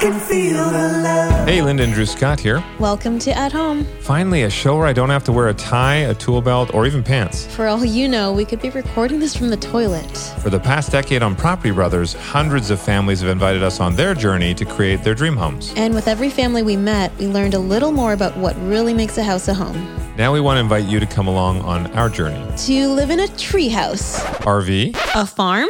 Hey, 0.00 1.60
Linda 1.60 1.82
and 1.82 1.92
Drew 1.92 2.06
Scott 2.06 2.40
here. 2.40 2.64
Welcome 2.78 3.18
to 3.18 3.36
At 3.36 3.52
Home. 3.52 3.84
Finally, 4.00 4.44
a 4.44 4.50
show 4.50 4.78
where 4.78 4.86
I 4.86 4.94
don't 4.94 5.10
have 5.10 5.24
to 5.24 5.32
wear 5.32 5.48
a 5.48 5.54
tie, 5.54 5.96
a 5.96 6.14
tool 6.14 6.40
belt, 6.40 6.72
or 6.72 6.86
even 6.86 7.02
pants. 7.02 7.44
For 7.54 7.66
all 7.66 7.84
you 7.84 8.08
know, 8.08 8.32
we 8.32 8.46
could 8.46 8.62
be 8.62 8.70
recording 8.70 9.18
this 9.18 9.36
from 9.36 9.50
the 9.50 9.58
toilet. 9.58 10.16
For 10.42 10.48
the 10.48 10.58
past 10.58 10.90
decade 10.90 11.22
on 11.22 11.36
Property 11.36 11.70
Brothers, 11.70 12.14
hundreds 12.14 12.70
of 12.70 12.80
families 12.80 13.20
have 13.20 13.28
invited 13.28 13.62
us 13.62 13.78
on 13.78 13.94
their 13.94 14.14
journey 14.14 14.54
to 14.54 14.64
create 14.64 15.04
their 15.04 15.14
dream 15.14 15.36
homes. 15.36 15.74
And 15.76 15.94
with 15.94 16.08
every 16.08 16.30
family 16.30 16.62
we 16.62 16.76
met, 16.76 17.14
we 17.18 17.26
learned 17.26 17.52
a 17.52 17.58
little 17.58 17.92
more 17.92 18.14
about 18.14 18.34
what 18.38 18.56
really 18.62 18.94
makes 18.94 19.18
a 19.18 19.22
house 19.22 19.48
a 19.48 19.54
home. 19.54 19.76
Now 20.16 20.32
we 20.32 20.40
want 20.40 20.56
to 20.56 20.60
invite 20.60 20.86
you 20.86 20.98
to 20.98 21.06
come 21.06 21.28
along 21.28 21.60
on 21.60 21.88
our 21.88 22.08
journey. 22.08 22.42
To 22.56 22.88
live 22.88 23.10
in 23.10 23.20
a 23.20 23.26
treehouse, 23.26 24.18
RV, 24.46 24.96
a 25.14 25.26
farm, 25.26 25.68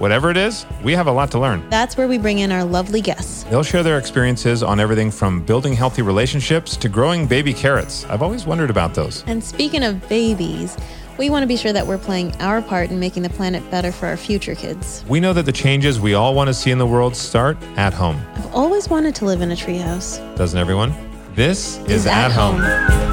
whatever 0.00 0.30
it 0.30 0.36
is, 0.36 0.66
we 0.82 0.92
have 0.94 1.06
a 1.06 1.12
lot 1.12 1.30
to 1.30 1.38
learn. 1.38 1.62
that's 1.70 1.96
where 1.96 2.08
we 2.08 2.18
bring 2.18 2.40
in 2.40 2.50
our 2.50 2.64
lovely 2.64 3.00
guests. 3.00 3.44
They'll 3.44 3.62
share 3.62 3.82
their 3.82 3.98
experiences 3.98 4.62
on 4.62 4.80
everything 4.80 5.10
from 5.10 5.42
building 5.44 5.74
healthy 5.74 6.02
relationships 6.02 6.76
to 6.78 6.88
growing 6.88 7.26
baby 7.26 7.52
carrots. 7.52 8.04
I've 8.06 8.22
always 8.22 8.46
wondered 8.46 8.70
about 8.70 8.94
those. 8.94 9.22
And 9.26 9.44
speaking 9.44 9.84
of 9.84 10.08
babies, 10.08 10.76
we 11.18 11.28
want 11.28 11.42
to 11.42 11.46
be 11.46 11.56
sure 11.56 11.72
that 11.74 11.86
we're 11.86 11.98
playing 11.98 12.34
our 12.40 12.62
part 12.62 12.90
in 12.90 12.98
making 12.98 13.22
the 13.24 13.28
planet 13.30 13.62
better 13.70 13.92
for 13.92 14.06
our 14.06 14.16
future 14.16 14.54
kids. 14.54 15.04
We 15.06 15.20
know 15.20 15.34
that 15.34 15.44
the 15.44 15.52
changes 15.52 16.00
we 16.00 16.14
all 16.14 16.34
want 16.34 16.48
to 16.48 16.54
see 16.54 16.70
in 16.70 16.78
the 16.78 16.86
world 16.86 17.14
start 17.14 17.58
at 17.76 17.92
home. 17.92 18.18
I've 18.36 18.54
always 18.54 18.88
wanted 18.88 19.14
to 19.16 19.26
live 19.26 19.42
in 19.42 19.50
a 19.50 19.56
treehouse. 19.56 20.18
Doesn't 20.36 20.58
everyone? 20.58 20.94
This 21.34 21.76
is, 21.80 21.90
Is 21.90 22.06
at, 22.06 22.30
At 22.30 22.32
home. 22.32 22.60
Home. 22.60 23.09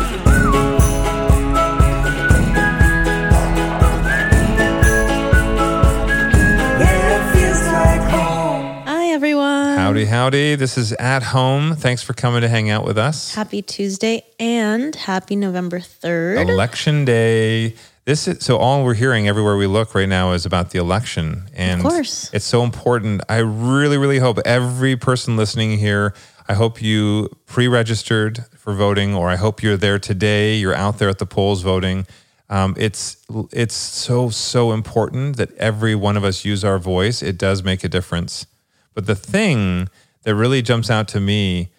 Howdy, 9.88 10.04
howdy. 10.04 10.56
This 10.56 10.78
is 10.78 10.92
at 10.92 11.24
home. 11.24 11.74
Thanks 11.74 12.04
for 12.04 12.12
coming 12.12 12.42
to 12.42 12.50
hang 12.50 12.70
out 12.70 12.84
with 12.84 12.98
us. 12.98 13.34
Happy 13.34 13.62
Tuesday 13.62 14.26
and 14.38 14.94
happy 14.94 15.38
November 15.38 15.80
3rd. 15.80 16.50
Election 16.50 17.06
day. 17.06 17.74
This 18.04 18.28
is 18.28 18.44
so 18.44 18.58
all 18.58 18.84
we're 18.84 18.96
hearing 18.96 19.30
everywhere 19.30 19.56
we 19.56 19.66
look 19.66 19.96
right 19.96 20.10
now 20.10 20.34
is 20.34 20.46
about 20.46 20.72
the 20.72 20.78
election. 20.78 21.44
And 21.54 21.80
of 21.80 21.88
course. 21.88 22.30
it's 22.34 22.44
so 22.44 22.64
important. 22.64 23.22
I 23.30 23.38
really, 23.38 23.98
really 23.98 24.20
hope 24.20 24.40
every 24.40 24.98
person 24.98 25.38
listening 25.38 25.78
here, 25.78 26.14
I 26.50 26.54
hope 26.54 26.82
you 26.82 27.30
pre-registered 27.46 28.44
for 28.58 28.74
voting, 28.74 29.16
or 29.16 29.30
I 29.30 29.38
hope 29.38 29.64
you're 29.64 29.78
there 29.78 30.00
today. 30.00 30.58
You're 30.58 30.76
out 30.76 30.98
there 30.98 31.08
at 31.08 31.20
the 31.20 31.26
polls 31.26 31.62
voting. 31.62 32.06
Um, 32.50 32.76
it's 32.78 33.26
it's 33.54 33.76
so 33.76 34.32
so 34.32 34.74
important 34.74 35.38
that 35.38 35.56
every 35.56 35.96
one 35.96 36.18
of 36.18 36.26
us 36.26 36.44
use 36.44 36.66
our 36.66 36.78
voice. 36.78 37.24
It 37.24 37.38
does 37.38 37.64
make 37.64 37.86
a 37.86 37.90
difference. 37.90 38.48
But 38.98 39.06
the 39.06 39.14
thing 39.14 39.90
that 40.24 40.34
really 40.34 40.64
jumps 40.64 40.90
out 40.90 41.08
to 41.10 41.20
me 41.20 41.70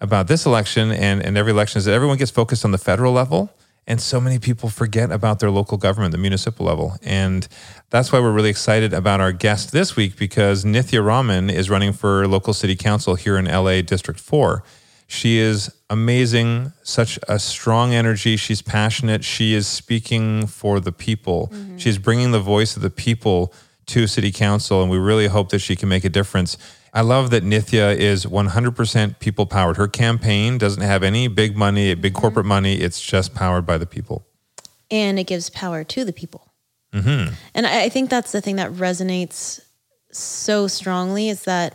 about 0.00 0.26
this 0.26 0.46
election 0.46 0.90
and, 0.90 1.22
and 1.22 1.38
every 1.38 1.52
election 1.52 1.78
is 1.78 1.84
that 1.84 1.92
everyone 1.92 2.16
gets 2.16 2.32
focused 2.32 2.64
on 2.64 2.72
the 2.72 2.78
federal 2.78 3.12
level. 3.12 3.52
And 3.86 4.00
so 4.00 4.20
many 4.20 4.40
people 4.40 4.68
forget 4.68 5.12
about 5.12 5.38
their 5.38 5.52
local 5.52 5.78
government, 5.78 6.10
the 6.10 6.18
municipal 6.18 6.66
level. 6.66 6.96
And 7.04 7.46
that's 7.90 8.10
why 8.10 8.18
we're 8.18 8.32
really 8.32 8.50
excited 8.50 8.92
about 8.92 9.20
our 9.20 9.30
guest 9.30 9.70
this 9.70 9.94
week 9.94 10.16
because 10.16 10.64
Nithya 10.64 11.06
Raman 11.06 11.50
is 11.50 11.70
running 11.70 11.92
for 11.92 12.26
local 12.26 12.52
city 12.52 12.74
council 12.74 13.14
here 13.14 13.36
in 13.36 13.44
LA 13.44 13.80
District 13.80 14.18
4. 14.18 14.64
She 15.06 15.38
is 15.38 15.72
amazing, 15.88 16.72
such 16.82 17.16
a 17.28 17.38
strong 17.38 17.94
energy. 17.94 18.36
She's 18.36 18.60
passionate. 18.60 19.22
She 19.22 19.54
is 19.54 19.68
speaking 19.68 20.48
for 20.48 20.80
the 20.80 20.90
people. 20.90 21.48
Mm-hmm. 21.52 21.76
She's 21.76 21.98
bringing 21.98 22.32
the 22.32 22.40
voice 22.40 22.74
of 22.74 22.82
the 22.82 22.90
people 22.90 23.54
to 23.86 24.06
city 24.06 24.32
council, 24.32 24.82
and 24.82 24.90
we 24.90 24.98
really 24.98 25.26
hope 25.28 25.50
that 25.50 25.60
she 25.60 25.76
can 25.76 25.88
make 25.88 26.04
a 26.04 26.08
difference. 26.08 26.56
I 26.92 27.02
love 27.02 27.30
that 27.30 27.44
Nithya 27.44 27.96
is 27.96 28.24
100% 28.24 29.18
people 29.18 29.46
powered. 29.46 29.76
Her 29.76 29.88
campaign 29.88 30.58
doesn't 30.58 30.82
have 30.82 31.02
any 31.02 31.28
big 31.28 31.56
money, 31.56 31.94
big 31.94 32.14
corporate 32.14 32.46
money. 32.46 32.76
It's 32.76 33.00
just 33.00 33.34
powered 33.34 33.66
by 33.66 33.78
the 33.78 33.86
people. 33.86 34.26
and 34.90 35.18
it 35.18 35.26
gives 35.26 35.50
power 35.50 35.84
to 35.84 36.04
the 36.04 36.12
people. 36.12 36.52
Mm-hmm. 36.92 37.34
And 37.54 37.66
I, 37.66 37.84
I 37.84 37.88
think 37.88 38.08
that's 38.08 38.32
the 38.32 38.40
thing 38.40 38.56
that 38.56 38.70
resonates 38.72 39.60
so 40.12 40.66
strongly 40.68 41.28
is 41.28 41.42
that 41.42 41.74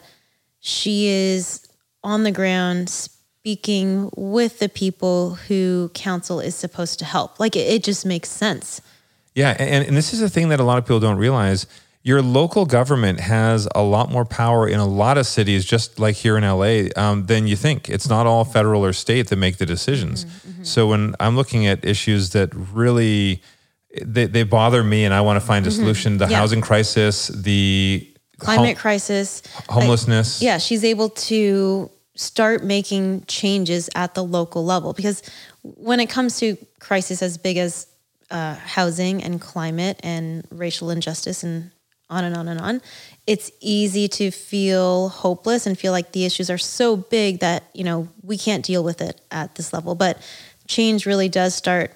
she 0.59 1.07
is 1.07 1.67
on 2.03 2.23
the 2.23 2.31
ground 2.31 2.89
speaking 2.89 4.09
with 4.15 4.59
the 4.59 4.69
people 4.69 5.35
who 5.47 5.91
council 5.93 6.39
is 6.39 6.55
supposed 6.55 6.99
to 6.99 7.05
help. 7.05 7.39
Like 7.39 7.55
it, 7.55 7.67
it 7.67 7.83
just 7.83 8.05
makes 8.05 8.29
sense. 8.29 8.81
Yeah, 9.35 9.55
and, 9.59 9.85
and 9.85 9.95
this 9.97 10.13
is 10.13 10.21
a 10.21 10.29
thing 10.29 10.49
that 10.49 10.59
a 10.59 10.63
lot 10.63 10.77
of 10.77 10.85
people 10.85 10.99
don't 10.99 11.17
realize. 11.17 11.67
Your 12.03 12.21
local 12.23 12.65
government 12.65 13.19
has 13.19 13.67
a 13.75 13.83
lot 13.83 14.09
more 14.11 14.25
power 14.25 14.67
in 14.67 14.79
a 14.79 14.87
lot 14.87 15.17
of 15.19 15.27
cities, 15.27 15.65
just 15.65 15.99
like 15.99 16.15
here 16.15 16.35
in 16.37 16.43
LA, 16.43 16.89
um, 16.95 17.27
than 17.27 17.45
you 17.45 17.55
think. 17.55 17.89
It's 17.89 18.09
not 18.09 18.25
all 18.25 18.43
federal 18.43 18.83
or 18.83 18.91
state 18.93 19.27
that 19.29 19.35
make 19.35 19.57
the 19.57 19.65
decisions. 19.67 20.25
So 20.63 20.87
when 20.87 21.15
I'm 21.19 21.35
looking 21.35 21.67
at 21.67 21.85
issues 21.85 22.31
that 22.31 22.49
really 22.55 23.41
they, 24.01 24.25
they 24.25 24.43
bother 24.43 24.83
me, 24.83 25.05
and 25.05 25.13
I 25.13 25.21
want 25.21 25.39
to 25.39 25.45
find 25.45 25.67
a 25.67 25.71
solution, 25.71 26.17
the 26.17 26.27
Yeah. 26.27 26.37
housing 26.37 26.61
crisis, 26.61 27.27
the 27.27 28.07
Climate 28.39 28.77
hom- 28.77 28.81
crisis. 28.81 29.43
homelessness. 29.69 30.41
Yeah, 30.41 30.57
she's 30.59 30.83
able 30.83 31.09
to 31.09 31.89
start 32.15 32.63
making 32.63 33.25
changes 33.27 33.89
at 33.93 34.13
the 34.15 34.23
local 34.23 34.63
level 34.65 34.93
because 34.93 35.21
when 35.63 35.99
it 35.99 36.09
comes 36.09 36.39
to 36.39 36.57
crisis 36.79 37.21
as 37.21 37.37
big 37.37 37.57
as 37.57 37.85
uh, 38.31 38.55
housing 38.55 39.21
and 39.23 39.39
climate 39.41 39.99
and 40.03 40.45
racial 40.51 40.89
injustice 40.89 41.43
and 41.43 41.69
on 42.11 42.23
and 42.23 42.35
on 42.35 42.47
and 42.47 42.59
on, 42.59 42.81
it's 43.25 43.51
easy 43.61 44.07
to 44.09 44.29
feel 44.29 45.09
hopeless 45.09 45.65
and 45.65 45.77
feel 45.77 45.91
like 45.91 46.11
the 46.11 46.25
issues 46.25 46.49
are 46.49 46.57
so 46.57 46.95
big 46.97 47.39
that 47.39 47.63
you 47.73 47.83
know 47.83 48.07
we 48.21 48.37
can't 48.37 48.63
deal 48.65 48.83
with 48.83 49.01
it 49.01 49.19
at 49.31 49.55
this 49.55 49.73
level. 49.73 49.95
But 49.95 50.21
change 50.67 51.05
really 51.05 51.29
does 51.29 51.55
start 51.55 51.95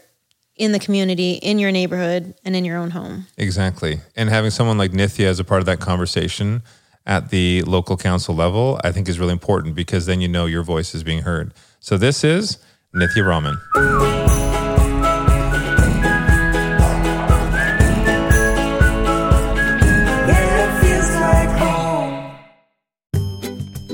in 0.55 0.71
the 0.71 0.79
community, 0.79 1.33
in 1.33 1.59
your 1.59 1.71
neighborhood, 1.71 2.33
and 2.45 2.55
in 2.55 2.63
your 2.63 2.77
own 2.77 2.91
home. 2.91 3.27
Exactly. 3.37 3.99
And 4.15 4.29
having 4.29 4.51
someone 4.51 4.77
like 4.77 4.91
Nithya 4.91 5.25
as 5.25 5.39
a 5.39 5.43
part 5.43 5.59
of 5.59 5.65
that 5.65 5.79
conversation 5.79 6.63
at 7.05 7.29
the 7.29 7.61
local 7.63 7.97
council 7.97 8.33
level, 8.33 8.79
I 8.83 8.91
think 8.91 9.09
is 9.09 9.19
really 9.19 9.33
important 9.33 9.75
because 9.75 10.05
then 10.05 10.21
you 10.21 10.27
know 10.27 10.45
your 10.45 10.63
voice 10.63 10.95
is 10.95 11.03
being 11.03 11.23
heard. 11.23 11.53
So 11.79 11.97
this 11.97 12.23
is 12.23 12.57
Nithya 12.95 13.27
Raman. 13.27 14.54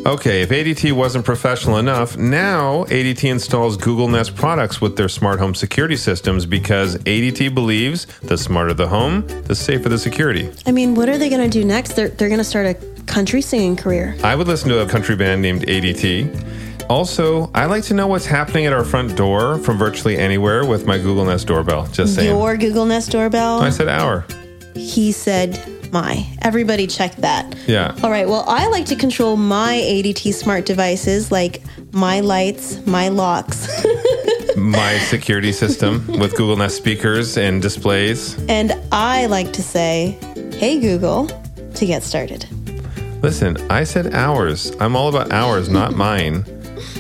Okay, 0.04 0.42
if 0.42 0.50
ADT 0.50 0.94
wasn't 0.94 1.26
professional 1.26 1.78
enough, 1.78 2.18
now 2.18 2.86
ADT 2.86 3.24
installs 3.30 3.78
Google 3.78 4.08
Nest 4.08 4.36
products 4.36 4.82
with 4.82 4.98
their 4.98 5.08
smart 5.08 5.38
home 5.38 5.54
security 5.54 5.96
systems 5.96 6.48
because 6.48 6.96
ADT 7.00 7.54
believes 7.54 8.08
the 8.22 8.36
smarter 8.36 8.74
the 8.74 8.88
home, 8.88 9.28
the 9.44 9.54
safer 9.54 9.90
the 9.90 10.00
security. 10.00 10.50
I 10.66 10.72
mean, 10.72 10.96
what 10.96 11.08
are 11.08 11.20
they 11.20 11.30
going 11.30 11.48
to 11.48 11.50
do 11.50 11.64
next? 11.64 11.92
They're, 11.96 12.10
they're 12.10 12.30
going 12.30 12.40
to 12.40 12.44
start 12.44 12.66
a 12.66 12.74
country 13.04 13.44
singing 13.44 13.76
career. 13.76 14.16
I 14.24 14.36
would 14.36 14.48
listen 14.48 14.70
to 14.70 14.82
a 14.82 14.90
country 14.90 15.16
band 15.16 15.44
named 15.44 15.68
ADT. 15.68 16.90
Also, 16.90 17.52
I 17.54 17.66
like 17.66 17.84
to 17.84 17.94
know 17.94 18.08
what's 18.08 18.26
happening 18.26 18.66
at 18.66 18.74
our 18.74 18.84
front 18.84 19.16
door 19.16 19.60
from 19.60 19.78
virtually 19.78 20.18
anywhere 20.18 20.66
with 20.66 20.88
my 20.88 20.98
Google 20.98 21.26
Nest 21.26 21.46
doorbell. 21.46 21.86
Just 21.88 22.16
saying. 22.16 22.30
Your 22.36 22.58
Google 22.58 22.88
Nest 22.88 23.12
doorbell. 23.12 23.62
I 23.62 23.70
said 23.70 23.88
our. 23.88 24.26
He 24.76 25.12
said 25.12 25.60
my. 25.92 26.26
Everybody 26.42 26.88
check 26.88 27.16
that. 27.18 27.56
Yeah. 27.68 27.96
All 28.04 28.10
right. 28.10 28.28
Well, 28.28 28.46
I 28.48 28.68
like 28.68 28.86
to 28.88 28.96
control 28.96 29.36
my 29.36 29.74
ADT 29.84 30.34
smart 30.34 30.66
devices 30.66 31.32
like 31.32 31.62
my 31.92 32.22
lights, 32.22 32.86
my 32.86 33.10
locks, 33.10 33.68
my 34.56 34.98
security 35.00 35.52
system 35.52 36.06
with 36.20 36.32
Google 36.36 36.56
Nest 36.58 36.78
speakers 36.78 37.38
and 37.38 37.62
displays. 37.62 38.38
and 38.48 38.74
I 38.92 39.26
like 39.26 39.52
to 39.54 39.62
say, 39.62 40.18
"Hey 40.54 40.80
Google," 40.80 41.28
to 41.76 41.86
get 41.86 42.04
started. 42.04 42.48
Listen, 43.22 43.58
I 43.70 43.84
said 43.84 44.14
ours. 44.16 44.74
I'm 44.80 44.96
all 44.96 45.10
about 45.10 45.32
ours, 45.32 45.70
not 45.70 45.94
mine. 46.08 46.46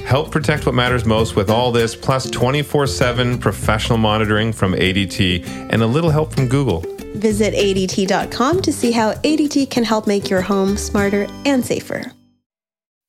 Help 0.05 0.29
protect 0.31 0.65
what 0.65 0.75
matters 0.75 1.05
most 1.05 1.35
with 1.37 1.49
all 1.49 1.71
this, 1.71 1.95
plus 1.95 2.29
24 2.29 2.85
7 2.87 3.37
professional 3.37 3.97
monitoring 3.97 4.51
from 4.51 4.73
ADT 4.73 5.45
and 5.71 5.81
a 5.81 5.87
little 5.87 6.09
help 6.09 6.33
from 6.33 6.47
Google. 6.49 6.83
Visit 7.15 7.53
ADT.com 7.53 8.61
to 8.61 8.73
see 8.73 8.91
how 8.91 9.13
ADT 9.13 9.69
can 9.69 9.83
help 9.83 10.07
make 10.07 10.29
your 10.29 10.41
home 10.41 10.77
smarter 10.77 11.27
and 11.45 11.65
safer. 11.65 12.11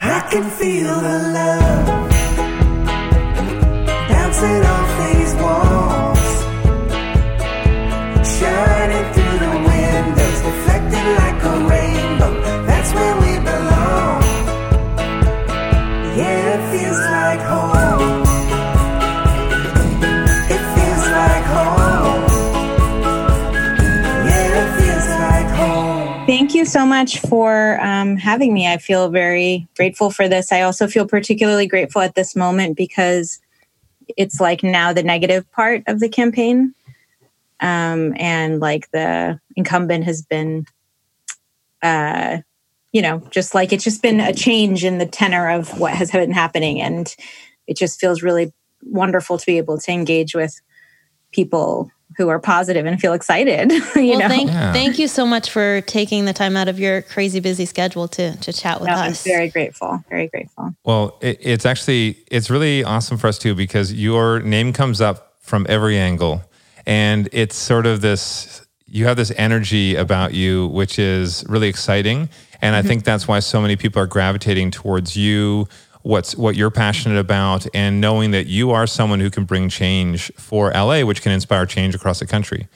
I 0.00 0.20
can 0.30 0.50
feel 0.50 0.94
the 0.94 1.18
love 1.32 2.02
off 4.64 4.81
so 26.72 26.86
much 26.86 27.20
for 27.20 27.78
um, 27.82 28.16
having 28.16 28.54
me. 28.54 28.66
I 28.66 28.78
feel 28.78 29.10
very 29.10 29.68
grateful 29.76 30.10
for 30.10 30.26
this. 30.26 30.50
I 30.50 30.62
also 30.62 30.88
feel 30.88 31.06
particularly 31.06 31.66
grateful 31.66 32.00
at 32.00 32.14
this 32.14 32.34
moment 32.34 32.78
because 32.78 33.40
it's 34.16 34.40
like 34.40 34.62
now 34.62 34.92
the 34.94 35.02
negative 35.02 35.50
part 35.52 35.82
of 35.86 36.00
the 36.00 36.08
campaign. 36.08 36.74
Um, 37.60 38.14
and 38.16 38.58
like 38.58 38.90
the 38.90 39.38
incumbent 39.54 40.04
has 40.04 40.22
been, 40.22 40.66
uh, 41.82 42.38
you 42.90 43.02
know, 43.02 43.22
just 43.30 43.54
like 43.54 43.72
it's 43.72 43.84
just 43.84 44.02
been 44.02 44.20
a 44.20 44.32
change 44.32 44.82
in 44.82 44.96
the 44.98 45.06
tenor 45.06 45.50
of 45.50 45.78
what 45.78 45.92
has 45.92 46.10
been 46.10 46.32
happening. 46.32 46.80
And 46.80 47.14
it 47.66 47.76
just 47.76 48.00
feels 48.00 48.22
really 48.22 48.52
wonderful 48.82 49.36
to 49.38 49.46
be 49.46 49.58
able 49.58 49.78
to 49.78 49.92
engage 49.92 50.34
with 50.34 50.60
people 51.32 51.90
who 52.16 52.28
are 52.28 52.38
positive 52.38 52.86
and 52.86 53.00
feel 53.00 53.12
excited. 53.12 53.70
you 53.96 54.10
well, 54.10 54.18
know, 54.20 54.28
thank, 54.28 54.50
Yeah. 54.50 54.72
thank 54.72 54.98
you 54.98 55.08
so 55.08 55.26
much 55.26 55.50
for 55.50 55.80
taking 55.82 56.24
the 56.24 56.32
time 56.32 56.56
out 56.56 56.68
of 56.68 56.78
your 56.78 57.02
crazy 57.02 57.40
busy 57.40 57.64
schedule 57.64 58.08
to 58.08 58.36
to 58.36 58.52
chat 58.52 58.80
with 58.80 58.88
No, 58.88 58.94
I'm 58.94 59.12
us. 59.12 59.24
very 59.24 59.48
grateful. 59.48 60.04
Very 60.08 60.28
grateful. 60.28 60.74
Well, 60.84 61.18
it, 61.20 61.38
it's 61.40 61.66
actually 61.66 62.18
it's 62.30 62.50
really 62.50 62.84
awesome 62.84 63.18
for 63.18 63.28
us 63.28 63.38
too 63.38 63.54
because 63.54 63.92
your 63.92 64.40
name 64.40 64.72
comes 64.72 65.00
up 65.00 65.34
from 65.40 65.66
every 65.68 65.98
angle, 65.98 66.42
and 66.86 67.28
it's 67.32 67.56
sort 67.56 67.86
of 67.86 68.00
this. 68.00 68.66
You 68.86 69.06
have 69.06 69.16
this 69.16 69.32
energy 69.38 69.96
about 69.96 70.34
you, 70.34 70.66
which 70.66 70.98
is 70.98 71.46
really 71.48 71.68
exciting, 71.68 72.28
and 72.60 72.76
I 72.76 72.80
mm-hmm. 72.80 72.88
think 72.88 73.04
that's 73.04 73.26
why 73.26 73.40
so 73.40 73.60
many 73.60 73.74
people 73.76 74.02
are 74.02 74.06
gravitating 74.06 74.70
towards 74.70 75.16
you. 75.16 75.66
What's 76.02 76.36
what 76.36 76.56
you're 76.56 76.70
passionate 76.70 77.18
about, 77.18 77.66
and 77.74 78.00
knowing 78.00 78.32
that 78.32 78.46
you 78.46 78.70
are 78.70 78.86
someone 78.86 79.20
who 79.20 79.30
can 79.30 79.44
bring 79.44 79.68
change 79.68 80.32
for 80.36 80.70
LA, 80.72 81.02
which 81.02 81.22
can 81.22 81.32
inspire 81.32 81.66
change 81.66 81.94
across 81.94 82.18
the 82.18 82.26
country. 82.26 82.68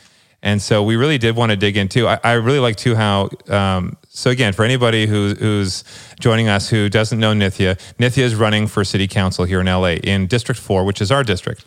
And 0.43 0.63
so 0.63 0.83
we 0.83 0.97
really 0.97 1.19
did 1.19 1.35
want 1.35 1.51
to 1.51 1.57
dig 1.57 1.77
into. 1.77 2.07
I, 2.07 2.21
I 2.23 2.33
really 2.35 2.61
like 2.61 2.77
too 2.77 2.95
how. 2.95 3.31
Um, 3.49 3.97
so 4.09 4.31
again, 4.31 4.53
for 4.53 4.65
anybody 4.65 5.07
who, 5.07 5.35
who's 5.35 5.83
joining 6.21 6.49
us 6.49 6.69
who 6.69 6.89
doesn't 6.89 7.19
know 7.19 7.33
Nithya, 7.33 7.79
Nithya 7.99 8.23
is 8.23 8.35
running 8.35 8.67
for 8.67 8.85
city 8.85 9.09
council 9.09 9.45
here 9.45 9.61
in 9.61 9.67
LA 9.67 9.95
in 9.95 10.27
District 10.27 10.61
Four, 10.61 10.85
which 10.85 11.01
is 11.01 11.11
our 11.11 11.25
district. 11.25 11.65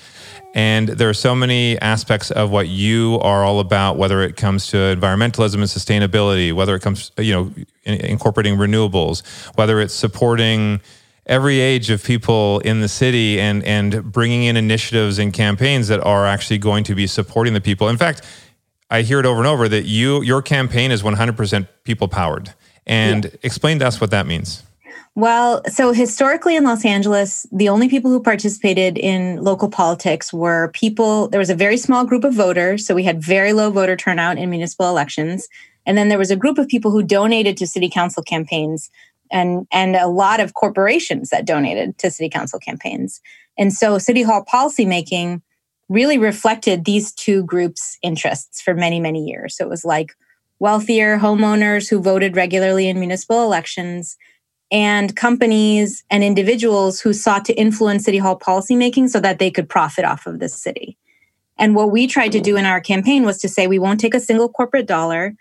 And 0.56 0.88
there 0.88 1.10
are 1.10 1.14
so 1.14 1.36
many 1.36 1.78
aspects 1.80 2.32
of 2.32 2.50
what 2.50 2.70
you 2.70 3.20
are 3.22 3.44
all 3.44 3.60
about, 3.60 3.98
whether 3.98 4.22
it 4.22 4.36
comes 4.36 4.68
to 4.68 4.78
environmentalism 4.78 5.56
and 5.56 5.64
sustainability, 5.64 6.54
whether 6.54 6.74
it 6.74 6.82
comes, 6.82 7.12
you 7.20 7.34
know, 7.34 7.52
in, 7.84 7.96
incorporating 8.06 8.56
renewables, 8.56 9.24
whether 9.58 9.80
it's 9.80 9.94
supporting 9.94 10.80
every 11.30 11.60
age 11.60 11.90
of 11.90 12.04
people 12.04 12.60
in 12.60 12.82
the 12.82 12.90
city 12.90 13.40
and 13.40 13.64
and 13.64 14.12
bringing 14.12 14.44
in 14.44 14.58
initiatives 14.58 15.20
and 15.20 15.32
campaigns 15.32 15.88
that 15.88 16.02
are 16.02 16.26
actually 16.26 16.58
going 16.58 16.84
to 16.84 16.96
be 16.96 17.08
supporting 17.08 17.54
the 17.54 17.62
people. 17.62 17.88
In 17.88 17.98
fact, 17.98 18.24
I 18.90 19.04
hear 19.04 19.20
it 19.20 19.26
over 19.26 19.40
and 19.40 19.48
over 19.48 19.70
that 19.70 19.86
you 19.86 20.22
your 20.24 20.42
campaign 20.42 20.92
is 20.92 21.04
100% 21.04 21.68
people 21.86 22.10
powered. 22.10 22.54
And 22.86 23.38
explain 23.44 23.78
to 23.80 23.88
us 23.88 24.02
what 24.02 24.10
that 24.10 24.26
means. 24.26 24.64
Well, 25.16 25.62
so 25.66 25.92
historically 25.92 26.56
in 26.56 26.64
Los 26.64 26.86
Angeles, 26.86 27.46
the 27.52 27.70
only 27.70 27.90
people 27.90 28.10
who 28.10 28.22
participated 28.22 28.98
in 28.98 29.44
local 29.44 29.70
politics 29.70 30.32
were 30.32 30.72
people, 30.74 31.28
there 31.28 31.40
was 31.40 31.50
a 31.50 31.56
very 31.56 31.78
small 31.78 32.06
group 32.06 32.24
of 32.24 32.34
voters. 32.34 32.86
So 32.88 32.96
we 32.96 33.04
had 33.04 33.22
very 33.22 33.54
low 33.54 33.70
voter 33.70 33.96
turnout 33.96 34.38
in 34.38 34.50
municipal 34.50 34.88
elections. 34.88 35.48
And 35.86 35.98
then 35.98 36.10
there 36.10 36.18
was 36.18 36.32
a 36.32 36.36
group 36.36 36.58
of 36.58 36.68
people 36.68 36.92
who 36.92 37.04
donated 37.04 37.58
to 37.58 37.68
city 37.68 37.90
council 37.90 38.24
campaigns 38.24 38.90
and, 39.32 39.68
and 39.72 39.96
a 39.96 40.08
lot 40.08 40.40
of 40.40 40.54
corporations 40.54 41.30
that 41.30 41.46
donated 41.46 41.98
to 42.00 42.12
city 42.12 42.30
council 42.30 42.60
campaigns. 42.60 43.22
And 43.58 43.74
so 43.74 43.98
city 43.98 44.22
hall 44.22 44.46
policymaking 44.52 45.42
really 45.90 46.18
reflected 46.18 46.86
these 46.86 47.12
two 47.14 47.44
groups' 47.44 47.98
interests 48.02 48.62
for 48.62 48.74
many, 48.74 49.00
many 49.00 49.26
years. 49.26 49.58
So 49.58 49.66
it 49.66 49.70
was 49.70 49.84
like 49.84 50.14
wealthier 50.60 51.18
homeowners 51.18 51.90
who 51.90 52.02
voted 52.02 52.36
regularly 52.36 52.88
in 52.88 53.00
municipal 53.00 53.44
elections 53.44 54.18
and 54.72 55.16
companies 55.16 56.04
and 56.12 56.24
individuals 56.24 57.00
who 57.00 57.12
sought 57.12 57.44
to 57.46 57.54
influence 57.54 58.06
city 58.06 58.20
hall 58.20 58.38
policymaking 58.38 59.10
so 59.10 59.20
that 59.20 59.40
they 59.40 59.50
could 59.50 59.68
profit 59.68 60.06
off 60.06 60.28
of 60.28 60.40
the 60.40 60.50
city. 60.50 60.98
And 61.58 61.76
what 61.76 61.92
we 61.92 62.08
tried 62.08 62.32
to 62.34 62.40
do 62.40 62.56
in 62.56 62.66
our 62.66 62.80
campaign 62.80 63.26
was 63.26 63.40
to 63.40 63.50
say 63.50 63.68
we 63.68 63.80
won't 63.80 64.00
take 64.00 64.14
a 64.14 64.20
single 64.20 64.48
corporate 64.48 64.88
dollar. 64.88 65.34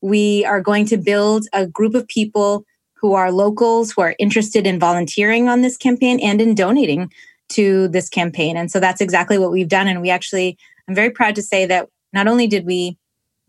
We 0.00 0.44
are 0.44 0.60
going 0.60 0.86
to 0.86 0.96
build 0.96 1.46
a 1.52 1.66
group 1.66 1.94
of 1.94 2.08
people 2.08 2.64
who 3.02 3.14
are 3.14 3.32
locals 3.32 3.92
who 3.92 4.00
are 4.00 4.14
interested 4.18 4.66
in 4.66 4.78
volunteering 4.78 5.48
on 5.48 5.60
this 5.60 5.76
campaign 5.76 6.20
and 6.20 6.40
in 6.40 6.54
donating 6.54 7.12
to 7.48 7.88
this 7.88 8.08
campaign. 8.08 8.56
And 8.56 8.70
so 8.70 8.80
that's 8.80 9.00
exactly 9.00 9.38
what 9.38 9.50
we've 9.50 9.68
done. 9.68 9.88
And 9.88 10.00
we 10.00 10.08
actually, 10.08 10.56
I'm 10.88 10.94
very 10.94 11.10
proud 11.10 11.34
to 11.34 11.42
say 11.42 11.66
that 11.66 11.88
not 12.12 12.28
only 12.28 12.46
did 12.46 12.64
we 12.64 12.96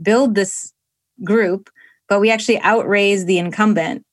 build 0.01 0.33
this 0.33 0.73
group, 1.23 1.69
but 2.09 2.19
we 2.19 2.31
actually 2.31 2.61
outraised 2.63 3.27
the 3.27 3.38
incumbent 3.38 4.03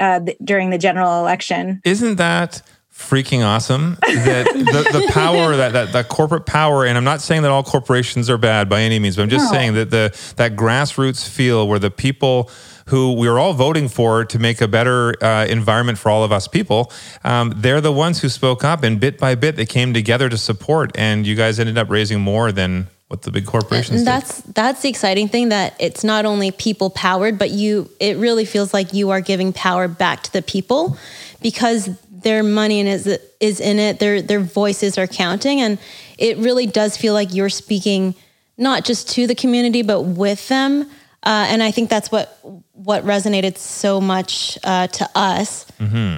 uh, 0.00 0.20
th- 0.20 0.36
during 0.44 0.70
the 0.70 0.78
general 0.78 1.20
election. 1.20 1.80
Isn't 1.84 2.16
that 2.16 2.60
freaking 2.92 3.44
awesome? 3.44 3.96
That 4.02 4.46
the, 4.54 5.00
the 5.00 5.06
power 5.12 5.56
that, 5.56 5.72
that 5.72 5.92
that 5.92 6.08
corporate 6.08 6.46
power, 6.46 6.84
and 6.84 6.96
I'm 6.96 7.04
not 7.04 7.20
saying 7.20 7.42
that 7.42 7.50
all 7.50 7.62
corporations 7.62 8.28
are 8.30 8.38
bad 8.38 8.68
by 8.68 8.82
any 8.82 8.98
means, 8.98 9.16
but 9.16 9.22
I'm 9.22 9.28
just 9.30 9.46
No. 9.46 9.58
saying 9.58 9.74
that 9.74 9.90
the 9.90 10.16
that 10.36 10.56
grassroots 10.56 11.28
feel 11.28 11.66
where 11.66 11.78
the 11.78 11.90
people 11.90 12.50
who 12.86 13.12
we 13.14 13.28
are 13.28 13.38
all 13.38 13.54
voting 13.54 13.88
for 13.88 14.24
to 14.24 14.38
make 14.38 14.60
a 14.60 14.66
better 14.68 15.14
uh, 15.24 15.46
environment 15.46 15.98
for 15.98 16.10
all 16.10 16.24
of 16.24 16.32
us 16.32 16.48
people, 16.48 16.92
um, 17.24 17.52
they're 17.56 17.80
the 17.80 17.92
ones 17.92 18.20
who 18.20 18.28
spoke 18.28 18.64
up, 18.64 18.82
and 18.82 18.98
bit 19.00 19.18
by 19.18 19.34
bit 19.34 19.56
they 19.56 19.64
came 19.66 19.94
together 19.94 20.28
to 20.28 20.36
support, 20.36 20.90
and 20.96 21.26
you 21.26 21.34
guys 21.34 21.58
ended 21.58 21.78
up 21.78 21.88
raising 21.88 22.20
more 22.20 22.50
than 22.52 22.88
what 23.08 23.22
the 23.22 23.30
big 23.30 23.44
corporations 23.46 23.98
And 24.00 24.06
that's 24.06 24.40
that's 24.40 24.82
the 24.82 24.88
exciting 24.88 25.28
thing 25.28 25.50
that 25.50 25.74
it's 25.78 26.02
not 26.02 26.24
only 26.24 26.50
people 26.50 26.90
powered, 26.90 27.38
but 27.38 27.50
you 27.50 27.88
it 28.00 28.16
really 28.16 28.44
feels 28.44 28.72
like 28.74 28.92
you 28.94 29.10
are 29.10 29.20
giving 29.20 29.52
power 29.52 29.86
back 29.86 30.22
to 30.24 30.32
the 30.32 30.42
people 30.42 30.96
because 31.42 31.88
their 32.22 32.42
money 32.42 32.80
and 32.80 32.88
is 32.88 33.18
is 33.40 33.60
in 33.60 33.78
it, 33.78 33.98
their 33.98 34.22
their 34.22 34.40
voices 34.40 34.98
are 34.98 35.06
counting, 35.06 35.60
and 35.60 35.78
it 36.18 36.36
really 36.38 36.66
does 36.66 36.96
feel 36.96 37.14
like 37.14 37.34
you're 37.34 37.48
speaking 37.48 38.14
not 38.56 38.84
just 38.84 39.10
to 39.10 39.26
the 39.26 39.34
community 39.34 39.82
but 39.82 40.02
with 40.02 40.48
them. 40.48 40.82
Uh, 41.24 41.46
and 41.48 41.62
I 41.62 41.70
think 41.70 41.88
that's 41.88 42.10
what 42.10 42.38
what 42.72 43.04
resonated 43.04 43.56
so 43.58 44.00
much 44.00 44.58
uh, 44.64 44.88
to 44.88 45.08
us. 45.14 45.66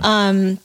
Um, 0.05 0.59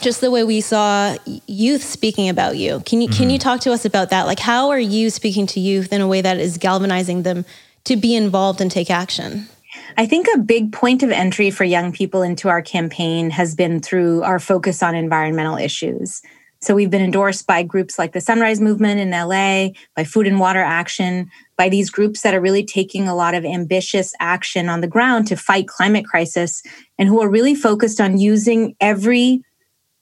just 0.00 0.20
the 0.20 0.30
way 0.30 0.42
we 0.42 0.60
saw 0.60 1.16
youth 1.46 1.82
speaking 1.84 2.28
about 2.28 2.56
you. 2.56 2.80
Can 2.84 3.00
you 3.00 3.08
can 3.08 3.30
you 3.30 3.38
talk 3.38 3.60
to 3.60 3.72
us 3.72 3.84
about 3.84 4.10
that? 4.10 4.26
Like 4.26 4.40
how 4.40 4.70
are 4.70 4.78
you 4.78 5.10
speaking 5.10 5.46
to 5.48 5.60
youth 5.60 5.92
in 5.92 6.00
a 6.00 6.08
way 6.08 6.20
that 6.20 6.38
is 6.38 6.58
galvanizing 6.58 7.22
them 7.22 7.44
to 7.84 7.96
be 7.96 8.16
involved 8.16 8.60
and 8.60 8.70
take 8.70 8.90
action? 8.90 9.46
I 9.96 10.06
think 10.06 10.26
a 10.34 10.38
big 10.38 10.72
point 10.72 11.02
of 11.02 11.10
entry 11.10 11.50
for 11.50 11.64
young 11.64 11.92
people 11.92 12.22
into 12.22 12.48
our 12.48 12.62
campaign 12.62 13.30
has 13.30 13.54
been 13.54 13.80
through 13.80 14.22
our 14.22 14.38
focus 14.38 14.82
on 14.82 14.94
environmental 14.94 15.56
issues. 15.56 16.22
So 16.60 16.74
we've 16.74 16.90
been 16.90 17.02
endorsed 17.02 17.46
by 17.46 17.62
groups 17.62 17.98
like 17.98 18.12
the 18.12 18.22
Sunrise 18.22 18.58
Movement 18.58 18.98
in 18.98 19.10
LA, 19.10 19.78
by 19.94 20.04
Food 20.04 20.26
and 20.26 20.40
Water 20.40 20.62
Action, 20.62 21.30
by 21.58 21.68
these 21.68 21.90
groups 21.90 22.22
that 22.22 22.34
are 22.34 22.40
really 22.40 22.64
taking 22.64 23.06
a 23.06 23.14
lot 23.14 23.34
of 23.34 23.44
ambitious 23.44 24.14
action 24.18 24.70
on 24.70 24.80
the 24.80 24.88
ground 24.88 25.26
to 25.26 25.36
fight 25.36 25.68
climate 25.68 26.06
crisis 26.06 26.62
and 26.98 27.08
who 27.08 27.20
are 27.20 27.28
really 27.28 27.54
focused 27.54 28.00
on 28.00 28.16
using 28.16 28.74
every 28.80 29.42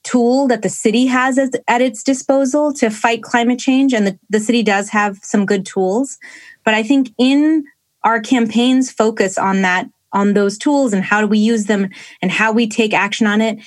tool 0.04 0.46
that 0.48 0.62
the 0.62 0.68
city 0.68 1.06
has 1.06 1.36
at, 1.38 1.80
its 1.80 2.02
disposal 2.02 2.72
to 2.74 2.90
fight 2.90 3.22
climate 3.22 3.58
change. 3.58 3.92
And 3.92 4.06
the, 4.06 4.18
the 4.30 4.40
city 4.40 4.62
does 4.62 4.88
have 4.90 5.18
some 5.22 5.46
good 5.46 5.66
tools. 5.66 6.18
But 6.64 6.74
I 6.74 6.82
think 6.82 7.12
in 7.18 7.64
our 8.04 8.20
campaigns 8.20 8.90
focus 8.90 9.38
on 9.38 9.62
that, 9.62 9.88
on 10.12 10.34
those 10.34 10.58
tools 10.58 10.92
and 10.92 11.04
how 11.04 11.20
do 11.20 11.26
we 11.26 11.38
use 11.38 11.66
them 11.66 11.88
and 12.20 12.30
how 12.30 12.52
we 12.52 12.68
take 12.68 12.92
action 12.92 13.26
on 13.26 13.40
it, 13.40 13.58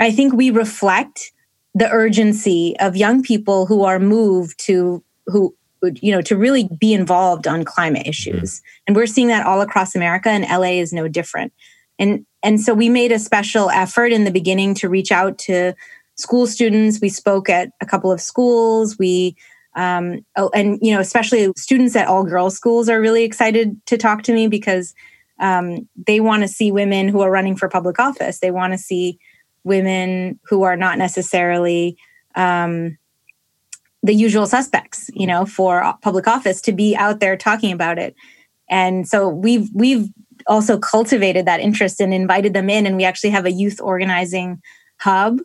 I 0.00 0.10
think 0.10 0.32
we 0.32 0.50
reflect 0.50 1.32
the 1.74 1.90
urgency 1.90 2.74
of 2.80 2.96
young 2.96 3.22
people 3.22 3.66
who 3.66 3.84
are 3.84 3.98
moved 3.98 4.58
to 4.66 5.02
who 5.26 5.54
you 6.00 6.10
know 6.10 6.22
to 6.22 6.36
really 6.36 6.68
be 6.80 6.92
involved 6.92 7.46
on 7.46 7.64
climate 7.64 8.06
issues. 8.06 8.56
Mm-hmm. 8.56 8.82
And 8.88 8.96
we're 8.96 9.06
seeing 9.06 9.28
that 9.28 9.46
all 9.46 9.60
across 9.60 9.94
america 9.94 10.28
and 10.28 10.44
la 10.44 10.68
is 10.68 10.92
no 10.92 11.08
different. 11.08 11.52
And 11.98 12.24
and 12.42 12.60
so 12.60 12.74
we 12.74 12.88
made 12.88 13.12
a 13.12 13.18
special 13.18 13.70
effort 13.70 14.12
in 14.12 14.24
the 14.24 14.30
beginning 14.30 14.74
to 14.76 14.88
reach 14.88 15.12
out 15.12 15.38
to 15.40 15.74
school 16.16 16.46
students. 16.46 17.00
We 17.00 17.08
spoke 17.08 17.48
at 17.48 17.70
a 17.80 17.86
couple 17.86 18.10
of 18.10 18.20
schools. 18.20 18.98
We 18.98 19.36
um, 19.78 20.24
oh, 20.36 20.50
and 20.54 20.78
you 20.82 20.92
know 20.92 21.00
especially 21.00 21.50
students 21.56 21.96
at 21.96 22.08
all 22.08 22.24
girls 22.24 22.56
schools 22.56 22.88
are 22.88 23.00
really 23.00 23.24
excited 23.24 23.80
to 23.86 23.96
talk 23.96 24.22
to 24.24 24.32
me 24.32 24.48
because 24.48 24.94
um, 25.40 25.88
they 26.06 26.20
want 26.20 26.42
to 26.42 26.48
see 26.48 26.72
women 26.72 27.08
who 27.08 27.20
are 27.20 27.30
running 27.30 27.56
for 27.56 27.68
public 27.68 27.98
office 27.98 28.40
they 28.40 28.50
want 28.50 28.72
to 28.72 28.78
see 28.78 29.18
women 29.64 30.38
who 30.48 30.62
are 30.62 30.76
not 30.76 30.98
necessarily 30.98 31.96
um, 32.34 32.96
the 34.02 34.14
usual 34.14 34.46
suspects, 34.46 35.10
you 35.12 35.26
know, 35.26 35.44
for 35.44 35.94
public 36.02 36.26
office 36.26 36.60
to 36.62 36.72
be 36.72 36.96
out 36.96 37.20
there 37.20 37.36
talking 37.36 37.72
about 37.72 37.98
it. 37.98 38.14
And 38.70 39.08
so 39.08 39.28
we've 39.28 39.68
we've 39.74 40.08
also 40.46 40.78
cultivated 40.78 41.46
that 41.46 41.60
interest 41.60 42.00
and 42.00 42.14
invited 42.14 42.52
them 42.52 42.70
in, 42.70 42.86
and 42.86 42.96
we 42.96 43.04
actually 43.04 43.30
have 43.30 43.46
a 43.46 43.52
youth 43.52 43.80
organizing 43.80 44.60
hub 44.98 45.40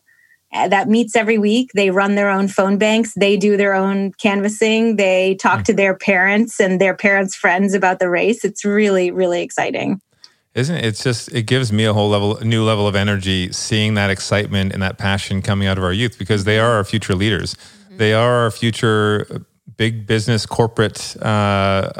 that 0.54 0.88
meets 0.88 1.16
every 1.16 1.38
week. 1.38 1.72
They 1.74 1.90
run 1.90 2.16
their 2.16 2.30
own 2.30 2.48
phone 2.48 2.78
banks, 2.78 3.14
they 3.16 3.38
do 3.38 3.58
their 3.58 3.74
own 3.74 4.14
canvassing, 4.14 4.96
they 4.96 5.36
talk 5.36 5.64
to 5.66 5.74
their 5.74 5.96
parents 5.96 6.60
and 6.60 6.80
their 6.80 6.96
parents' 6.96 7.36
friends 7.36 7.74
about 7.74 8.00
the 8.00 8.10
race. 8.10 8.46
It's 8.46 8.64
really 8.64 9.12
really 9.12 9.42
exciting. 9.42 10.02
Isn't 10.56 10.76
it? 10.76 10.86
It's 10.86 11.04
just 11.04 11.34
it 11.34 11.44
gives 11.44 11.74
me 11.74 11.86
a 11.86 11.94
whole 11.94 12.10
level, 12.10 12.40
new 12.42 12.64
level 12.64 12.88
of 12.88 12.96
energy 12.96 13.52
seeing 13.52 13.96
that 13.96 14.12
excitement 14.12 14.72
and 14.72 14.84
that 14.84 15.00
passion 15.00 15.42
coming 15.42 15.68
out 15.68 15.80
of 15.80 15.84
our 15.84 15.94
youth 15.94 16.20
because 16.20 16.44
they 16.44 16.60
are 16.60 16.74
our 16.74 16.84
future 16.84 17.16
leaders. 17.16 17.58
They 17.98 18.14
are 18.14 18.44
our 18.44 18.52
future 18.52 19.46
big 19.78 20.06
business 20.06 20.46
corporate 20.46 21.16
uh, 21.22 21.26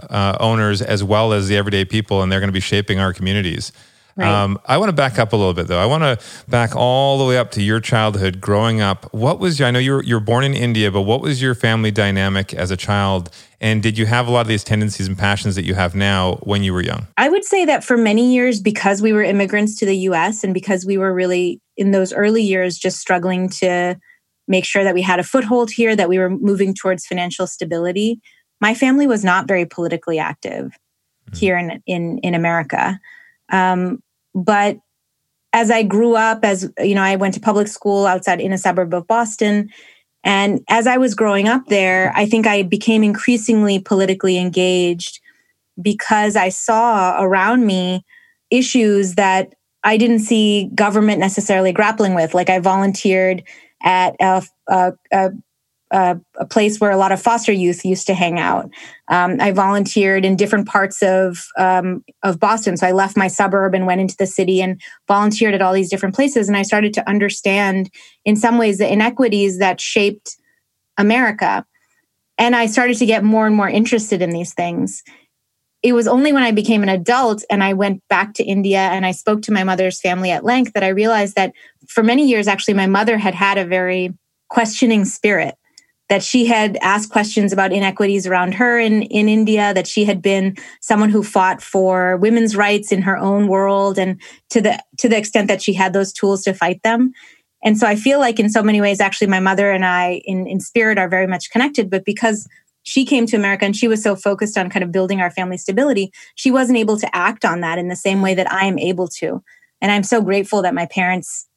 uh, 0.10 0.38
owners 0.40 0.82
as 0.82 1.04
well 1.04 1.34
as 1.34 1.48
the 1.48 1.58
everyday 1.58 1.86
people, 1.86 2.22
and 2.22 2.32
they're 2.32 2.40
going 2.40 2.50
to 2.50 2.54
be 2.54 2.60
shaping 2.60 3.00
our 3.00 3.14
communities. 3.14 3.72
Right. 4.16 4.28
Um, 4.28 4.60
I 4.66 4.78
want 4.78 4.90
to 4.90 4.94
back 4.94 5.18
up 5.18 5.34
a 5.34 5.36
little 5.36 5.54
bit 5.54 5.68
though. 5.68 5.82
I 5.82 5.88
want 5.88 6.04
to 6.04 6.20
back 6.48 6.76
all 6.76 7.18
the 7.18 7.26
way 7.26 7.38
up 7.38 7.50
to 7.52 7.64
your 7.64 7.80
childhood 7.80 8.40
growing 8.40 8.80
up. 8.80 9.12
What 9.12 9.40
was 9.40 9.60
your, 9.60 9.68
I 9.68 9.72
know 9.72 9.80
you 9.80 9.94
were, 9.94 10.04
you 10.04 10.16
were 10.16 10.22
born 10.22 10.44
in 10.44 10.54
India, 10.54 10.92
but 10.92 11.02
what 11.02 11.22
was 11.22 11.42
your 11.42 11.56
family 11.56 11.90
dynamic 11.90 12.54
as 12.54 12.70
a 12.70 12.78
child? 12.78 13.32
And 13.60 13.82
did 13.82 13.98
you 13.98 14.06
have 14.06 14.28
a 14.28 14.32
lot 14.32 14.42
of 14.42 14.48
these 14.48 14.64
tendencies 14.64 15.08
and 15.08 15.18
passions 15.18 15.56
that 15.56 15.66
you 15.66 15.74
have 15.74 15.96
now 15.96 16.36
when 16.44 16.62
you 16.62 16.74
were 16.74 16.84
young? 16.84 17.08
I 17.18 17.30
would 17.30 17.44
say 17.44 17.66
that 17.66 17.84
for 17.84 17.98
many 17.98 18.34
years, 18.34 18.60
because 18.60 19.02
we 19.02 19.14
were 19.14 19.24
immigrants 19.24 19.80
to 19.80 19.86
the 19.86 19.98
US 20.10 20.44
and 20.44 20.54
because 20.54 20.86
we 20.86 20.98
were 20.98 21.14
really 21.14 21.60
in 21.76 21.92
those 21.92 22.14
early 22.14 22.44
years 22.44 22.78
just 22.78 23.00
struggling 23.00 23.50
to 23.50 23.98
make 24.48 24.66
sure 24.66 24.84
that 24.84 24.94
we 24.94 25.02
had 25.02 25.20
a 25.20 25.24
foothold 25.24 25.72
here, 25.72 25.96
that 25.96 26.10
we 26.10 26.20
were 26.20 26.30
moving 26.30 26.76
towards 26.76 27.08
financial 27.08 27.48
stability, 27.48 28.20
my 28.62 28.76
family 28.76 29.08
was 29.08 29.24
not 29.24 29.48
very 29.48 29.66
politically 29.66 30.20
active 30.20 30.78
here 31.34 31.58
in, 31.58 31.82
in, 31.88 32.20
in 32.20 32.36
America. 32.36 33.00
Um, 33.52 34.02
but 34.34 34.78
as 35.54 35.70
I 35.70 35.84
grew 35.84 36.16
up, 36.16 36.44
as 36.44 36.70
you 36.80 36.96
know, 36.96 37.02
I 37.02 37.16
went 37.16 37.36
to 37.36 37.40
public 37.40 37.68
school 37.68 38.06
outside 38.06 38.42
in 38.42 38.52
a 38.52 38.58
suburb 38.58 38.94
of 38.94 39.08
Boston. 39.08 39.70
And 40.24 40.62
as 40.70 40.88
I 40.88 40.98
was 40.98 41.16
growing 41.16 41.48
up 41.48 41.68
there, 41.68 42.12
I 42.16 42.26
think 42.26 42.48
I 42.48 42.64
became 42.64 43.04
increasingly 43.04 43.80
politically 43.80 44.38
engaged 44.38 45.20
because 45.82 46.36
I 46.36 46.50
saw 46.50 47.22
around 47.22 47.66
me 47.66 48.04
issues 48.50 49.16
that 49.16 49.54
I 49.84 49.98
didn't 49.98 50.20
see 50.20 50.70
government 50.74 51.20
necessarily 51.20 51.74
grappling 51.74 52.16
with. 52.16 52.34
Like 52.34 52.50
I 52.50 52.60
volunteered 52.60 53.44
at 53.84 54.16
a, 54.20 54.44
a, 54.70 54.94
a, 55.12 55.32
a, 55.94 56.46
place 56.46 56.80
where 56.80 56.92
a 56.92 56.98
lot 56.98 57.12
of 57.12 57.22
foster 57.22 57.52
youth 57.52 57.86
used 57.86 58.08
to 58.08 58.14
hang 58.14 58.40
out. 58.40 58.70
Um, 59.10 59.38
I 59.40 59.52
volunteered 59.52 60.26
in 60.26 60.36
different 60.36 60.68
parts 60.68 61.04
of 61.04 61.46
um, 61.58 62.04
of 62.24 62.40
Boston. 62.40 62.78
So 62.78 62.88
I 62.88 62.92
left 62.92 63.16
my 63.16 63.28
suburb 63.28 63.76
and 63.76 63.86
went 63.86 64.02
into 64.02 64.16
the 64.18 64.26
city 64.26 64.62
and 64.62 64.82
volunteered 65.08 65.54
at 65.54 65.62
all 65.62 65.74
these 65.74 65.90
different 65.90 66.16
places. 66.16 66.48
And 66.48 66.58
I 66.58 66.64
started 66.64 66.94
to 66.96 67.08
understand, 67.08 67.92
in 68.26 68.36
some 68.36 68.58
ways, 68.58 68.80
the 68.80 68.92
inequities 68.92 69.60
that 69.60 69.80
shaped 69.80 70.36
America. 70.98 71.66
And 72.38 72.56
I 72.56 72.66
started 72.66 72.98
to 72.98 73.06
get 73.06 73.24
more 73.24 73.46
and 73.46 73.56
more 73.56 73.70
interested 73.70 74.22
in 74.22 74.32
these 74.32 74.54
things. 74.54 75.04
It 75.84 75.94
was 75.94 76.08
only 76.08 76.34
when 76.34 76.44
I 76.44 76.52
became 76.52 76.82
an 76.82 76.90
adult 76.90 77.44
and 77.52 77.64
I 77.64 77.74
went 77.74 78.02
back 78.08 78.34
to 78.36 78.44
India 78.44 78.80
and 78.80 79.06
I 79.06 79.12
spoke 79.12 79.42
to 79.44 79.52
my 79.52 79.64
mother's 79.64 80.00
family 80.00 80.32
at 80.32 80.46
length 80.46 80.74
that 80.74 80.84
I 80.84 80.88
realized 80.88 81.36
that 81.36 81.54
for 81.88 82.04
many 82.04 82.28
years, 82.28 82.48
actually, 82.48 82.74
my 82.74 82.88
mother 82.88 83.18
had 83.18 83.36
had 83.36 83.58
a 83.58 83.66
very 83.66 84.14
questioning 84.50 85.06
spirit 85.06 85.56
that 86.10 86.24
she 86.24 86.46
had 86.46 86.78
asked 86.82 87.12
questions 87.12 87.54
about 87.54 87.72
inequities 87.72 88.28
around 88.28 88.54
her 88.56 88.78
in, 88.78 89.04
in 89.04 89.30
India, 89.30 89.74
that 89.74 89.88
she 89.88 90.06
had 90.06 90.22
been 90.22 90.56
someone 90.82 91.10
who 91.10 91.24
fought 91.24 91.62
for 91.62 92.18
women's 92.18 92.56
rights 92.56 92.92
in 92.92 93.02
her 93.02 93.18
own 93.18 93.48
world 93.48 93.98
and 93.98 94.22
to 94.50 94.62
the 94.62 94.82
to 94.98 95.08
the 95.08 95.18
extent 95.18 95.48
that 95.48 95.62
she 95.62 95.74
had 95.74 95.94
those 95.94 96.12
tools 96.12 96.44
to 96.44 96.54
fight 96.54 96.82
them. 96.84 97.14
And 97.64 97.78
so 97.78 97.88
I 97.88 97.96
feel 97.96 98.20
like 98.20 98.40
in 98.40 98.50
so 98.50 98.62
many 98.62 98.82
ways, 98.82 99.00
actually, 99.00 99.28
my 99.28 99.40
mother 99.40 99.72
and 99.72 99.86
I 99.86 100.22
in, 100.26 100.46
in 100.48 100.60
spirit 100.60 100.98
are 100.98 101.08
very 101.08 101.28
much 101.28 101.50
connected, 101.50 101.90
but 101.90 102.04
because 102.04 102.48
she 102.84 103.06
came 103.06 103.26
to 103.28 103.38
America 103.38 103.64
and 103.64 103.76
she 103.76 103.88
was 103.88 104.04
so 104.04 104.16
focused 104.16 104.58
on 104.58 104.70
kind 104.70 104.84
of 104.84 104.92
building 104.92 105.22
our 105.22 105.32
family 105.32 105.58
stability, 105.58 106.12
she 106.36 106.52
wasn't 106.52 106.78
able 106.78 106.98
to 106.98 107.16
act 107.16 107.46
on 107.46 107.62
that 107.62 107.80
in 107.80 107.88
the 107.88 107.96
same 107.96 108.22
way 108.22 108.34
that 108.34 108.52
I 108.52 108.66
am 108.66 108.78
able 108.78 109.08
to. 109.20 109.42
And 109.82 109.92
I'm 109.92 110.04
so 110.04 110.22
grateful 110.22 110.62
that 110.64 110.74
my 110.74 110.86
parents 110.86 111.48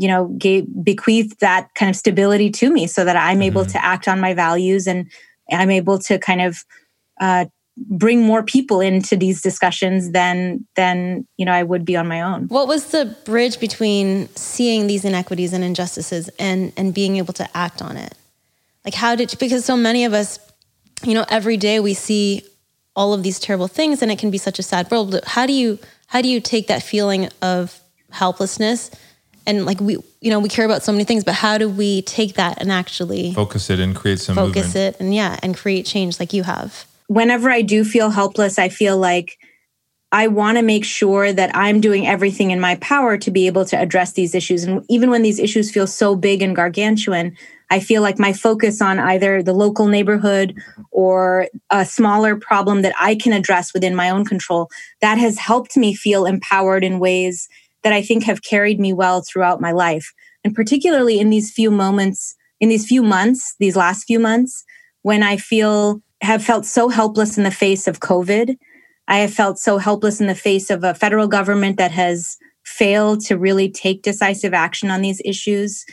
you 0.00 0.08
know 0.08 0.22
gave 0.38 0.64
bequeathed 0.92 1.38
that 1.40 1.68
kind 1.78 1.90
of 1.90 1.96
stability 1.96 2.48
to 2.50 2.66
me 2.76 2.86
so 2.86 3.04
that 3.04 3.16
i'm 3.16 3.42
able 3.42 3.64
Mhm. 3.64 3.72
to 3.72 3.78
act 3.92 4.04
on 4.12 4.18
my 4.26 4.32
values 4.34 4.86
and 4.86 4.98
i'm 5.60 5.70
able 5.70 5.98
to 6.08 6.18
kind 6.18 6.40
of 6.48 6.64
uh, 7.20 7.44
bring 8.04 8.20
more 8.30 8.42
people 8.42 8.80
into 8.80 9.14
these 9.24 9.38
discussions 9.48 10.10
than 10.18 10.66
than 10.80 11.26
you 11.38 11.44
know 11.46 11.52
i 11.60 11.62
would 11.70 11.84
be 11.84 11.96
on 11.96 12.06
my 12.14 12.20
own 12.30 12.40
What 12.48 12.66
was 12.74 12.82
the 12.96 13.04
bridge 13.24 13.56
between 13.66 14.28
seeing 14.36 14.86
these 14.86 15.04
inequities 15.04 15.52
and 15.52 15.62
injustices 15.70 16.24
and 16.38 16.72
and 16.78 16.86
being 17.00 17.16
able 17.22 17.34
to 17.34 17.46
act 17.56 17.80
on 17.88 17.96
it? 18.06 18.14
Like 18.84 18.94
how 19.04 19.12
did 19.16 19.34
because 19.38 19.64
so 19.72 19.76
many 19.76 20.02
of 20.08 20.12
us, 20.14 20.38
you 21.08 21.14
know, 21.16 21.24
every 21.38 21.58
day 21.68 21.76
we 21.80 21.94
see 21.94 22.42
all 22.98 23.12
of 23.16 23.22
these 23.22 23.38
terrible 23.46 23.68
things 23.68 24.02
and 24.02 24.10
it 24.10 24.18
can 24.22 24.30
be 24.30 24.38
such 24.48 24.58
a 24.58 24.62
sad 24.72 24.90
world. 24.90 25.10
But 25.10 25.24
how 25.36 25.44
do 25.46 25.52
you 25.52 25.78
how 26.12 26.20
do 26.24 26.28
you 26.34 26.40
take 26.40 26.66
that 26.72 26.82
feeling 26.82 27.22
of 27.42 27.78
helplessness 28.10 28.90
and 29.46 29.66
like 29.66 29.80
we 29.80 29.96
you 30.20 30.30
know, 30.30 30.40
we 30.40 30.48
care 30.48 30.64
about 30.64 30.82
so 30.82 30.92
many 30.92 31.04
things, 31.04 31.24
but 31.24 31.34
how 31.34 31.56
do 31.56 31.68
we 31.68 32.02
take 32.02 32.34
that 32.34 32.60
and 32.60 32.70
actually 32.70 33.32
Focus 33.32 33.70
it 33.70 33.80
and 33.80 33.96
create 33.96 34.18
some 34.18 34.36
focus 34.36 34.74
movement. 34.74 34.96
it 34.96 35.00
and 35.00 35.14
yeah, 35.14 35.38
and 35.42 35.56
create 35.56 35.86
change 35.86 36.20
like 36.20 36.32
you 36.32 36.42
have? 36.42 36.86
whenever 37.10 37.50
I 37.50 37.62
do 37.62 37.82
feel 37.82 38.10
helpless, 38.10 38.56
I 38.56 38.68
feel 38.68 38.96
like 38.96 39.36
I 40.12 40.28
want 40.28 40.58
to 40.58 40.62
make 40.62 40.84
sure 40.84 41.32
that 41.32 41.50
I'm 41.56 41.80
doing 41.80 42.06
everything 42.06 42.52
in 42.52 42.60
my 42.60 42.76
power 42.76 43.18
to 43.18 43.32
be 43.32 43.48
able 43.48 43.64
to 43.64 43.76
address 43.76 44.12
these 44.12 44.32
issues. 44.32 44.62
And 44.62 44.84
even 44.88 45.10
when 45.10 45.22
these 45.22 45.40
issues 45.40 45.72
feel 45.72 45.88
so 45.88 46.14
big 46.14 46.40
and 46.40 46.54
gargantuan, 46.54 47.36
I 47.68 47.80
feel 47.80 48.00
like 48.00 48.20
my 48.20 48.32
focus 48.32 48.80
on 48.80 49.00
either 49.00 49.42
the 49.42 49.52
local 49.52 49.88
neighborhood 49.88 50.54
or 50.92 51.48
a 51.68 51.84
smaller 51.84 52.36
problem 52.36 52.82
that 52.82 52.94
I 52.96 53.16
can 53.16 53.32
address 53.32 53.74
within 53.74 53.96
my 53.96 54.08
own 54.08 54.24
control, 54.24 54.70
that 55.00 55.18
has 55.18 55.36
helped 55.36 55.76
me 55.76 55.94
feel 55.94 56.26
empowered 56.26 56.84
in 56.84 57.00
ways 57.00 57.48
that 57.82 57.92
I 57.92 58.02
think 58.02 58.24
have 58.24 58.42
carried 58.42 58.78
me 58.80 58.92
well 58.92 59.22
throughout 59.22 59.60
my 59.60 59.72
life. 59.72 60.12
And 60.44 60.54
particularly 60.54 61.18
in 61.18 61.30
these 61.30 61.52
few 61.52 61.70
moments, 61.70 62.34
in 62.60 62.68
these 62.68 62.86
few 62.86 63.02
months, 63.02 63.54
these 63.58 63.76
last 63.76 64.04
few 64.04 64.18
months, 64.18 64.64
when 65.02 65.22
I 65.22 65.36
feel 65.36 66.02
have 66.22 66.44
felt 66.44 66.66
so 66.66 66.88
helpless 66.88 67.38
in 67.38 67.44
the 67.44 67.50
face 67.50 67.86
of 67.86 68.00
COVID. 68.00 68.56
I 69.08 69.18
have 69.18 69.32
felt 69.32 69.58
so 69.58 69.78
helpless 69.78 70.20
in 70.20 70.26
the 70.26 70.34
face 70.34 70.70
of 70.70 70.84
a 70.84 70.94
federal 70.94 71.26
government 71.26 71.78
that 71.78 71.90
has 71.92 72.36
failed 72.64 73.20
to 73.22 73.38
really 73.38 73.70
take 73.70 74.02
decisive 74.02 74.54
action 74.54 74.90
on 74.90 75.02
these 75.02 75.20
issues. 75.24 75.84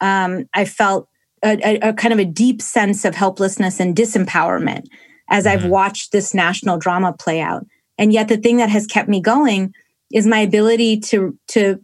Um, 0.00 0.44
I 0.54 0.64
felt 0.64 1.08
a, 1.42 1.58
a, 1.66 1.88
a 1.88 1.92
kind 1.94 2.12
of 2.12 2.20
a 2.20 2.24
deep 2.24 2.60
sense 2.60 3.04
of 3.04 3.14
helplessness 3.14 3.80
and 3.80 3.96
disempowerment 3.96 4.84
as 5.30 5.46
I've 5.46 5.62
Mhm. 5.62 5.70
watched 5.70 6.12
this 6.12 6.34
national 6.34 6.78
drama 6.78 7.12
play 7.12 7.40
out. 7.40 7.64
And 7.98 8.12
yet, 8.12 8.28
the 8.28 8.36
thing 8.36 8.58
that 8.58 8.70
has 8.70 8.86
kept 8.86 9.08
me 9.08 9.20
going 9.20 9.72
is 10.12 10.26
my 10.26 10.38
ability 10.38 11.00
to 11.00 11.38
to 11.48 11.78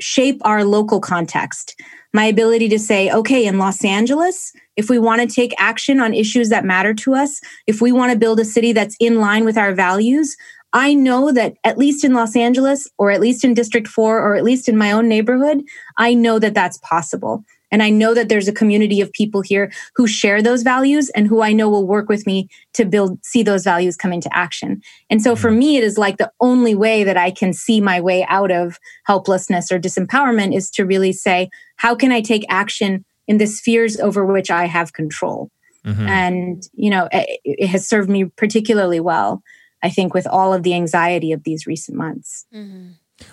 shape 0.00 0.40
our 0.44 0.64
local 0.64 1.00
context. 1.00 1.74
My 2.12 2.24
ability 2.24 2.68
to 2.70 2.78
say, 2.78 3.10
okay, 3.10 3.46
in 3.46 3.58
Los 3.58 3.84
Angeles, 3.84 4.52
if 4.76 4.88
we 4.88 4.98
want 4.98 5.22
to 5.22 5.34
take 5.34 5.54
action 5.58 6.00
on 6.00 6.14
issues 6.14 6.48
that 6.50 6.64
matter 6.64 6.94
to 6.94 7.14
us, 7.14 7.40
if 7.66 7.80
we 7.80 7.92
want 7.92 8.12
to 8.12 8.18
build 8.18 8.40
a 8.40 8.44
city 8.44 8.72
that's 8.72 8.96
in 9.00 9.20
line 9.20 9.44
with 9.44 9.58
our 9.58 9.74
values, 9.74 10.36
I 10.72 10.94
know 10.94 11.32
that 11.32 11.54
at 11.64 11.78
least 11.78 12.04
in 12.04 12.12
Los 12.12 12.36
Angeles, 12.36 12.88
or 12.98 13.10
at 13.10 13.20
least 13.20 13.44
in 13.44 13.54
District 13.54 13.88
4, 13.88 14.20
or 14.20 14.34
at 14.34 14.44
least 14.44 14.68
in 14.68 14.76
my 14.76 14.92
own 14.92 15.08
neighborhood, 15.08 15.62
I 15.96 16.14
know 16.14 16.38
that 16.38 16.54
that's 16.54 16.78
possible. 16.78 17.44
And 17.76 17.82
I 17.82 17.90
know 17.90 18.14
that 18.14 18.30
there's 18.30 18.48
a 18.48 18.54
community 18.54 19.02
of 19.02 19.12
people 19.12 19.42
here 19.42 19.70
who 19.96 20.06
share 20.06 20.40
those 20.40 20.62
values 20.62 21.10
and 21.10 21.26
who 21.26 21.42
I 21.42 21.52
know 21.52 21.68
will 21.68 21.86
work 21.86 22.08
with 22.08 22.26
me 22.26 22.48
to 22.72 22.86
build, 22.86 23.22
see 23.22 23.42
those 23.42 23.64
values 23.64 23.98
come 23.98 24.14
into 24.14 24.34
action. 24.34 24.80
And 25.10 25.20
so 25.20 25.36
for 25.36 25.50
me, 25.50 25.76
it 25.76 25.84
is 25.84 25.98
like 25.98 26.16
the 26.16 26.32
only 26.40 26.74
way 26.74 27.04
that 27.04 27.18
I 27.18 27.30
can 27.30 27.52
see 27.52 27.82
my 27.82 28.00
way 28.00 28.24
out 28.30 28.50
of 28.50 28.78
helplessness 29.04 29.70
or 29.70 29.78
disempowerment 29.78 30.56
is 30.56 30.70
to 30.70 30.86
really 30.86 31.12
say, 31.12 31.50
how 31.76 31.94
can 31.94 32.12
I 32.12 32.22
take 32.22 32.46
action 32.48 33.04
in 33.28 33.36
the 33.36 33.46
spheres 33.46 34.00
over 34.00 34.24
which 34.24 34.50
I 34.50 34.64
have 34.64 34.94
control? 34.94 35.50
Mhm. 35.84 36.08
And, 36.08 36.68
you 36.72 36.88
know, 36.88 37.10
it, 37.12 37.40
it 37.44 37.66
has 37.66 37.86
served 37.86 38.08
me 38.08 38.24
particularly 38.24 39.00
well, 39.00 39.42
I 39.82 39.90
think, 39.90 40.14
with 40.14 40.26
all 40.26 40.54
of 40.54 40.62
the 40.62 40.72
anxiety 40.72 41.30
of 41.30 41.44
these 41.44 41.66
recent 41.66 41.98
months. 41.98 42.46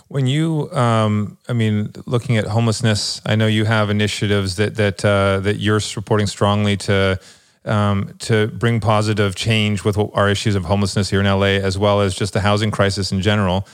When 0.07 0.27
you, 0.27 0.71
um, 0.71 1.37
I 1.49 1.53
mean, 1.53 1.91
looking 2.05 2.37
at 2.37 2.45
homelessness, 2.45 3.21
I 3.25 3.35
know 3.35 3.47
you 3.47 3.65
have 3.65 3.89
initiatives 3.89 4.55
that 4.55 4.75
that 4.75 5.03
uh, 5.03 5.39
that 5.41 5.57
you're 5.57 5.79
supporting 5.79 6.27
strongly 6.27 6.77
to 6.77 7.19
um, 7.65 8.13
to 8.19 8.47
bring 8.47 8.79
positive 8.79 9.35
change 9.35 9.83
with 9.83 9.97
our 9.97 10.29
issues 10.29 10.55
of 10.55 10.65
homelessness 10.65 11.09
here 11.09 11.19
in 11.19 11.25
LA, 11.25 11.59
as 11.61 11.77
well 11.77 12.01
as 12.01 12.15
just 12.15 12.33
the 12.33 12.41
housing 12.41 12.71
crisis 12.71 13.11
in 13.11 13.21
general. 13.21 13.67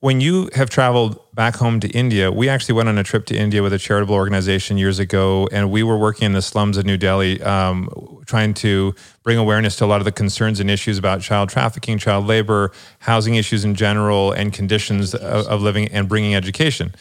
When 0.00 0.20
you 0.20 0.50
have 0.54 0.68
traveled 0.68 1.18
back 1.34 1.56
home 1.56 1.80
to 1.80 1.88
India, 1.88 2.30
we 2.30 2.48
actually 2.48 2.74
went 2.74 2.90
on 2.90 2.98
a 2.98 3.02
trip 3.02 3.24
to 3.26 3.36
India 3.36 3.62
with 3.62 3.72
a 3.72 3.78
charitable 3.78 4.14
organization 4.14 4.76
years 4.76 4.98
ago, 4.98 5.48
and 5.50 5.70
we 5.70 5.82
were 5.82 5.96
working 5.96 6.26
in 6.26 6.32
the 6.32 6.42
slums 6.42 6.76
of 6.76 6.84
New 6.84 6.98
Delhi, 6.98 7.42
um, 7.42 7.88
trying 8.26 8.54
to 8.54 8.94
bring 9.22 9.38
awareness 9.38 9.76
to 9.76 9.84
a 9.84 9.86
lot 9.86 10.00
of 10.00 10.04
the 10.04 10.12
concerns 10.12 10.60
and 10.60 10.70
issues 10.70 10.98
about 10.98 11.20
child 11.20 11.48
trafficking, 11.48 11.98
child 11.98 12.26
labor, 12.26 12.72
housing 13.00 13.34
issues 13.34 13.64
in 13.64 13.74
general, 13.74 14.32
and 14.32 14.52
conditions 14.52 15.14
of, 15.14 15.46
of 15.46 15.62
living 15.62 15.88
and 15.88 16.08
bringing 16.08 16.34
education 16.34 16.94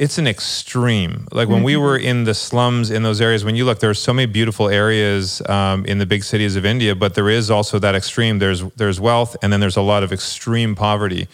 it's 0.00 0.16
an 0.16 0.26
extreme. 0.26 1.28
Like 1.30 1.50
when 1.50 1.62
we 1.62 1.76
were 1.76 1.98
in 1.98 2.24
the 2.24 2.32
slums 2.32 2.90
in 2.90 3.02
those 3.02 3.20
areas, 3.20 3.44
when 3.44 3.54
you 3.54 3.66
look, 3.66 3.80
there 3.80 3.90
are 3.90 3.94
so 3.94 4.14
many 4.14 4.24
beautiful 4.24 4.70
areas 4.70 5.42
um, 5.46 5.84
in 5.84 5.98
the 5.98 6.06
big 6.06 6.24
cities 6.24 6.56
of 6.56 6.64
India, 6.64 6.94
but 6.94 7.14
there 7.14 7.28
is 7.28 7.50
also 7.50 7.78
that 7.80 7.94
extreme. 7.94 8.38
There's 8.38 8.62
there's 8.76 8.98
wealth, 8.98 9.36
and 9.42 9.52
then 9.52 9.60
there's 9.60 9.76
a 9.76 9.82
lot 9.82 10.02
of 10.02 10.10
extreme 10.10 10.74
poverty. 10.74 11.28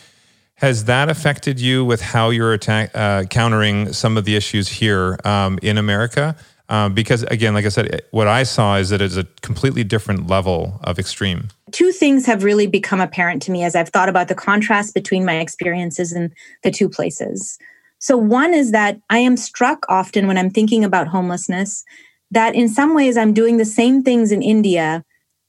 Has 0.56 0.86
that 0.86 1.08
affected 1.08 1.60
you 1.60 1.84
with 1.84 2.00
how 2.00 2.30
you're 2.30 2.54
attack, 2.54 2.90
uh, 2.92 3.24
countering 3.30 3.92
some 3.92 4.16
of 4.16 4.24
the 4.24 4.34
issues 4.34 4.66
here 4.66 5.16
um, 5.24 5.60
in 5.62 5.78
America? 5.78 6.34
Um, 6.68 6.94
because 6.94 7.22
again, 7.24 7.54
like 7.54 7.64
I 7.64 7.68
said, 7.68 8.02
what 8.10 8.26
I 8.26 8.42
saw 8.42 8.76
is 8.76 8.90
that 8.90 9.00
it's 9.00 9.16
a 9.16 9.24
completely 9.42 9.84
different 9.84 10.26
level 10.26 10.80
of 10.82 10.98
extreme. 10.98 11.48
Two 11.70 11.92
things 11.92 12.26
have 12.26 12.42
really 12.42 12.66
become 12.66 13.00
apparent 13.00 13.42
to 13.42 13.52
me 13.52 13.62
as 13.62 13.76
I've 13.76 13.90
thought 13.90 14.08
about 14.08 14.28
the 14.28 14.34
contrast 14.34 14.94
between 14.94 15.24
my 15.24 15.38
experiences 15.38 16.12
in 16.12 16.32
the 16.62 16.70
two 16.70 16.88
places. 16.88 17.58
So, 17.98 18.16
one 18.16 18.52
is 18.52 18.72
that 18.72 19.00
I 19.10 19.18
am 19.18 19.36
struck 19.36 19.86
often 19.88 20.26
when 20.26 20.38
I'm 20.38 20.50
thinking 20.50 20.84
about 20.84 21.08
homelessness 21.08 21.84
that 22.30 22.54
in 22.54 22.68
some 22.68 22.94
ways 22.94 23.16
I'm 23.16 23.32
doing 23.32 23.56
the 23.56 23.64
same 23.64 24.02
things 24.02 24.32
in 24.32 24.42
India 24.42 25.04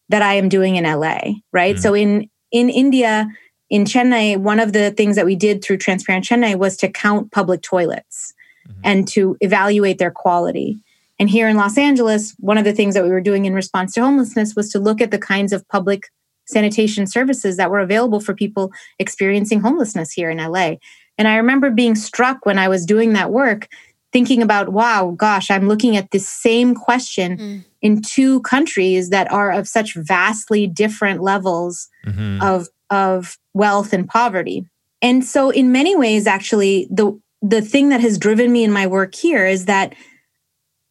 that 0.09 0.21
I 0.21 0.35
am 0.35 0.47
doing 0.49 0.75
in 0.75 0.83
LA, 0.85 1.19
right? 1.51 1.75
Mm-hmm. 1.75 1.81
So, 1.81 1.93
in 1.93 2.29
in 2.51 2.69
India, 2.69 3.27
in 3.69 3.83
Chennai, 3.83 4.37
one 4.37 4.59
of 4.59 4.73
the 4.73 4.91
things 4.91 5.15
that 5.15 5.25
we 5.25 5.35
did 5.35 5.63
through 5.63 5.77
Transparent 5.77 6.25
Chennai 6.25 6.55
was 6.55 6.77
to 6.77 6.89
count 6.89 7.31
public 7.31 7.61
toilets 7.61 8.33
mm-hmm. 8.67 8.81
and 8.83 9.07
to 9.09 9.35
evaluate 9.41 9.97
their 9.97 10.11
quality. 10.11 10.79
And 11.19 11.29
here 11.29 11.47
in 11.47 11.57
Los 11.57 11.77
Angeles, 11.77 12.35
one 12.39 12.57
of 12.57 12.63
the 12.63 12.73
things 12.73 12.93
that 12.93 13.03
we 13.03 13.09
were 13.09 13.21
doing 13.21 13.45
in 13.45 13.53
response 13.53 13.93
to 13.93 14.01
homelessness 14.01 14.55
was 14.55 14.69
to 14.71 14.79
look 14.79 15.01
at 15.01 15.11
the 15.11 15.17
kinds 15.17 15.51
of 15.51 15.67
public 15.67 16.03
sanitation 16.45 17.07
services 17.07 17.57
that 17.57 17.69
were 17.69 17.79
available 17.79 18.19
for 18.19 18.33
people 18.33 18.71
experiencing 18.99 19.59
homelessness 19.59 20.11
here 20.11 20.29
in 20.29 20.37
LA. 20.37 20.75
And 21.17 21.27
I 21.27 21.37
remember 21.37 21.69
being 21.71 21.95
struck 21.95 22.45
when 22.45 22.59
I 22.59 22.67
was 22.67 22.85
doing 22.85 23.13
that 23.13 23.31
work, 23.31 23.67
thinking 24.13 24.41
about, 24.41 24.69
wow, 24.69 25.13
gosh, 25.17 25.51
I'm 25.51 25.67
looking 25.67 25.97
at 25.97 26.11
this 26.11 26.27
same 26.27 26.75
question 26.75 27.37
mm. 27.37 27.65
in 27.81 28.01
two 28.01 28.41
countries 28.41 29.09
that 29.09 29.29
are 29.31 29.51
of 29.51 29.67
such 29.67 29.95
vastly 29.95 30.67
different 30.67 31.21
levels 31.21 31.89
mm-hmm. 32.05 32.41
of, 32.41 32.67
of 32.89 33.37
wealth 33.53 33.91
and 33.91 34.07
poverty. 34.07 34.65
And 35.01 35.25
so 35.25 35.49
in 35.49 35.71
many 35.71 35.95
ways, 35.95 36.27
actually, 36.27 36.87
the 36.89 37.19
the 37.43 37.61
thing 37.61 37.89
that 37.89 38.01
has 38.01 38.17
driven 38.17 38.51
me 38.51 38.63
in 38.63 38.71
my 38.71 38.87
work 38.87 39.13
here 39.13 39.45
is 39.45 39.65
that 39.65 39.93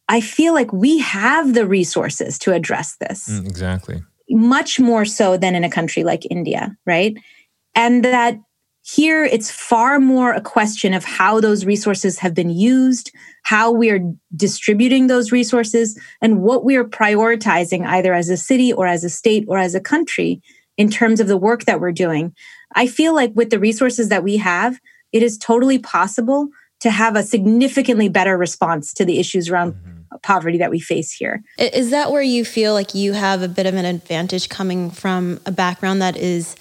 I 0.09 0.21
feel 0.21 0.53
like 0.53 0.71
we 0.71 0.99
have 0.99 1.53
the 1.53 1.67
resources 1.67 2.39
to 2.39 2.53
address 2.53 2.95
this. 2.99 3.27
Mm, 3.27 3.47
exactly. 3.47 4.03
Much 4.29 4.79
more 4.79 5.05
so 5.05 5.37
than 5.37 5.55
in 5.55 5.63
a 5.63 5.69
country 5.69 6.03
like 6.03 6.29
India, 6.29 6.75
right? 6.85 7.17
And 7.75 8.03
that 8.03 8.39
here, 8.89 9.25
it's 9.25 9.51
far 9.51 9.99
more 9.99 10.31
a 10.31 10.39
question 10.39 10.93
of 10.93 11.03
how 11.03 11.41
those 11.41 11.65
resources 11.65 12.19
have 12.19 12.33
been 12.33 12.49
used, 12.49 13.11
how 13.43 13.69
we 13.69 13.89
are 13.89 13.99
distributing 14.33 15.07
those 15.07 15.29
resources, 15.29 15.99
and 16.21 16.41
what 16.41 16.63
we 16.63 16.77
are 16.77 16.85
prioritizing 16.85 17.85
either 17.85 18.13
as 18.13 18.29
a 18.29 18.37
city 18.37 18.71
or 18.71 18.87
as 18.87 19.03
a 19.03 19.09
state 19.09 19.43
or 19.49 19.57
as 19.57 19.75
a 19.75 19.81
country 19.81 20.41
in 20.77 20.89
terms 20.89 21.19
of 21.19 21.27
the 21.27 21.35
work 21.35 21.65
that 21.65 21.81
we're 21.81 21.91
doing. 21.91 22.33
I 22.75 22.87
feel 22.87 23.13
like 23.13 23.33
with 23.35 23.49
the 23.49 23.59
resources 23.59 24.07
that 24.07 24.23
we 24.23 24.37
have, 24.37 24.79
it 25.11 25.21
is 25.21 25.37
totally 25.37 25.79
possible 25.79 26.47
to 26.79 26.89
have 26.89 27.17
a 27.17 27.23
significantly 27.23 28.07
better 28.07 28.37
response 28.37 28.93
to 28.93 29.03
the 29.03 29.19
issues 29.19 29.49
around 29.49 29.73
mm-hmm. 29.73 29.96
Poverty 30.23 30.57
that 30.57 30.71
we 30.71 30.79
face 30.79 31.11
here. 31.11 31.43
Is 31.57 31.91
that 31.91 32.11
where 32.11 32.21
you 32.21 32.45
feel 32.45 32.73
like 32.73 32.95
you 32.95 33.13
have 33.13 33.41
a 33.41 33.47
bit 33.47 33.65
of 33.65 33.75
an 33.75 33.85
advantage 33.85 34.49
coming 34.49 34.91
from 34.91 35.39
a 35.45 35.51
background 35.51 36.01
that 36.01 36.17
is, 36.17 36.55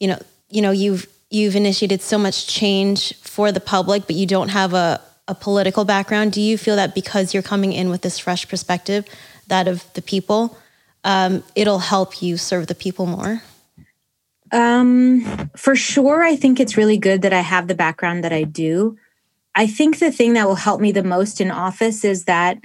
you 0.00 0.08
know, 0.08 0.18
you 0.48 0.62
know, 0.62 0.70
you've 0.70 1.06
you've 1.30 1.56
initiated 1.56 2.02
so 2.02 2.18
much 2.18 2.46
change 2.46 3.14
for 3.18 3.50
the 3.50 3.60
public, 3.60 4.06
but 4.06 4.16
you 4.16 4.26
don't 4.26 4.50
have 4.50 4.74
a, 4.74 5.00
a 5.26 5.34
political 5.34 5.84
background. 5.84 6.32
Do 6.32 6.40
you 6.40 6.58
feel 6.58 6.76
that 6.76 6.94
because 6.94 7.32
you're 7.32 7.42
coming 7.42 7.72
in 7.72 7.88
with 7.88 8.02
this 8.02 8.18
fresh 8.18 8.46
perspective, 8.46 9.06
that 9.46 9.66
of 9.66 9.90
the 9.94 10.02
people, 10.02 10.58
um, 11.04 11.42
it'll 11.54 11.78
help 11.78 12.22
you 12.22 12.36
serve 12.36 12.66
the 12.66 12.74
people 12.74 13.06
more? 13.06 13.42
Um, 14.52 15.50
for 15.56 15.74
sure, 15.74 16.22
I 16.22 16.36
think 16.36 16.60
it's 16.60 16.76
really 16.76 16.98
good 16.98 17.22
that 17.22 17.32
I 17.32 17.40
have 17.40 17.66
the 17.66 17.74
background 17.74 18.22
that 18.24 18.32
I 18.32 18.42
do. 18.44 18.98
I 19.54 19.66
think 19.66 19.98
the 19.98 20.12
thing 20.12 20.34
that 20.34 20.46
will 20.46 20.54
help 20.56 20.80
me 20.80 20.92
the 20.92 21.02
most 21.02 21.40
in 21.40 21.50
office 21.50 22.04
is 22.04 22.24
that 22.24 22.58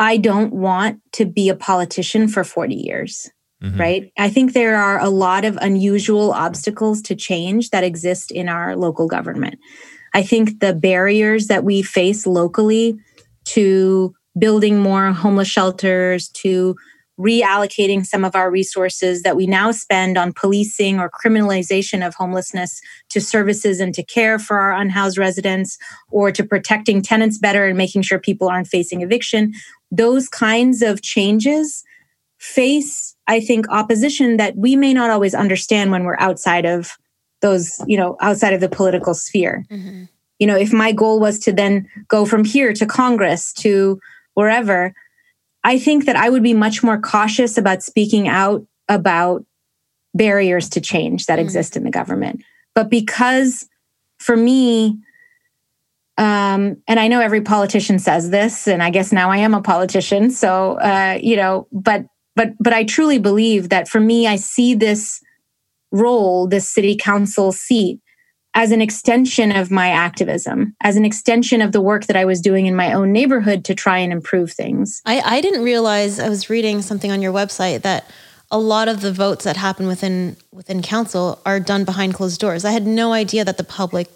I 0.00 0.16
don't 0.16 0.52
want 0.52 1.00
to 1.12 1.26
be 1.26 1.48
a 1.48 1.54
politician 1.54 2.26
for 2.26 2.42
40 2.42 2.74
years 2.74 3.30
mm-hmm. 3.62 3.80
right? 3.80 4.12
I 4.18 4.30
think 4.30 4.52
there 4.52 4.76
are 4.76 4.98
a 4.98 5.08
lot 5.08 5.44
of 5.44 5.58
unusual 5.60 6.32
obstacles 6.32 7.02
to 7.02 7.14
change 7.14 7.70
that 7.70 7.84
exist 7.84 8.30
in 8.30 8.48
our 8.48 8.76
local 8.76 9.06
government. 9.06 9.58
I 10.14 10.22
think 10.22 10.60
the 10.60 10.74
barriers 10.74 11.46
that 11.46 11.64
we 11.64 11.82
face 11.82 12.26
locally 12.26 12.98
to 13.46 14.14
building 14.38 14.78
more 14.78 15.12
homeless 15.12 15.48
shelters, 15.48 16.28
to 16.28 16.76
reallocating 17.20 18.04
some 18.06 18.24
of 18.24 18.34
our 18.34 18.50
resources 18.50 19.22
that 19.22 19.36
we 19.36 19.46
now 19.46 19.70
spend 19.70 20.16
on 20.16 20.32
policing 20.32 20.98
or 20.98 21.10
criminalization 21.10 22.06
of 22.06 22.14
homelessness 22.14 22.80
to 23.10 23.20
services 23.20 23.78
and 23.78 23.94
to 23.94 24.02
care 24.02 24.38
for 24.38 24.58
our 24.58 24.72
unhoused 24.72 25.18
residents 25.18 25.76
or 26.10 26.32
to 26.32 26.42
protecting 26.42 27.02
tenants 27.02 27.36
better 27.36 27.66
and 27.66 27.76
making 27.76 28.00
sure 28.00 28.18
people 28.18 28.48
aren't 28.48 28.68
facing 28.68 29.02
eviction. 29.02 29.52
Those 29.90 30.28
kinds 30.28 30.82
of 30.82 31.02
changes 31.02 31.84
face 32.38 33.10
I 33.30 33.38
think, 33.38 33.68
opposition 33.68 34.38
that 34.38 34.56
we 34.56 34.74
may 34.74 34.92
not 34.92 35.08
always 35.08 35.36
understand 35.36 35.92
when 35.92 36.02
we're 36.02 36.18
outside 36.18 36.66
of 36.66 36.98
those, 37.42 37.80
you 37.86 37.96
know, 37.96 38.16
outside 38.20 38.52
of 38.52 38.60
the 38.60 38.68
political 38.68 39.14
sphere. 39.14 39.64
Mm-hmm. 39.70 40.06
You 40.40 40.46
know, 40.48 40.56
if 40.56 40.72
my 40.72 40.90
goal 40.90 41.20
was 41.20 41.38
to 41.40 41.52
then 41.52 41.88
go 42.08 42.26
from 42.26 42.44
here 42.44 42.72
to 42.72 42.84
Congress 42.84 43.52
to 43.52 44.00
wherever, 44.34 44.92
I 45.62 45.78
think 45.78 46.06
that 46.06 46.16
I 46.16 46.28
would 46.28 46.42
be 46.42 46.54
much 46.54 46.82
more 46.82 47.00
cautious 47.00 47.56
about 47.56 47.84
speaking 47.84 48.26
out 48.26 48.66
about 48.88 49.44
barriers 50.12 50.68
to 50.70 50.80
change 50.80 51.26
that 51.26 51.34
mm-hmm. 51.34 51.44
exist 51.44 51.76
in 51.76 51.84
the 51.84 51.90
government. 51.90 52.42
But 52.74 52.90
because 52.90 53.68
for 54.18 54.36
me, 54.36 54.98
um, 56.20 56.76
and 56.86 57.00
I 57.00 57.08
know 57.08 57.20
every 57.20 57.40
politician 57.40 57.98
says 57.98 58.30
this, 58.30 58.68
and 58.68 58.82
I 58.82 58.90
guess 58.90 59.10
now 59.10 59.30
I 59.30 59.38
am 59.38 59.54
a 59.54 59.62
politician. 59.62 60.30
So, 60.30 60.74
uh, 60.74 61.18
you 61.20 61.36
know, 61.36 61.66
but 61.72 62.04
but 62.36 62.52
but 62.58 62.72
i 62.72 62.84
truly 62.84 63.18
believe 63.18 63.68
that 63.68 63.88
for 63.88 64.00
me 64.00 64.26
i 64.26 64.36
see 64.36 64.74
this 64.74 65.20
role 65.92 66.46
this 66.46 66.68
city 66.68 66.96
council 66.96 67.52
seat 67.52 68.00
as 68.54 68.72
an 68.72 68.80
extension 68.80 69.52
of 69.52 69.70
my 69.70 69.88
activism 69.88 70.74
as 70.82 70.96
an 70.96 71.04
extension 71.04 71.60
of 71.60 71.72
the 71.72 71.80
work 71.80 72.06
that 72.06 72.16
i 72.16 72.24
was 72.24 72.40
doing 72.40 72.66
in 72.66 72.74
my 72.74 72.92
own 72.92 73.12
neighborhood 73.12 73.64
to 73.64 73.74
try 73.74 73.98
and 73.98 74.12
improve 74.12 74.52
things 74.52 75.00
i, 75.06 75.20
I 75.20 75.40
didn't 75.40 75.62
realize 75.62 76.18
i 76.18 76.28
was 76.28 76.48
reading 76.48 76.82
something 76.82 77.10
on 77.10 77.22
your 77.22 77.32
website 77.32 77.82
that 77.82 78.08
a 78.52 78.58
lot 78.58 78.88
of 78.88 79.00
the 79.00 79.12
votes 79.12 79.44
that 79.44 79.56
happen 79.56 79.86
within 79.86 80.36
within 80.52 80.82
council 80.82 81.40
are 81.44 81.60
done 81.60 81.84
behind 81.84 82.14
closed 82.14 82.40
doors 82.40 82.64
i 82.64 82.70
had 82.70 82.86
no 82.86 83.12
idea 83.12 83.44
that 83.44 83.56
the 83.56 83.64
public 83.64 84.08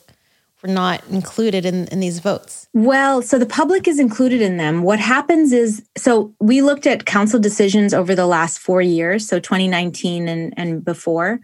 were 0.64 0.72
not 0.72 1.04
included 1.10 1.66
in, 1.66 1.86
in 1.88 2.00
these 2.00 2.20
votes? 2.20 2.68
Well, 2.72 3.20
so 3.20 3.38
the 3.38 3.46
public 3.46 3.86
is 3.86 3.98
included 3.98 4.40
in 4.40 4.56
them. 4.56 4.82
What 4.82 4.98
happens 4.98 5.52
is 5.52 5.84
so 5.96 6.34
we 6.40 6.62
looked 6.62 6.86
at 6.86 7.04
council 7.04 7.38
decisions 7.38 7.92
over 7.92 8.14
the 8.14 8.26
last 8.26 8.58
four 8.58 8.80
years, 8.80 9.28
so 9.28 9.38
2019 9.38 10.26
and, 10.26 10.54
and 10.56 10.84
before, 10.84 11.40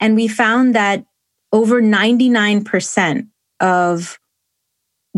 and 0.00 0.14
we 0.14 0.26
found 0.26 0.74
that 0.74 1.04
over 1.52 1.82
99% 1.82 3.28
of 3.60 4.18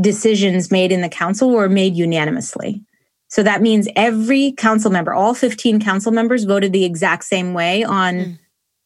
decisions 0.00 0.70
made 0.70 0.92
in 0.92 1.00
the 1.00 1.08
council 1.08 1.50
were 1.50 1.68
made 1.68 1.96
unanimously. 1.96 2.82
So 3.28 3.42
that 3.42 3.62
means 3.62 3.88
every 3.94 4.52
council 4.52 4.90
member, 4.90 5.12
all 5.12 5.34
15 5.34 5.80
council 5.80 6.12
members 6.12 6.44
voted 6.44 6.72
the 6.72 6.84
exact 6.84 7.24
same 7.24 7.52
way 7.54 7.84
on 7.84 8.14
mm. 8.14 8.38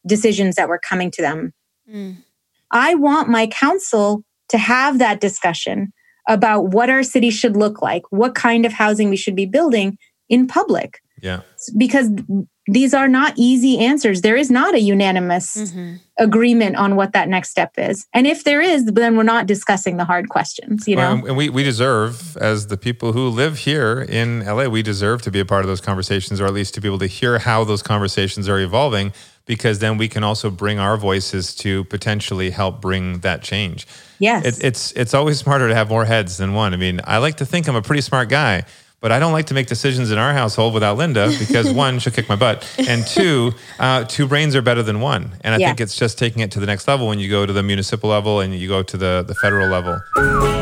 decisions 0.07 0.57
that 0.57 0.69
were 0.69 0.81
coming 0.81 1.11
to 1.13 1.23
them. 1.23 1.53
Mm. 1.91 2.17
I 2.71 2.95
want 2.95 3.29
my 3.29 3.47
council 3.47 4.25
to 4.53 4.59
have 4.59 4.99
that 4.99 5.21
discussion 5.21 5.93
about 6.29 6.69
what 6.69 6.89
our 6.89 7.03
city 7.03 7.31
should 7.31 7.57
look 7.57 7.83
like, 7.83 8.03
what 8.11 8.35
kind 8.35 8.65
of 8.65 8.73
housing 8.73 9.11
we 9.11 9.17
should 9.17 9.35
be 9.35 9.47
building 9.47 9.99
in 10.29 10.47
public. 10.47 11.01
Yeah. 11.21 11.41
Because 11.77 12.11
these 12.67 12.95
are 12.95 13.09
not 13.09 13.33
easy 13.37 13.79
answers. 13.79 14.21
There 14.21 14.37
is 14.37 14.51
not 14.51 14.75
a 14.75 14.81
unanimous 14.81 15.57
mm-hmm. 15.57 15.95
agreement 16.19 16.77
on 16.77 16.95
what 16.95 17.13
that 17.13 17.29
next 17.29 17.51
step 17.51 17.73
is. 17.77 18.07
And 18.13 18.27
if 18.27 18.45
there 18.45 18.61
is, 18.61 18.85
then 18.85 19.17
we're 19.17 19.25
not 19.25 19.47
discussing 19.47 19.97
the 19.97 20.05
hard 20.05 20.29
questions, 20.29 20.87
you 20.87 20.95
know? 20.95 21.17
Well, 21.17 21.27
and 21.27 21.37
we, 21.37 21.49
we 21.49 21.65
deserve, 21.65 22.37
as 22.37 22.69
the 22.69 22.77
people 22.77 23.13
who 23.13 23.29
live 23.29 23.59
here 23.59 24.03
in 24.09 24.45
LA, 24.45 24.67
we 24.67 24.83
deserve 24.83 25.23
to 25.23 25.31
be 25.31 25.41
a 25.41 25.45
part 25.45 25.63
of 25.63 25.69
those 25.69 25.81
conversations 25.81 26.41
or 26.41 26.47
at 26.47 26.53
least 26.53 26.75
to 26.75 26.81
be 26.81 26.89
able 26.89 27.01
to 27.01 27.07
hear 27.07 27.39
how 27.39 27.65
those 27.65 27.83
conversations 27.83 28.49
are 28.49 28.61
evolving 28.61 29.13
because 29.47 29.81
then 29.81 29.99
we 29.99 30.09
can 30.09 30.23
also 30.23 30.51
bring 30.51 30.79
our 30.79 30.97
voices 30.97 31.55
to 31.57 31.85
potentially 31.85 32.51
help 32.51 32.81
bring 32.81 33.21
that 33.21 33.43
change. 33.43 33.87
Yes. 34.19 34.47
It, 34.47 34.65
it's 34.65 34.93
it's 34.93 35.15
always 35.15 35.39
smarter 35.39 35.69
to 35.69 35.75
have 35.75 35.89
more 35.89 36.05
heads 36.05 36.37
than 36.37 36.55
one. 36.55 36.75
I 36.75 36.77
mean, 36.77 37.01
I 37.05 37.19
like 37.19 37.37
to 37.39 37.47
think 37.47 37.69
I'm 37.69 37.77
a 37.77 37.83
pretty 37.83 38.03
smart 38.03 38.29
guy, 38.29 38.65
but 39.01 39.11
I 39.11 39.19
don't 39.19 39.33
like 39.33 39.47
to 39.47 39.55
make 39.55 39.67
decisions 39.67 40.11
in 40.13 40.19
our 40.19 40.33
household 40.33 40.75
without 40.75 40.97
Linda 40.97 41.33
because 41.39 41.73
one, 41.73 41.99
she'll 41.99 42.13
kick 42.13 42.29
my 42.29 42.37
butt, 42.37 42.67
and 42.89 43.05
two, 43.07 43.53
uh, 43.79 44.05
two 44.05 44.27
brains 44.27 44.55
are 44.55 44.63
better 44.63 44.83
than 44.83 45.01
one. 45.01 45.33
And 45.41 45.55
I 45.55 45.59
yeah. 45.59 45.67
think 45.69 45.81
it's 45.81 45.97
just 45.97 46.19
taking 46.19 46.41
it 46.41 46.53
to 46.53 46.61
the 46.61 46.67
next 46.67 46.87
level 46.87 47.09
when 47.09 47.19
you 47.19 47.29
go 47.29 47.45
to 47.45 47.53
the 47.53 47.63
municipal 47.63 48.11
level 48.11 48.41
and 48.41 48.55
you 48.55 48.69
go 48.69 48.83
to 48.83 48.97
the 48.97 49.25
the 49.27 49.35
federal 49.35 49.69
level. 49.69 50.62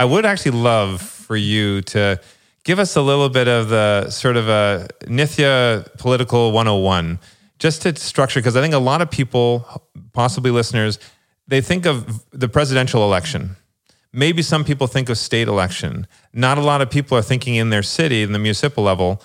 I 0.00 0.06
would 0.06 0.24
actually 0.24 0.52
love 0.52 1.02
for 1.02 1.36
you 1.36 1.82
to 1.82 2.18
give 2.64 2.78
us 2.78 2.96
a 2.96 3.02
little 3.02 3.28
bit 3.28 3.48
of 3.48 3.68
the 3.68 4.08
sort 4.08 4.38
of 4.38 4.48
a 4.48 4.88
Nithya 5.02 5.94
political 5.98 6.52
101, 6.52 7.18
just 7.58 7.82
to 7.82 7.94
structure, 7.96 8.40
because 8.40 8.56
I 8.56 8.62
think 8.62 8.72
a 8.72 8.78
lot 8.78 9.02
of 9.02 9.10
people, 9.10 9.66
possibly 10.14 10.50
listeners, 10.50 10.98
they 11.48 11.60
think 11.60 11.84
of 11.84 12.24
the 12.30 12.48
presidential 12.48 13.04
election. 13.04 13.56
Maybe 14.10 14.40
some 14.40 14.64
people 14.64 14.86
think 14.86 15.10
of 15.10 15.18
state 15.18 15.48
election. 15.48 16.06
Not 16.32 16.56
a 16.56 16.62
lot 16.62 16.80
of 16.80 16.88
people 16.88 17.18
are 17.18 17.22
thinking 17.22 17.56
in 17.56 17.68
their 17.68 17.82
city, 17.82 18.22
in 18.22 18.32
the 18.32 18.38
municipal 18.38 18.82
level, 18.82 19.22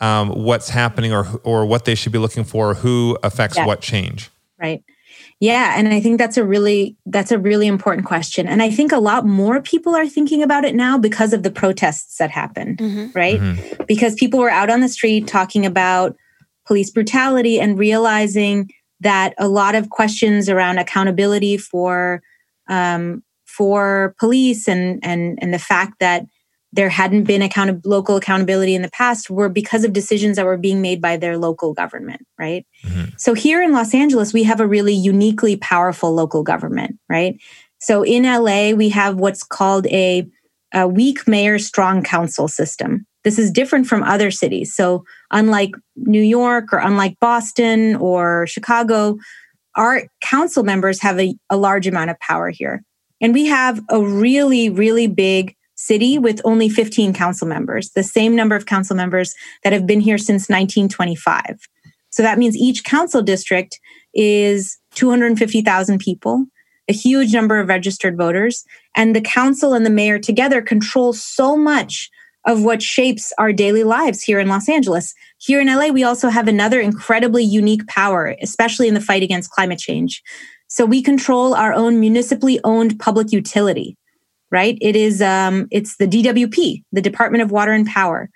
um, 0.00 0.30
what's 0.30 0.70
happening 0.70 1.12
or 1.12 1.24
or 1.44 1.64
what 1.66 1.84
they 1.84 1.94
should 1.94 2.10
be 2.10 2.18
looking 2.18 2.42
for, 2.42 2.74
who 2.74 3.16
affects 3.22 3.56
Yeah. 3.58 3.66
what 3.66 3.80
change. 3.80 4.28
right 4.60 4.82
yeah 5.40 5.74
and 5.76 5.88
i 5.88 6.00
think 6.00 6.18
that's 6.18 6.36
a 6.36 6.44
really 6.44 6.96
that's 7.06 7.30
a 7.30 7.38
really 7.38 7.66
important 7.66 8.06
question 8.06 8.48
and 8.48 8.62
i 8.62 8.70
think 8.70 8.92
a 8.92 8.98
lot 8.98 9.26
more 9.26 9.60
people 9.60 9.94
are 9.94 10.08
thinking 10.08 10.42
about 10.42 10.64
it 10.64 10.74
now 10.74 10.96
because 10.98 11.32
of 11.32 11.42
the 11.42 11.50
protests 11.50 12.16
that 12.18 12.30
happened 12.30 12.80
right? 13.14 13.40
Because 13.86 14.14
people 14.14 14.40
were 14.40 14.50
out 14.50 14.70
on 14.70 14.80
the 14.80 14.88
street 14.88 15.26
talking 15.26 15.66
about 15.66 16.16
police 16.66 16.90
brutality 16.90 17.60
and 17.60 17.78
realizing 17.78 18.70
that 19.00 19.34
a 19.38 19.48
lot 19.48 19.74
of 19.74 19.90
questions 19.90 20.48
around 20.48 20.78
accountability 20.78 21.56
for 21.56 22.22
um, 22.68 23.22
for 23.44 24.14
police 24.18 24.68
and 24.68 24.98
and 25.02 25.38
and 25.40 25.54
the 25.54 25.58
fact 25.58 25.94
that 26.00 26.26
there 26.76 26.88
hadn't 26.88 27.24
been 27.24 27.42
account- 27.42 27.84
local 27.84 28.16
accountability 28.16 28.74
in 28.74 28.82
the 28.82 28.90
past 28.90 29.28
were 29.30 29.48
because 29.48 29.84
of 29.84 29.92
decisions 29.92 30.36
that 30.36 30.44
were 30.44 30.56
being 30.56 30.80
made 30.80 31.00
by 31.00 31.16
their 31.16 31.36
local 31.36 31.72
government 31.72 32.26
right 32.38 32.66
mm-hmm. 32.84 33.06
so 33.16 33.34
here 33.34 33.62
in 33.62 33.72
Los 33.72 33.94
Angeles, 33.94 34.32
we 34.32 34.44
have 34.44 34.60
a 34.60 34.66
really 34.66 34.94
uniquely 34.94 35.56
powerful 35.56 36.12
local 36.12 36.42
government, 36.42 36.98
right? 37.08 37.38
So 37.78 38.02
in 38.02 38.24
LA, 38.24 38.72
we 38.72 38.88
have 38.88 39.16
what's 39.16 39.42
called 39.42 39.86
a, 39.88 40.26
a 40.72 40.88
weak 40.88 41.28
mayor 41.28 41.58
strong 41.58 42.02
council 42.02 42.48
system. 42.48 43.06
This 43.22 43.38
is 43.38 43.50
different 43.50 43.86
from 43.86 44.02
other 44.02 44.30
cities. 44.30 44.74
So 44.74 45.04
unlike 45.30 45.72
New 45.96 46.22
York 46.22 46.72
or 46.72 46.78
unlike 46.78 47.18
Boston 47.20 47.96
or 47.96 48.46
Chicago, 48.46 49.18
our 49.76 50.08
council 50.22 50.64
members 50.64 51.00
have 51.02 51.20
a, 51.20 51.36
a 51.50 51.56
large 51.56 51.86
amount 51.86 52.10
of 52.10 52.18
power 52.20 52.50
here. 52.50 52.82
And 53.20 53.34
we 53.34 53.46
have 53.46 53.80
a 53.90 54.00
really, 54.00 54.70
really 54.70 55.06
big 55.06 55.54
city 55.76 56.18
with 56.18 56.40
only 56.44 56.68
15 56.68 57.12
council 57.12 57.46
members, 57.46 57.90
the 57.90 58.02
same 58.02 58.34
number 58.34 58.56
of 58.56 58.66
council 58.66 58.96
members 58.96 59.34
that 59.62 59.72
have 59.72 59.86
been 59.86 60.00
here 60.00 60.18
since 60.18 60.48
1925. 60.48 61.68
So 62.10 62.22
that 62.22 62.38
means 62.38 62.56
each 62.56 62.84
council 62.84 63.22
district 63.22 63.78
is 64.14 64.78
250,000 64.94 65.98
people, 65.98 66.46
a 66.88 66.92
huge 66.92 67.32
number 67.32 67.60
of 67.60 67.68
registered 67.68 68.16
voters, 68.16 68.64
and 68.94 69.14
the 69.14 69.20
council 69.20 69.74
and 69.74 69.84
the 69.84 69.90
mayor 69.90 70.18
together 70.18 70.62
control 70.62 71.12
so 71.12 71.56
much 71.56 72.10
of 72.46 72.62
what 72.62 72.80
shapes 72.80 73.32
our 73.38 73.52
daily 73.52 73.84
lives 73.84 74.22
here 74.22 74.38
in 74.38 74.48
Los 74.48 74.68
Angeles. 74.68 75.12
Here 75.38 75.60
in 75.60 75.66
LA, 75.66 75.88
we 75.88 76.04
also 76.04 76.28
have 76.28 76.48
another 76.48 76.80
incredibly 76.80 77.42
unique 77.42 77.86
power, 77.88 78.36
especially 78.40 78.88
in 78.88 78.94
the 78.94 79.00
fight 79.00 79.22
against 79.22 79.50
climate 79.50 79.80
change. 79.80 80.22
So 80.68 80.86
we 80.86 81.02
control 81.02 81.54
our 81.54 81.72
own 81.74 82.00
municipally 82.00 82.60
owned 82.64 82.98
public 82.98 83.32
utility, 83.32 83.96
right? 84.50 84.78
It 84.80 84.96
is 84.96 85.20
um, 85.22 85.66
it's 85.70 85.96
the 85.96 86.06
DWP, 86.06 86.82
the 86.92 87.02
Department 87.02 87.42
of 87.42 87.50
Water 87.50 87.72
and 87.72 87.86
Power. 87.86 88.30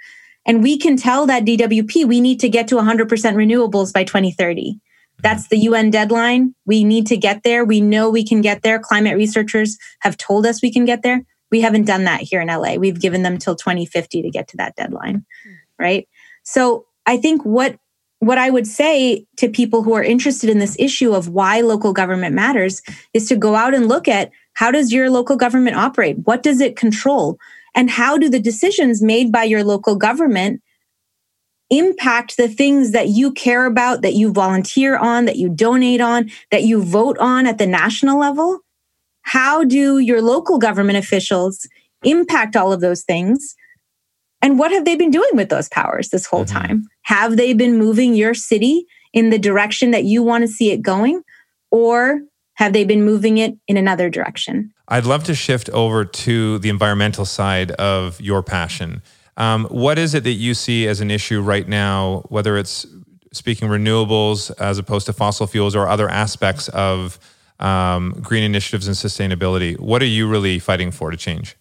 And 0.46 0.62
we 0.62 0.78
can 0.78 0.96
tell 0.96 1.26
that 1.26 1.44
DWP 1.44 2.06
we 2.06 2.20
need 2.20 2.40
to 2.40 2.48
get 2.48 2.68
to 2.68 2.76
100% 2.76 3.08
renewables 3.08 3.92
by 3.92 4.04
2030. 4.04 4.80
That's 5.22 5.48
the 5.48 5.58
UN 5.58 5.90
deadline. 5.90 6.54
We 6.64 6.82
need 6.82 7.06
to 7.08 7.16
get 7.16 7.42
there. 7.42 7.64
We 7.64 7.80
know 7.80 8.08
we 8.08 8.24
can 8.24 8.40
get 8.40 8.62
there. 8.62 8.78
Climate 8.78 9.16
researchers 9.16 9.76
have 10.00 10.16
told 10.16 10.46
us 10.46 10.62
we 10.62 10.72
can 10.72 10.84
get 10.84 11.02
there. 11.02 11.22
We 11.50 11.60
haven't 11.60 11.84
done 11.84 12.04
that 12.04 12.20
here 12.20 12.40
in 12.40 12.48
LA. 12.48 12.76
We've 12.76 13.00
given 13.00 13.22
them 13.22 13.36
till 13.36 13.56
2050 13.56 14.22
to 14.22 14.30
get 14.30 14.48
to 14.48 14.56
that 14.58 14.76
deadline, 14.76 15.26
right? 15.78 16.08
So 16.42 16.86
I 17.06 17.16
think 17.16 17.42
what 17.42 17.76
what 18.20 18.36
I 18.36 18.50
would 18.50 18.66
say 18.66 19.24
to 19.38 19.48
people 19.48 19.82
who 19.82 19.94
are 19.94 20.02
interested 20.02 20.50
in 20.50 20.58
this 20.58 20.76
issue 20.78 21.14
of 21.14 21.28
why 21.28 21.62
local 21.62 21.94
government 21.94 22.34
matters 22.34 22.82
is 23.14 23.26
to 23.28 23.36
go 23.36 23.54
out 23.54 23.74
and 23.74 23.88
look 23.88 24.08
at 24.08 24.30
how 24.60 24.70
does 24.70 24.92
your 24.92 25.08
local 25.08 25.36
government 25.36 25.74
operate? 25.74 26.18
What 26.24 26.42
does 26.42 26.60
it 26.60 26.76
control? 26.76 27.38
And 27.74 27.88
how 27.88 28.18
do 28.18 28.28
the 28.28 28.38
decisions 28.38 29.00
made 29.00 29.32
by 29.32 29.44
your 29.44 29.64
local 29.64 29.96
government 29.96 30.60
impact 31.70 32.36
the 32.36 32.46
things 32.46 32.90
that 32.90 33.08
you 33.08 33.32
care 33.32 33.64
about, 33.64 34.02
that 34.02 34.12
you 34.12 34.30
volunteer 34.30 34.98
on, 34.98 35.24
that 35.24 35.36
you 35.36 35.48
donate 35.48 36.02
on, 36.02 36.30
that 36.50 36.64
you 36.64 36.82
vote 36.82 37.16
on 37.16 37.46
at 37.46 37.56
the 37.56 37.66
national 37.66 38.20
level? 38.20 38.58
How 39.22 39.64
do 39.64 39.98
your 39.98 40.20
local 40.20 40.58
government 40.58 40.98
officials 40.98 41.66
impact 42.04 42.54
all 42.54 42.70
of 42.70 42.82
those 42.82 43.02
things? 43.02 43.56
And 44.42 44.58
what 44.58 44.72
have 44.72 44.84
they 44.84 44.94
been 44.94 45.10
doing 45.10 45.30
with 45.32 45.48
those 45.48 45.70
powers 45.70 46.10
this 46.10 46.26
whole 46.26 46.44
Mhm. 46.44 46.52
time? 46.52 46.88
Have 47.04 47.38
they 47.38 47.54
been 47.54 47.78
moving 47.78 48.14
your 48.14 48.34
city 48.34 48.84
in 49.14 49.30
the 49.30 49.38
direction 49.38 49.90
that 49.92 50.04
you 50.04 50.22
want 50.22 50.42
to 50.42 50.48
see 50.48 50.70
it 50.70 50.82
going? 50.82 51.22
Or 51.70 52.20
have 52.60 52.74
they 52.74 52.84
been 52.84 53.02
moving 53.02 53.38
it 53.38 53.56
in 53.66 53.78
another 53.78 54.10
direction? 54.10 54.70
I'd 54.86 55.06
love 55.06 55.24
to 55.24 55.34
shift 55.34 55.70
over 55.70 56.04
to 56.04 56.58
the 56.58 56.68
environmental 56.68 57.24
side 57.24 57.70
of 57.72 58.20
your 58.20 58.42
passion. 58.42 59.02
Um, 59.38 59.64
what 59.70 59.98
is 59.98 60.14
it 60.14 60.24
that 60.24 60.32
you 60.32 60.52
see 60.52 60.86
as 60.86 61.00
an 61.00 61.10
issue 61.10 61.40
right 61.40 61.66
now, 61.66 62.22
whether 62.28 62.58
it's 62.58 62.86
speaking 63.32 63.68
renewables 63.68 64.52
as 64.60 64.76
opposed 64.76 65.06
to 65.06 65.14
fossil 65.14 65.46
fuels 65.46 65.74
or 65.74 65.88
other 65.88 66.10
aspects 66.10 66.68
of 66.68 67.18
um, 67.60 68.12
green 68.20 68.42
initiatives 68.42 68.86
and 68.86 68.94
sustainability? 68.94 69.80
What 69.80 70.02
are 70.02 70.06
you 70.06 70.28
really 70.28 70.58
fighting 70.58 70.90
for 70.90 71.10
to 71.10 71.16
change? 71.16 71.56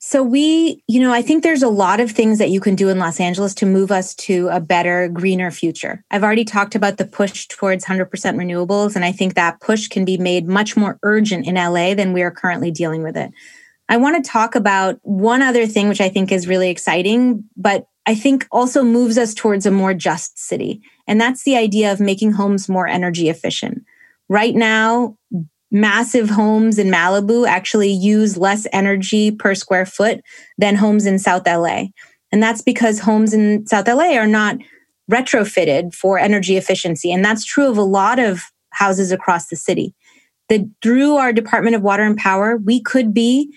So 0.00 0.22
we, 0.22 0.82
you 0.86 1.00
know, 1.00 1.12
I 1.12 1.22
think 1.22 1.42
there's 1.42 1.62
a 1.62 1.68
lot 1.68 1.98
of 1.98 2.12
things 2.12 2.38
that 2.38 2.50
you 2.50 2.60
can 2.60 2.76
do 2.76 2.88
in 2.88 3.00
Los 3.00 3.18
Angeles 3.18 3.52
to 3.56 3.66
move 3.66 3.90
us 3.90 4.14
to 4.14 4.48
a 4.48 4.60
better, 4.60 5.08
greener 5.08 5.50
future. 5.50 6.04
I've 6.12 6.22
already 6.22 6.44
talked 6.44 6.76
about 6.76 6.98
the 6.98 7.04
push 7.04 7.48
towards 7.48 7.84
100% 7.84 8.08
renewables, 8.08 8.94
and 8.94 9.04
I 9.04 9.10
think 9.10 9.34
that 9.34 9.60
push 9.60 9.88
can 9.88 10.04
be 10.04 10.16
made 10.16 10.46
much 10.46 10.76
more 10.76 11.00
urgent 11.02 11.48
in 11.48 11.56
LA 11.56 11.94
than 11.94 12.12
we 12.12 12.22
are 12.22 12.30
currently 12.30 12.70
dealing 12.70 13.02
with 13.02 13.16
it. 13.16 13.32
I 13.88 13.96
want 13.96 14.22
to 14.22 14.30
talk 14.30 14.54
about 14.54 15.00
one 15.02 15.42
other 15.42 15.66
thing, 15.66 15.88
which 15.88 16.00
I 16.00 16.08
think 16.08 16.30
is 16.30 16.46
really 16.46 16.70
exciting, 16.70 17.42
but 17.56 17.88
I 18.06 18.14
think 18.14 18.46
also 18.52 18.84
moves 18.84 19.18
us 19.18 19.34
towards 19.34 19.66
a 19.66 19.70
more 19.70 19.94
just 19.94 20.38
city. 20.38 20.80
And 21.08 21.20
that's 21.20 21.42
the 21.42 21.56
idea 21.56 21.90
of 21.90 21.98
making 21.98 22.32
homes 22.32 22.68
more 22.68 22.86
energy 22.86 23.28
efficient. 23.28 23.82
Right 24.28 24.54
now, 24.54 25.16
massive 25.70 26.30
homes 26.30 26.78
in 26.78 26.88
Malibu 26.88 27.46
actually 27.46 27.90
use 27.90 28.36
less 28.36 28.66
energy 28.72 29.30
per 29.30 29.54
square 29.54 29.86
foot 29.86 30.20
than 30.56 30.76
homes 30.76 31.06
in 31.06 31.18
South 31.18 31.46
LA. 31.46 31.86
And 32.32 32.42
that's 32.42 32.62
because 32.62 33.00
homes 33.00 33.32
in 33.32 33.66
South 33.66 33.88
LA 33.88 34.16
are 34.16 34.26
not 34.26 34.58
retrofitted 35.10 35.94
for 35.94 36.18
energy 36.18 36.56
efficiency. 36.56 37.10
And 37.10 37.24
that's 37.24 37.44
true 37.44 37.68
of 37.68 37.78
a 37.78 37.82
lot 37.82 38.18
of 38.18 38.42
houses 38.70 39.12
across 39.12 39.48
the 39.48 39.56
city. 39.56 39.94
That 40.48 40.60
through 40.82 41.16
our 41.16 41.32
Department 41.32 41.76
of 41.76 41.82
Water 41.82 42.04
and 42.04 42.16
Power, 42.16 42.56
we 42.56 42.80
could 42.80 43.12
be 43.12 43.54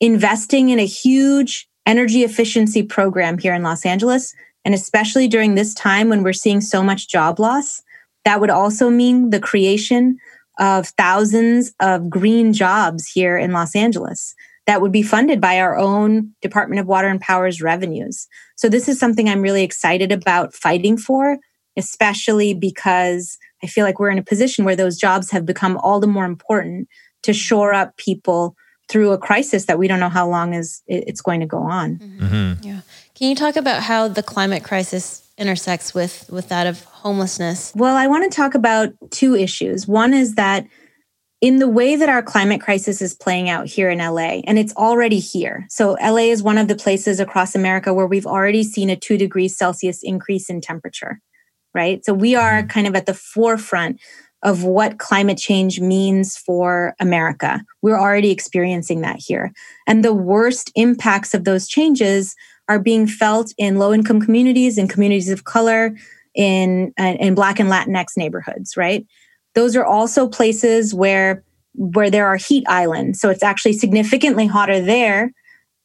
investing 0.00 0.68
in 0.68 0.78
a 0.78 0.86
huge 0.86 1.68
energy 1.86 2.24
efficiency 2.24 2.82
program 2.82 3.38
here 3.38 3.54
in 3.54 3.62
Los 3.62 3.86
Angeles. 3.86 4.34
And 4.64 4.74
especially 4.74 5.28
during 5.28 5.54
this 5.54 5.72
time 5.74 6.08
when 6.08 6.22
we're 6.22 6.32
seeing 6.32 6.60
so 6.60 6.82
much 6.82 7.08
job 7.08 7.38
loss, 7.38 7.82
that 8.24 8.40
would 8.40 8.50
also 8.50 8.90
mean 8.90 9.30
the 9.30 9.40
creation 9.40 10.18
of 10.58 10.88
thousands 10.88 11.72
of 11.80 12.08
green 12.08 12.52
jobs 12.52 13.06
here 13.06 13.36
in 13.36 13.52
Los 13.52 13.76
Angeles 13.76 14.34
that 14.66 14.80
would 14.80 14.92
be 14.92 15.02
funded 15.02 15.40
by 15.40 15.60
our 15.60 15.76
own 15.76 16.34
Department 16.42 16.80
of 16.80 16.86
Water 16.86 17.08
and 17.08 17.20
Power's 17.20 17.62
revenues. 17.62 18.26
So, 18.56 18.68
this 18.68 18.88
is 18.88 18.98
something 18.98 19.28
I'm 19.28 19.42
really 19.42 19.62
excited 19.62 20.12
about 20.12 20.54
fighting 20.54 20.96
for, 20.96 21.38
especially 21.76 22.54
because 22.54 23.38
I 23.62 23.66
feel 23.66 23.84
like 23.84 23.98
we're 23.98 24.10
in 24.10 24.18
a 24.18 24.24
position 24.24 24.64
where 24.64 24.76
those 24.76 24.96
jobs 24.96 25.30
have 25.30 25.46
become 25.46 25.76
all 25.78 26.00
the 26.00 26.06
more 26.06 26.24
important 26.24 26.88
to 27.22 27.32
shore 27.32 27.72
up 27.72 27.96
people 27.96 28.56
through 28.88 29.12
a 29.12 29.18
crisis 29.18 29.66
that 29.66 29.78
we 29.78 29.88
don't 29.88 30.00
know 30.00 30.08
how 30.08 30.28
long 30.28 30.54
is 30.54 30.82
it's 30.86 31.20
going 31.20 31.40
to 31.40 31.46
go 31.46 31.58
on. 31.58 31.96
Mm-hmm. 31.96 32.24
Mm-hmm. 32.24 32.68
Yeah. 32.68 32.80
Can 33.14 33.28
you 33.28 33.34
talk 33.34 33.56
about 33.56 33.82
how 33.82 34.08
the 34.08 34.22
climate 34.22 34.62
crisis 34.62 35.22
intersects 35.38 35.92
with 35.94 36.28
with 36.30 36.48
that 36.48 36.66
of 36.66 36.84
homelessness? 37.06 37.72
Well, 37.76 37.94
I 37.94 38.08
want 38.08 38.24
to 38.24 38.36
talk 38.36 38.56
about 38.56 38.92
two 39.12 39.36
issues. 39.36 39.86
One 39.86 40.12
is 40.12 40.34
that 40.34 40.66
in 41.40 41.58
the 41.58 41.68
way 41.68 41.94
that 41.94 42.08
our 42.08 42.20
climate 42.20 42.60
crisis 42.60 43.00
is 43.00 43.14
playing 43.14 43.48
out 43.48 43.68
here 43.68 43.90
in 43.90 43.98
LA, 43.98 44.40
and 44.44 44.58
it's 44.58 44.74
already 44.74 45.20
here. 45.20 45.66
So, 45.68 45.96
LA 46.02 46.32
is 46.32 46.42
one 46.42 46.58
of 46.58 46.66
the 46.66 46.74
places 46.74 47.20
across 47.20 47.54
America 47.54 47.94
where 47.94 48.08
we've 48.08 48.26
already 48.26 48.64
seen 48.64 48.90
a 48.90 48.96
two 48.96 49.16
degrees 49.16 49.56
Celsius 49.56 50.00
increase 50.02 50.50
in 50.50 50.60
temperature, 50.60 51.20
right? 51.74 52.04
So, 52.04 52.12
we 52.12 52.34
are 52.34 52.62
mm-hmm. 52.62 52.68
kind 52.68 52.88
of 52.88 52.96
at 52.96 53.06
the 53.06 53.14
forefront 53.14 54.00
of 54.42 54.64
what 54.64 54.98
climate 54.98 55.38
change 55.38 55.78
means 55.78 56.36
for 56.36 56.96
America. 56.98 57.62
We're 57.82 58.00
already 58.00 58.32
experiencing 58.32 59.02
that 59.02 59.20
here. 59.20 59.52
And 59.86 60.04
the 60.04 60.12
worst 60.12 60.72
impacts 60.74 61.34
of 61.34 61.44
those 61.44 61.68
changes 61.68 62.34
are 62.68 62.80
being 62.80 63.06
felt 63.06 63.54
in 63.58 63.78
low 63.78 63.94
income 63.94 64.20
communities, 64.20 64.76
in 64.76 64.88
communities 64.88 65.30
of 65.30 65.44
color, 65.44 65.94
in, 66.36 66.92
in 66.98 67.34
Black 67.34 67.58
and 67.58 67.70
Latinx 67.70 68.16
neighborhoods, 68.16 68.76
right? 68.76 69.04
Those 69.54 69.74
are 69.74 69.84
also 69.84 70.28
places 70.28 70.94
where 70.94 71.42
where 71.78 72.10
there 72.10 72.26
are 72.26 72.36
heat 72.36 72.64
islands. 72.68 73.20
So 73.20 73.28
it's 73.28 73.42
actually 73.42 73.74
significantly 73.74 74.46
hotter 74.46 74.80
there 74.80 75.32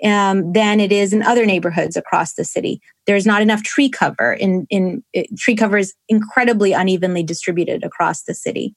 um, 0.04 0.54
than 0.54 0.80
it 0.80 0.92
is 0.92 1.14
in 1.14 1.22
other 1.22 1.46
neighborhoods 1.46 1.98
across 1.98 2.34
the 2.34 2.46
city. 2.46 2.82
There's 3.08 3.26
not 3.26 3.42
enough 3.42 3.64
tree 3.64 3.90
cover. 3.90 4.34
In 4.34 4.68
in 4.70 5.04
it, 5.14 5.28
tree 5.38 5.56
cover 5.56 5.78
is 5.78 5.94
incredibly 6.10 6.74
unevenly 6.74 7.24
distributed 7.24 7.84
across 7.84 8.24
the 8.24 8.34
city. 8.34 8.76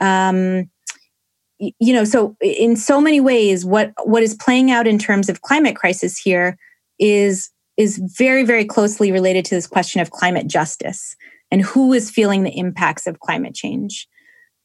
Um, 0.00 0.70
you 1.58 1.92
know, 1.92 2.04
so 2.04 2.36
in 2.40 2.76
so 2.76 3.00
many 3.00 3.20
ways, 3.20 3.64
what 3.64 3.92
what 4.04 4.22
is 4.22 4.34
playing 4.34 4.70
out 4.70 4.86
in 4.86 4.98
terms 4.98 5.28
of 5.28 5.42
climate 5.42 5.74
crisis 5.74 6.16
here 6.16 6.56
is 6.98 7.50
is 7.78 7.98
very 8.18 8.44
very 8.44 8.66
closely 8.66 9.10
related 9.10 9.46
to 9.46 9.54
this 9.54 9.66
question 9.66 10.02
of 10.02 10.10
climate 10.10 10.46
justice 10.46 11.16
and 11.50 11.62
who 11.62 11.94
is 11.94 12.10
feeling 12.10 12.42
the 12.42 12.56
impacts 12.58 13.06
of 13.06 13.20
climate 13.20 13.54
change. 13.54 14.06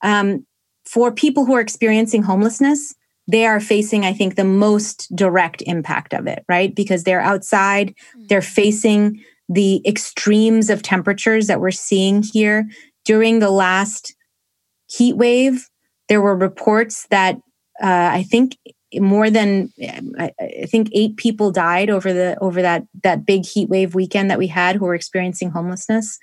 Um, 0.02 0.46
for 0.86 1.14
people 1.14 1.46
who 1.46 1.54
are 1.54 1.62
experiencing 1.62 2.24
homelessness, 2.24 2.94
they 3.28 3.46
are 3.46 3.62
facing, 3.62 4.06
I 4.06 4.12
think, 4.12 4.36
the 4.36 4.44
most 4.44 5.14
direct 5.16 5.62
impact 5.66 6.14
of 6.14 6.28
it, 6.28 6.44
right? 6.50 6.76
Because 6.76 7.04
they're 7.04 7.22
outside, 7.22 7.96
they're 8.28 8.42
facing 8.42 9.24
the 9.48 9.82
extremes 9.88 10.70
of 10.70 10.82
temperatures 10.82 11.48
that 11.48 11.62
we're 11.62 11.72
seeing 11.72 12.22
here. 12.22 12.68
During 13.06 13.40
the 13.40 13.50
last 13.50 14.16
heat 14.88 15.16
wave, 15.16 15.70
there 16.10 16.22
were 16.22 16.36
reports 16.36 17.08
that 17.12 17.36
uh, 17.82 18.10
I 18.12 18.24
think 18.24 18.58
more 19.00 19.30
than 19.30 19.72
I, 20.20 20.32
I 20.40 20.66
think 20.66 20.90
eight 20.94 21.18
people 21.18 21.52
died 21.52 21.90
over 21.90 22.14
the 22.14 22.38
over 22.40 22.62
that 22.62 22.86
that 23.04 23.26
big 23.26 23.46
heat 23.46 23.70
wave 23.70 23.96
weekend 23.96 24.30
that 24.30 24.40
we 24.40 24.48
had 24.48 24.76
who 24.76 24.86
were 24.86 24.96
experiencing 24.96 25.52
homelessness. 25.52 26.20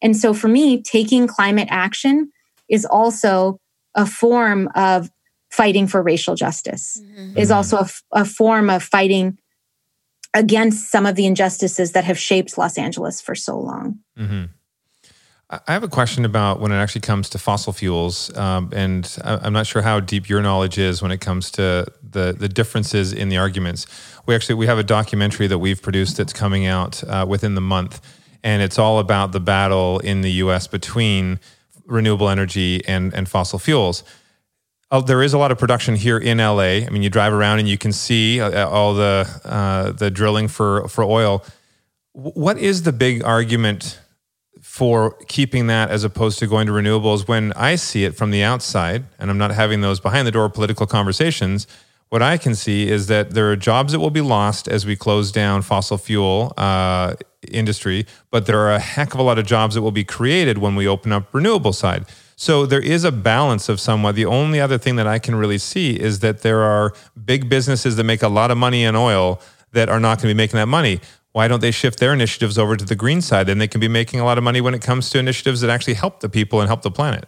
And 0.00 0.16
so 0.16 0.34
for 0.34 0.48
me, 0.48 0.82
taking 0.82 1.26
climate 1.26 1.68
action 1.70 2.32
is 2.68 2.84
also 2.84 3.60
a 3.94 4.06
form 4.06 4.68
of 4.74 5.10
fighting 5.50 5.86
for 5.86 6.02
racial 6.02 6.34
justice 6.34 7.00
mm-hmm. 7.00 7.36
is 7.36 7.50
also 7.50 7.76
a, 7.78 7.88
a, 8.12 8.24
form 8.24 8.70
of 8.70 8.82
fighting 8.82 9.38
against 10.32 10.90
some 10.90 11.04
of 11.04 11.14
the 11.14 11.26
injustices 11.26 11.92
that 11.92 12.04
have 12.04 12.18
shaped 12.18 12.56
los 12.56 12.78
angeles 12.78 13.20
for 13.20 13.34
so 13.34 13.58
long 13.58 13.98
mm-hmm. 14.18 14.44
I 15.52 15.72
have 15.74 15.82
a 15.82 15.88
question 15.88 16.24
about 16.24 16.60
when 16.60 16.72
it 16.72 16.76
actually 16.76 17.02
comes 17.02 17.28
to 17.30 17.38
fossil 17.38 17.74
fuels, 17.74 18.34
um, 18.38 18.70
and 18.72 19.18
I'm 19.22 19.52
not 19.52 19.66
sure 19.66 19.82
how 19.82 20.00
deep 20.00 20.26
your 20.26 20.40
knowledge 20.40 20.78
is 20.78 21.02
when 21.02 21.10
it 21.10 21.20
comes 21.20 21.50
to 21.52 21.86
the 22.02 22.32
the 22.32 22.48
differences 22.48 23.12
in 23.12 23.28
the 23.28 23.36
arguments. 23.36 23.86
We 24.24 24.34
actually 24.34 24.54
we 24.54 24.66
have 24.66 24.78
a 24.78 24.82
documentary 24.82 25.48
that 25.48 25.58
we've 25.58 25.82
produced 25.82 26.16
that's 26.16 26.32
coming 26.32 26.64
out 26.64 27.04
uh, 27.04 27.26
within 27.28 27.54
the 27.54 27.60
month, 27.60 28.00
and 28.42 28.62
it's 28.62 28.78
all 28.78 28.98
about 28.98 29.32
the 29.32 29.40
battle 29.40 29.98
in 29.98 30.22
the 30.22 30.32
U.S. 30.44 30.66
between 30.66 31.38
renewable 31.84 32.30
energy 32.30 32.82
and, 32.86 33.12
and 33.12 33.28
fossil 33.28 33.58
fuels. 33.58 34.04
Uh, 34.90 35.02
there 35.02 35.22
is 35.22 35.34
a 35.34 35.38
lot 35.38 35.52
of 35.52 35.58
production 35.58 35.96
here 35.96 36.16
in 36.16 36.38
LA. 36.38 36.80
I 36.86 36.88
mean, 36.88 37.02
you 37.02 37.10
drive 37.10 37.34
around 37.34 37.58
and 37.58 37.68
you 37.68 37.76
can 37.76 37.92
see 37.92 38.40
uh, 38.40 38.68
all 38.68 38.94
the 38.94 39.28
uh, 39.44 39.92
the 39.92 40.10
drilling 40.10 40.48
for 40.48 40.88
for 40.88 41.04
oil. 41.04 41.44
What 42.12 42.56
is 42.56 42.84
the 42.84 42.92
big 42.92 43.22
argument 43.22 43.98
for 44.62 45.12
keeping 45.28 45.66
that 45.66 45.90
as 45.90 46.04
opposed 46.04 46.38
to 46.38 46.46
going 46.46 46.66
to 46.66 46.72
renewables? 46.72 47.28
When 47.28 47.52
I 47.52 47.74
see 47.74 48.04
it 48.04 48.16
from 48.16 48.30
the 48.30 48.42
outside, 48.42 49.04
and 49.18 49.30
I'm 49.30 49.38
not 49.38 49.50
having 49.50 49.82
those 49.82 50.00
behind 50.00 50.26
the 50.26 50.30
door 50.30 50.48
political 50.48 50.86
conversations, 50.86 51.66
what 52.08 52.22
I 52.22 52.38
can 52.38 52.54
see 52.54 52.88
is 52.88 53.06
that 53.08 53.30
there 53.30 53.50
are 53.50 53.56
jobs 53.56 53.92
that 53.92 54.00
will 54.00 54.10
be 54.10 54.20
lost 54.20 54.68
as 54.68 54.84
we 54.84 54.96
close 54.96 55.32
down 55.32 55.62
fossil 55.62 55.98
fuel 55.98 56.52
uh, 56.56 57.14
industry, 57.50 58.06
but 58.30 58.46
there 58.46 58.58
are 58.58 58.72
a 58.72 58.78
heck 58.78 59.14
of 59.14 59.20
a 59.20 59.22
lot 59.22 59.38
of 59.38 59.46
jobs 59.46 59.74
that 59.74 59.82
will 59.82 59.92
be 59.92 60.04
created 60.04 60.58
when 60.58 60.74
we 60.76 60.86
open 60.86 61.10
up 61.10 61.32
renewable 61.32 61.72
side. 61.72 62.04
So 62.36 62.66
there 62.66 62.82
is 62.82 63.04
a 63.04 63.12
balance 63.12 63.68
of 63.68 63.80
somewhat. 63.80 64.14
The 64.14 64.26
only 64.26 64.60
other 64.60 64.76
thing 64.76 64.96
that 64.96 65.06
I 65.06 65.18
can 65.18 65.34
really 65.34 65.58
see 65.58 65.98
is 65.98 66.20
that 66.20 66.42
there 66.42 66.62
are 66.62 66.92
big 67.24 67.48
businesses 67.48 67.96
that 67.96 68.04
make 68.04 68.22
a 68.22 68.28
lot 68.28 68.50
of 68.50 68.58
money 68.58 68.84
in 68.84 68.94
oil 68.94 69.40
that 69.72 69.88
are 69.88 70.00
not 70.00 70.18
going 70.18 70.28
to 70.28 70.34
be 70.34 70.36
making 70.36 70.58
that 70.58 70.66
money. 70.66 71.00
Why 71.32 71.48
don't 71.48 71.60
they 71.60 71.70
shift 71.70 71.98
their 71.98 72.12
initiatives 72.12 72.58
over 72.58 72.76
to 72.76 72.84
the 72.84 72.94
green 72.94 73.22
side? 73.22 73.48
And 73.48 73.60
they 73.60 73.68
can 73.68 73.80
be 73.80 73.88
making 73.88 74.20
a 74.20 74.24
lot 74.24 74.38
of 74.38 74.44
money 74.44 74.60
when 74.60 74.74
it 74.74 74.82
comes 74.82 75.08
to 75.10 75.18
initiatives 75.18 75.62
that 75.62 75.70
actually 75.70 75.94
help 75.94 76.20
the 76.20 76.28
people 76.28 76.60
and 76.60 76.68
help 76.68 76.82
the 76.82 76.90
planet. 76.90 77.26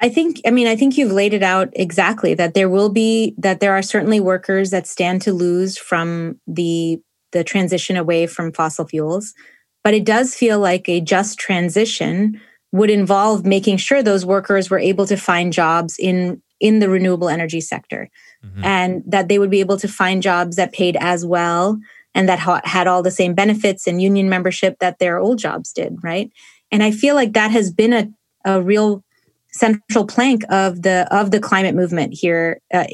I 0.00 0.08
think, 0.08 0.40
I 0.46 0.50
mean, 0.50 0.66
I 0.66 0.76
think 0.76 0.96
you've 0.96 1.12
laid 1.12 1.34
it 1.34 1.42
out 1.42 1.70
exactly 1.72 2.34
that 2.34 2.54
there 2.54 2.68
will 2.68 2.90
be, 2.90 3.34
that 3.38 3.60
there 3.60 3.72
are 3.72 3.82
certainly 3.82 4.20
workers 4.20 4.70
that 4.70 4.86
stand 4.86 5.22
to 5.22 5.32
lose 5.32 5.78
from 5.78 6.38
the, 6.46 7.00
the 7.32 7.42
transition 7.42 7.96
away 7.96 8.26
from 8.26 8.52
fossil 8.52 8.86
fuels. 8.86 9.34
But 9.82 9.94
it 9.94 10.04
does 10.04 10.34
feel 10.34 10.58
like 10.58 10.88
a 10.88 11.00
just 11.00 11.38
transition 11.38 12.40
would 12.72 12.90
involve 12.90 13.44
making 13.46 13.78
sure 13.78 14.02
those 14.02 14.26
workers 14.26 14.68
were 14.68 14.78
able 14.78 15.06
to 15.06 15.16
find 15.16 15.52
jobs 15.52 15.96
in, 15.98 16.42
in 16.60 16.80
the 16.80 16.88
renewable 16.88 17.28
energy 17.28 17.60
sector 17.60 18.10
mm-hmm. 18.44 18.64
and 18.64 19.02
that 19.06 19.28
they 19.28 19.38
would 19.38 19.50
be 19.50 19.60
able 19.60 19.76
to 19.76 19.88
find 19.88 20.22
jobs 20.22 20.56
that 20.56 20.72
paid 20.72 20.96
as 20.96 21.24
well 21.24 21.78
and 22.14 22.28
that 22.28 22.38
ha- 22.38 22.60
had 22.64 22.86
all 22.86 23.02
the 23.02 23.10
same 23.10 23.34
benefits 23.34 23.86
and 23.86 24.00
union 24.00 24.28
membership 24.28 24.78
that 24.80 24.98
their 24.98 25.18
old 25.18 25.38
jobs 25.38 25.72
did, 25.72 25.96
right? 26.02 26.30
And 26.70 26.82
I 26.82 26.90
feel 26.90 27.14
like 27.14 27.32
that 27.32 27.50
has 27.50 27.72
been 27.72 27.92
a, 27.92 28.08
a 28.44 28.62
real 28.62 29.02
central 29.50 30.04
plank 30.04 30.42
of 30.48 30.82
the 30.82 31.06
of 31.10 31.30
the 31.30 31.38
climate 31.38 31.76
movement 31.76 32.12
here 32.12 32.60
uh, 32.72 32.86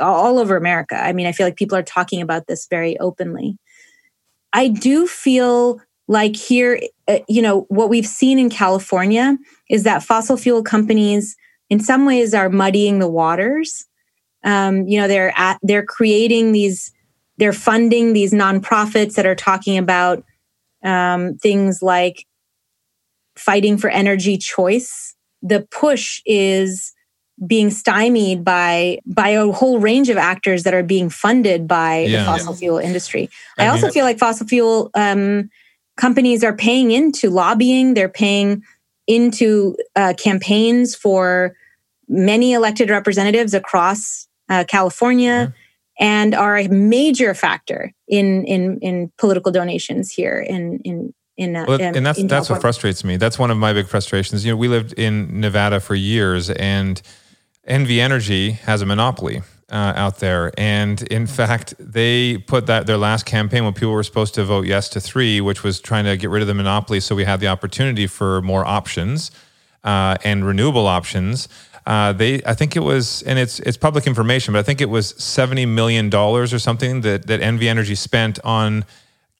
all 0.00 0.38
over 0.38 0.56
America. 0.56 0.96
I 0.96 1.12
mean, 1.12 1.26
I 1.26 1.32
feel 1.32 1.46
like 1.46 1.56
people 1.56 1.78
are 1.78 1.82
talking 1.82 2.20
about 2.20 2.46
this 2.48 2.66
very 2.68 2.98
openly. 2.98 3.56
I 4.52 4.68
do 4.68 5.06
feel 5.06 5.80
like 6.08 6.34
here, 6.34 6.80
uh, 7.06 7.18
you 7.28 7.42
know, 7.42 7.66
what 7.68 7.90
we've 7.90 8.06
seen 8.06 8.38
in 8.38 8.50
California 8.50 9.36
is 9.68 9.84
that 9.84 10.02
fossil 10.02 10.36
fuel 10.36 10.62
companies, 10.62 11.36
in 11.68 11.80
some 11.80 12.06
ways, 12.06 12.34
are 12.34 12.48
muddying 12.48 12.98
the 12.98 13.08
waters. 13.08 13.84
Um, 14.42 14.86
you 14.88 14.98
know, 14.98 15.06
they're 15.06 15.32
at, 15.36 15.58
they're 15.62 15.84
creating 15.84 16.52
these, 16.52 16.92
they're 17.38 17.52
funding 17.52 18.12
these 18.12 18.32
nonprofits 18.32 19.14
that 19.14 19.26
are 19.26 19.34
talking 19.34 19.78
about 19.78 20.24
um, 20.84 21.36
things 21.38 21.82
like 21.82 22.26
fighting 23.36 23.78
for 23.78 23.88
energy 23.88 24.36
choice 24.36 25.14
the 25.42 25.66
push 25.70 26.20
is 26.26 26.92
being 27.46 27.70
stymied 27.70 28.44
by 28.44 28.98
by 29.06 29.28
a 29.28 29.50
whole 29.52 29.78
range 29.78 30.08
of 30.08 30.16
actors 30.16 30.64
that 30.64 30.74
are 30.74 30.82
being 30.82 31.08
funded 31.08 31.68
by 31.68 32.00
yeah, 32.00 32.20
the 32.20 32.24
fossil 32.24 32.52
yeah. 32.52 32.58
fuel 32.58 32.78
industry. 32.78 33.30
I, 33.56 33.64
I 33.64 33.68
also 33.68 33.86
mean, 33.86 33.92
feel 33.92 34.04
like 34.04 34.18
fossil 34.18 34.46
fuel 34.46 34.90
um, 34.94 35.48
companies 35.96 36.42
are 36.42 36.56
paying 36.56 36.90
into 36.90 37.30
lobbying. 37.30 37.94
They're 37.94 38.08
paying 38.08 38.62
into 39.06 39.76
uh, 39.94 40.14
campaigns 40.18 40.94
for 40.94 41.54
many 42.08 42.54
elected 42.54 42.90
representatives 42.90 43.54
across 43.54 44.26
uh, 44.48 44.64
California, 44.66 45.54
yeah. 45.54 45.62
And 45.98 46.34
are 46.34 46.56
a 46.56 46.68
major 46.68 47.34
factor 47.34 47.92
in 48.06 48.44
in 48.44 48.78
in 48.80 49.12
political 49.18 49.52
donations 49.52 50.10
here 50.10 50.38
in 50.38 50.80
in 50.84 51.14
in, 51.36 51.54
uh, 51.54 51.66
well, 51.68 51.80
and 51.80 52.04
that's 52.04 52.22
that's 52.24 52.50
what 52.50 52.60
frustrates 52.60 53.04
me. 53.04 53.16
That's 53.16 53.38
one 53.38 53.52
of 53.52 53.56
my 53.56 53.72
big 53.72 53.86
frustrations. 53.86 54.44
You 54.44 54.52
know, 54.52 54.56
we 54.56 54.66
lived 54.66 54.92
in 54.94 55.40
Nevada 55.40 55.78
for 55.78 55.94
years, 55.94 56.50
and 56.50 57.00
NV 57.68 57.98
Energy 57.98 58.50
has 58.52 58.82
a 58.82 58.86
monopoly 58.86 59.42
uh, 59.70 59.92
out 59.94 60.18
there. 60.18 60.52
And 60.58 61.02
in 61.02 61.26
fact, 61.26 61.74
they 61.78 62.38
put 62.38 62.66
that 62.66 62.86
their 62.86 62.96
last 62.96 63.26
campaign 63.26 63.64
when 63.64 63.74
people 63.74 63.92
were 63.92 64.02
supposed 64.02 64.34
to 64.34 64.44
vote 64.44 64.66
yes 64.66 64.88
to 64.90 65.00
three, 65.00 65.40
which 65.40 65.62
was 65.62 65.80
trying 65.80 66.04
to 66.04 66.16
get 66.16 66.30
rid 66.30 66.42
of 66.42 66.48
the 66.48 66.54
monopoly, 66.54 67.00
so 67.00 67.14
we 67.14 67.24
had 67.24 67.40
the 67.40 67.48
opportunity 67.48 68.06
for 68.06 68.40
more 68.42 68.64
options 68.64 69.30
uh, 69.84 70.16
and 70.24 70.46
renewable 70.46 70.86
options. 70.86 71.48
Uh, 71.88 72.12
they, 72.12 72.42
I 72.44 72.52
think 72.52 72.76
it 72.76 72.80
was, 72.80 73.22
and 73.22 73.38
it's 73.38 73.60
it's 73.60 73.78
public 73.78 74.06
information, 74.06 74.52
but 74.52 74.58
I 74.58 74.62
think 74.62 74.82
it 74.82 74.90
was 74.90 75.14
seventy 75.16 75.64
million 75.64 76.10
dollars 76.10 76.52
or 76.52 76.58
something 76.58 77.00
that 77.00 77.26
that 77.28 77.40
NV 77.40 77.62
Energy 77.62 77.94
spent 77.94 78.38
on 78.44 78.84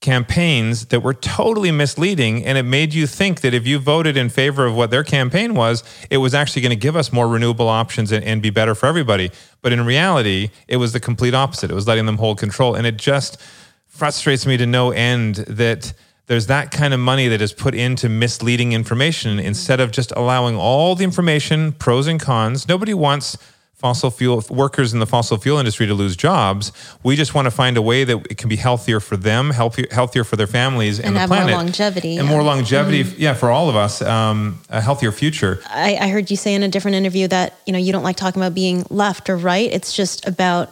campaigns 0.01 0.87
that 0.87 1.01
were 1.01 1.13
totally 1.13 1.71
misleading 1.71 2.45
and 2.45 2.57
it 2.57 2.63
made 2.63 2.93
you 2.93 3.05
think 3.05 3.41
that 3.41 3.53
if 3.53 3.67
you 3.67 3.77
voted 3.77 4.15
in 4.15 4.29
favor 4.29 4.65
of 4.65 4.73
what 4.73 4.89
their 4.91 5.03
campaign 5.03 5.53
was 5.53 5.83
it 6.09 6.19
was 6.19 6.33
actually 6.33 6.61
going 6.61 6.69
to 6.69 6.75
give 6.77 6.95
us 6.95 7.11
more 7.11 7.27
renewable 7.27 7.67
options 7.67 8.09
and, 8.13 8.23
and, 8.23 8.41
be 8.41 8.49
better 8.49 8.73
for 8.73 8.85
everybody. 8.85 9.29
But 9.61 9.73
in 9.73 9.85
reality 9.85 10.51
it 10.69 10.77
was 10.77 10.93
the 10.93 11.01
complete 11.01 11.33
opposite. 11.33 11.69
It 11.69 11.73
was 11.73 11.85
letting 11.85 12.05
them 12.05 12.17
hold 12.17 12.39
control 12.39 12.75
and 12.75 12.87
it 12.87 12.95
just 12.95 13.41
frustrates 13.87 14.45
me 14.45 14.55
to 14.55 14.65
no 14.65 14.91
end 14.91 15.35
that 15.35 15.91
there's 16.29 16.45
that 16.45 16.69
kind 16.69 16.93
of 16.93 16.99
money 16.99 17.27
that 17.27 17.41
is 17.41 17.51
put 17.53 17.73
into 17.73 18.07
misleading 18.07 18.71
information 18.71 19.39
instead 19.39 19.79
of 19.79 19.91
just 19.91 20.11
allowing 20.15 20.55
all 20.55 20.93
the 20.93 21.03
information, 21.03 21.71
pros 21.71 22.05
and 22.05 22.19
cons. 22.19 22.67
Nobody 22.67 22.93
wants 22.93 23.35
fossil 23.73 24.11
fuel 24.11 24.43
workers 24.51 24.93
in 24.93 24.99
the 24.99 25.07
fossil 25.07 25.37
fuel 25.37 25.57
industry 25.57 25.87
to 25.87 25.93
lose 25.95 26.15
jobs. 26.15 26.71
We 27.01 27.15
just 27.15 27.33
want 27.33 27.47
to 27.47 27.51
find 27.51 27.77
a 27.77 27.81
way 27.81 28.03
that 28.03 28.27
it 28.29 28.37
can 28.37 28.47
be 28.47 28.57
healthier 28.57 28.99
for 28.99 29.17
them, 29.17 29.49
healthier, 29.49 29.87
healthier 29.89 30.23
for 30.23 30.35
their 30.35 30.45
families 30.45 30.99
and, 30.99 31.07
And 31.07 31.15
the 31.15 31.21
have 31.21 31.29
more 31.31 31.49
longevity, 31.49 32.17
and 32.17 32.27
yeah. 32.27 32.31
more 32.35 32.43
longevity. 32.43 33.01
Yeah, 33.17 33.33
for 33.33 33.49
all 33.49 33.67
of 33.67 33.75
us, 33.75 34.03
um, 34.03 34.61
a 34.69 34.81
healthier 34.81 35.11
future. 35.11 35.63
I, 35.67 35.97
I 35.99 36.09
heard 36.09 36.29
you 36.29 36.37
say 36.37 36.53
in 36.53 36.61
a 36.61 36.67
different 36.67 36.93
interview 36.95 37.27
that 37.29 37.57
you 37.65 37.73
know 37.73 37.79
you 37.79 37.91
don't 37.91 38.03
like 38.03 38.17
talking 38.17 38.39
about 38.39 38.53
being 38.53 38.85
left 38.91 39.31
or 39.31 39.35
right. 39.37 39.71
It's 39.71 39.93
just 39.93 40.27
about 40.27 40.69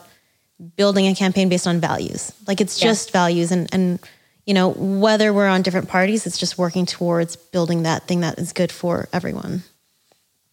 building 0.75 1.07
a 1.07 1.15
campaign 1.15 1.49
based 1.49 1.65
on 1.65 1.79
values. 1.79 2.31
Like 2.45 2.61
it's 2.61 2.79
Yeah. 2.79 2.89
just 2.89 3.11
values, 3.11 3.51
and 3.51 3.67
and 3.73 3.99
you 4.47 4.53
know 4.53 4.69
whether 4.69 5.31
we're 5.31 5.47
on 5.47 5.61
different 5.61 5.89
parties, 5.89 6.25
it's 6.25 6.39
just 6.39 6.57
working 6.57 6.87
towards 6.87 7.35
building 7.35 7.83
that 7.83 8.07
thing 8.07 8.21
that 8.21 8.39
is 8.39 8.53
good 8.53 8.71
for 8.71 9.07
everyone. 9.13 9.61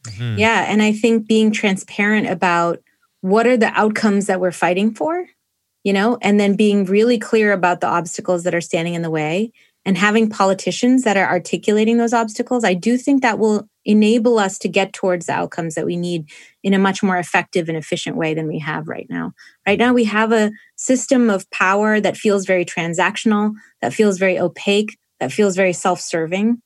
Mm-hmm. 0.02 0.38
Yeah. 0.38 0.66
And 0.68 0.82
I 0.82 0.92
think 0.92 1.26
being 1.26 1.50
transparent 1.50 2.28
about 2.28 2.82
what 3.22 3.46
are 3.46 3.56
the 3.56 3.68
outcomes 3.68 4.26
that 4.26 4.40
we're 4.40 4.52
fighting 4.52 4.92
for, 4.92 5.26
you 5.82 5.92
know, 5.92 6.18
and 6.20 6.38
then 6.38 6.56
being 6.56 6.84
really 6.84 7.18
clear 7.18 7.52
about 7.52 7.80
the 7.80 7.86
obstacles 7.86 8.42
that 8.44 8.54
are 8.54 8.60
standing 8.60 8.94
in 8.94 9.02
the 9.02 9.10
way 9.10 9.52
and 9.86 9.96
having 9.96 10.28
politicians 10.28 11.04
that 11.04 11.16
are 11.16 11.28
articulating 11.28 11.96
those 11.96 12.12
obstacles, 12.12 12.64
I 12.64 12.74
do 12.74 12.98
think 12.98 13.22
that 13.22 13.38
will 13.38 13.68
enable 13.84 14.38
us 14.38 14.58
to 14.58 14.68
get 14.68 14.92
towards 14.92 15.26
the 15.26 15.32
outcomes 15.32 15.74
that 15.74 15.86
we 15.86 15.96
need 15.96 16.30
in 16.64 16.72
a 16.72 16.78
much 16.78 17.02
more 17.02 17.18
effective 17.18 17.68
and 17.68 17.76
efficient 17.76 18.16
way 18.16 18.32
than 18.32 18.48
we 18.48 18.58
have 18.58 18.88
right 18.88 19.06
now. 19.10 19.32
Right 19.66 19.78
now, 19.78 19.92
we 19.92 20.04
have 20.04 20.32
a 20.32 20.50
system 20.76 21.28
of 21.28 21.48
power 21.50 22.00
that 22.00 22.16
feels 22.16 22.46
very 22.46 22.64
transactional, 22.64 23.52
that 23.82 23.92
feels 23.92 24.18
very 24.18 24.40
opaque, 24.40 24.96
that 25.20 25.30
feels 25.30 25.54
very 25.54 25.74
self 25.74 26.00
serving. 26.00 26.62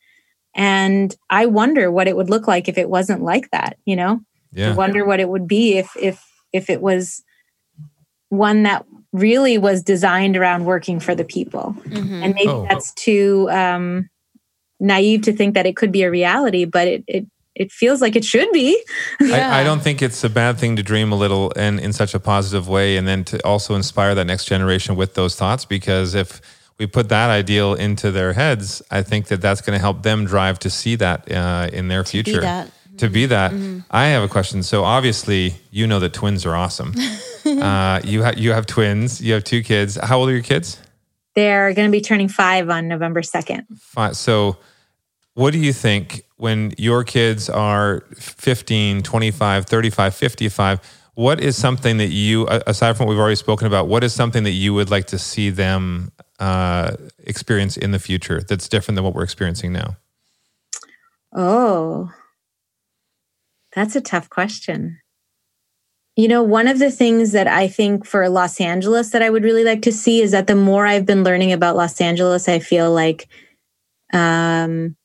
And 0.55 1.15
I 1.29 1.47
wonder 1.47 1.91
what 1.91 2.07
it 2.07 2.17
would 2.17 2.31
look 2.31 2.47
like 2.47 2.69
if 2.69 2.79
it 2.79 2.89
wasn't 2.89 3.23
like 3.23 3.51
that, 3.51 3.77
you 3.85 3.97
know? 3.97 4.21
Yeah. 4.53 4.71
I 4.71 4.75
wonder 4.75 5.05
what 5.05 5.21
it 5.21 5.29
would 5.29 5.49
be 5.49 5.77
if 5.77 5.91
if 6.01 6.25
if 6.53 6.71
it 6.71 6.81
was 6.81 7.23
one 8.31 8.63
that 8.63 8.87
really 9.13 9.59
was 9.59 9.83
designed 9.83 10.37
around 10.37 10.65
working 10.65 11.01
for 11.01 11.15
the 11.15 11.25
people. 11.25 11.75
And 11.93 12.35
maybe 12.35 12.49
Oh. 12.49 12.67
that's 12.69 12.93
too 12.95 13.49
um, 13.51 14.09
naive 14.79 15.23
to 15.23 15.33
think 15.33 15.55
that 15.55 15.67
it 15.67 15.77
could 15.77 15.91
be 15.91 16.03
a 16.05 16.11
reality, 16.11 16.65
but 16.67 16.87
it 16.87 17.05
it 17.09 17.27
it 17.59 17.71
feels 17.73 18.01
like 18.01 18.17
it 18.17 18.25
should 18.25 18.51
be. 18.53 18.83
I, 19.21 19.61
I 19.61 19.65
don't 19.65 19.83
think 19.83 20.01
it's 20.03 20.23
a 20.25 20.31
bad 20.31 20.59
thing 20.59 20.77
to 20.77 20.83
dream 20.83 21.13
a 21.13 21.17
little 21.17 21.53
and 21.57 21.79
in 21.81 21.93
such 21.93 22.15
a 22.15 22.21
positive 22.21 22.69
way, 22.69 22.97
and 22.97 23.07
then 23.07 23.25
to 23.25 23.45
also 23.45 23.75
inspire 23.75 24.15
that 24.15 24.25
next 24.27 24.45
generation 24.47 24.97
with 24.97 25.15
those 25.15 25.35
thoughts. 25.35 25.65
Because 25.65 26.15
if 26.15 26.41
we 26.79 26.87
put 26.87 27.09
that 27.09 27.31
ideal 27.31 27.75
into 27.75 28.11
their 28.11 28.33
heads, 28.35 28.83
I 28.91 29.03
think 29.03 29.27
that 29.27 29.41
that's 29.41 29.61
going 29.61 29.77
to 29.77 29.81
help 29.81 30.03
them 30.03 30.25
drive 30.25 30.59
to 30.61 30.71
see 30.71 30.95
that 30.97 31.31
uh, 31.31 31.69
in 31.73 31.89
their 31.89 32.03
be 32.05 32.09
future. 32.09 32.41
that. 32.41 32.71
To 32.99 33.09
be 33.09 33.27
that. 33.27 33.53
I 33.93 34.07
have 34.09 34.25
a 34.25 34.29
question. 34.29 34.63
So 34.65 34.83
obviously, 34.83 35.55
you 35.71 35.87
know 35.87 36.01
that 36.01 36.13
twins 36.15 36.45
are 36.45 36.57
awesome. 36.57 36.95
uh, 37.45 38.01
you 38.03 38.23
have 38.23 38.39
you 38.39 38.53
have 38.53 38.67
twins. 38.67 39.21
You 39.21 39.35
have 39.35 39.45
two 39.45 39.63
kids. 39.63 39.97
How 39.97 40.19
old 40.19 40.29
are 40.29 40.33
your 40.33 40.43
kids? 40.43 40.81
They're 41.35 41.73
going 41.75 41.87
to 41.87 41.93
be 41.93 42.01
turning 42.01 42.29
five 42.29 42.69
on 42.69 42.89
November 42.89 43.21
2nd. 43.23 43.67
Fi- 43.79 44.11
So, 44.13 44.57
what 45.35 45.53
do 45.53 45.59
you 45.61 45.73
think 45.73 46.25
when 46.39 46.73
your 46.79 47.05
kids 47.05 47.51
are 47.51 48.05
15, 48.17 49.03
25, 49.03 49.67
35, 49.67 50.15
55? 50.15 50.81
What 51.15 51.41
is 51.41 51.57
something 51.57 51.99
that 51.99 52.09
you, 52.09 52.47
aside 52.49 52.97
from 52.97 53.07
what 53.07 53.13
we've 53.13 53.21
already 53.21 53.35
spoken 53.37 53.67
about, 53.67 53.89
what 53.89 54.05
is 54.05 54.15
something 54.15 54.45
that 54.45 54.53
you 54.53 54.73
would 54.73 54.89
like 54.89 55.07
to 55.09 55.19
see 55.19 55.51
them 55.51 56.13
uh, 56.39 56.97
experience 57.25 57.77
in 57.77 57.91
the 57.91 57.99
future 57.99 58.41
that's 58.41 58.69
different 58.69 58.95
than 58.95 59.05
what 59.05 59.15
we're 59.15 59.25
experiencing 59.25 59.73
now? 59.73 59.97
Oh, 61.35 62.13
that's 63.75 63.97
a 63.97 64.01
tough 64.01 64.31
question. 64.31 65.01
You 66.15 66.29
know, 66.29 66.43
one 66.43 66.69
of 66.69 66.79
the 66.79 66.91
things 66.91 67.33
that 67.33 67.47
I 67.47 67.69
think 67.69 68.07
for 68.07 68.29
Los 68.29 68.61
Angeles 68.61 69.11
that 69.11 69.23
I 69.23 69.31
would 69.31 69.45
really 69.45 69.65
like 69.65 69.83
to 69.83 69.93
see 69.93 70.21
is 70.21 70.31
that 70.31 70.47
the 70.47 70.57
more 70.57 70.87
I've 70.87 71.07
been 71.07 71.25
learning 71.25 71.53
about 71.53 71.77
Los 71.77 72.01
Angeles, 72.01 72.49
I 72.49 72.61
feel 72.61 72.93
like 72.93 73.29
um, 74.13 74.97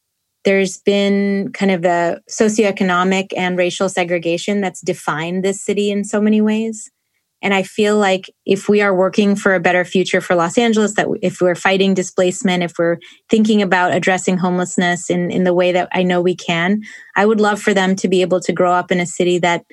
there's 0.46 0.78
been 0.78 1.52
kind 1.54 1.72
of 1.72 1.86
a 1.86 2.22
socioeconomic 2.30 3.28
and 3.36 3.58
racial 3.58 3.90
segregation 3.90 4.62
that's 4.62 4.82
defined 4.82 5.44
this 5.44 5.64
city 5.64 5.90
in 5.90 6.04
so 6.04 6.20
many 6.22 6.42
ways. 6.42 6.92
And 7.42 7.54
I 7.54 7.64
feel 7.64 7.98
like 7.98 8.34
if 8.46 8.70
we 8.70 8.82
are 8.82 8.96
working 8.96 9.36
for 9.36 9.54
a 9.54 9.60
better 9.60 9.84
future 9.84 10.22
for 10.22 10.34
Los 10.34 10.58
Angeles, 10.58 10.94
that 10.96 11.08
if 11.22 11.42
we're 11.42 11.56
fighting 11.56 11.94
displacement, 11.94 12.64
if 12.64 12.78
we're 12.80 13.00
thinking 13.30 13.62
about 13.62 13.94
addressing 13.94 14.38
homelessness 14.38 15.10
in, 15.10 15.30
in 15.30 15.44
the 15.44 15.54
way 15.54 15.74
that 15.74 15.90
I 15.92 16.04
know 16.04 16.22
we 16.22 16.36
can, 16.36 16.82
I 17.18 17.26
would 17.26 17.42
love 17.42 17.62
for 17.62 17.74
them 17.74 17.98
to 17.98 18.08
be 18.08 18.22
able 18.22 18.40
to 18.40 18.54
grow 18.54 18.72
up 18.72 18.94
in 18.94 19.02
a 19.02 19.06
city 19.06 19.40
that 19.40 19.66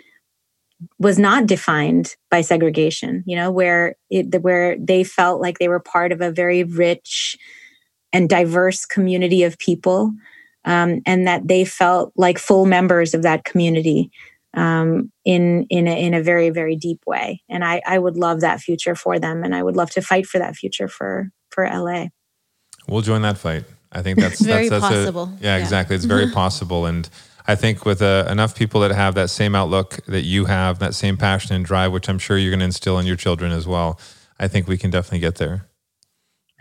was 0.98 1.18
not 1.18 1.46
defined 1.46 2.16
by 2.28 2.40
segregation, 2.40 3.22
you 3.24 3.36
know, 3.36 3.52
where 3.52 3.94
it 4.08 4.42
where 4.42 4.76
they 4.78 5.04
felt 5.04 5.40
like 5.40 5.58
they 5.58 5.68
were 5.68 5.80
part 5.80 6.10
of 6.10 6.20
a 6.20 6.32
very 6.32 6.64
rich 6.64 7.36
and 8.12 8.28
diverse 8.28 8.84
community 8.84 9.44
of 9.44 9.58
people, 9.58 10.12
um, 10.64 11.00
and 11.06 11.26
that 11.26 11.46
they 11.48 11.64
felt 11.64 12.12
like 12.16 12.38
full 12.38 12.66
members 12.66 13.14
of 13.14 13.22
that 13.22 13.44
community 13.44 14.10
um, 14.54 15.10
in 15.24 15.66
in 15.70 15.86
a, 15.88 16.00
in 16.06 16.14
a 16.14 16.22
very 16.22 16.50
very 16.50 16.76
deep 16.76 17.00
way. 17.06 17.42
And 17.48 17.64
I 17.64 17.80
I 17.86 17.98
would 17.98 18.16
love 18.16 18.40
that 18.40 18.60
future 18.60 18.94
for 18.94 19.18
them, 19.18 19.44
and 19.44 19.54
I 19.54 19.62
would 19.62 19.76
love 19.76 19.90
to 19.92 20.02
fight 20.02 20.26
for 20.26 20.38
that 20.38 20.56
future 20.56 20.88
for 20.88 21.30
for 21.50 21.64
LA. 21.64 22.06
We'll 22.88 23.02
join 23.02 23.22
that 23.22 23.38
fight. 23.38 23.64
I 23.92 24.02
think 24.02 24.18
that's 24.20 24.40
Very 24.40 24.68
that's, 24.68 24.82
that's 24.82 24.94
a- 24.94 24.98
possible. 25.12 25.32
yeah, 25.40 25.56
Yeah. 25.56 25.62
exactly. 25.62 25.96
It's 25.96 26.04
very 26.16 26.30
possible, 26.30 26.86
and 26.86 27.08
I 27.46 27.54
think 27.56 27.84
with 27.84 28.02
uh, 28.02 28.26
enough 28.30 28.54
people 28.54 28.80
that 28.82 28.90
have 28.92 29.14
that 29.14 29.30
same 29.30 29.54
outlook 29.54 30.04
that 30.06 30.22
you 30.22 30.44
have, 30.44 30.78
that 30.78 30.94
same 30.94 31.16
passion 31.16 31.54
and 31.56 31.64
drive, 31.64 31.90
which 31.92 32.08
I'm 32.08 32.18
sure 32.18 32.36
you're 32.38 32.50
going 32.50 32.60
to 32.60 32.64
instill 32.66 32.98
in 32.98 33.06
your 33.06 33.16
children 33.16 33.50
as 33.50 33.66
well, 33.66 33.98
I 34.38 34.46
think 34.46 34.68
we 34.68 34.76
can 34.78 34.90
definitely 34.90 35.20
get 35.20 35.36
there. 35.36 35.66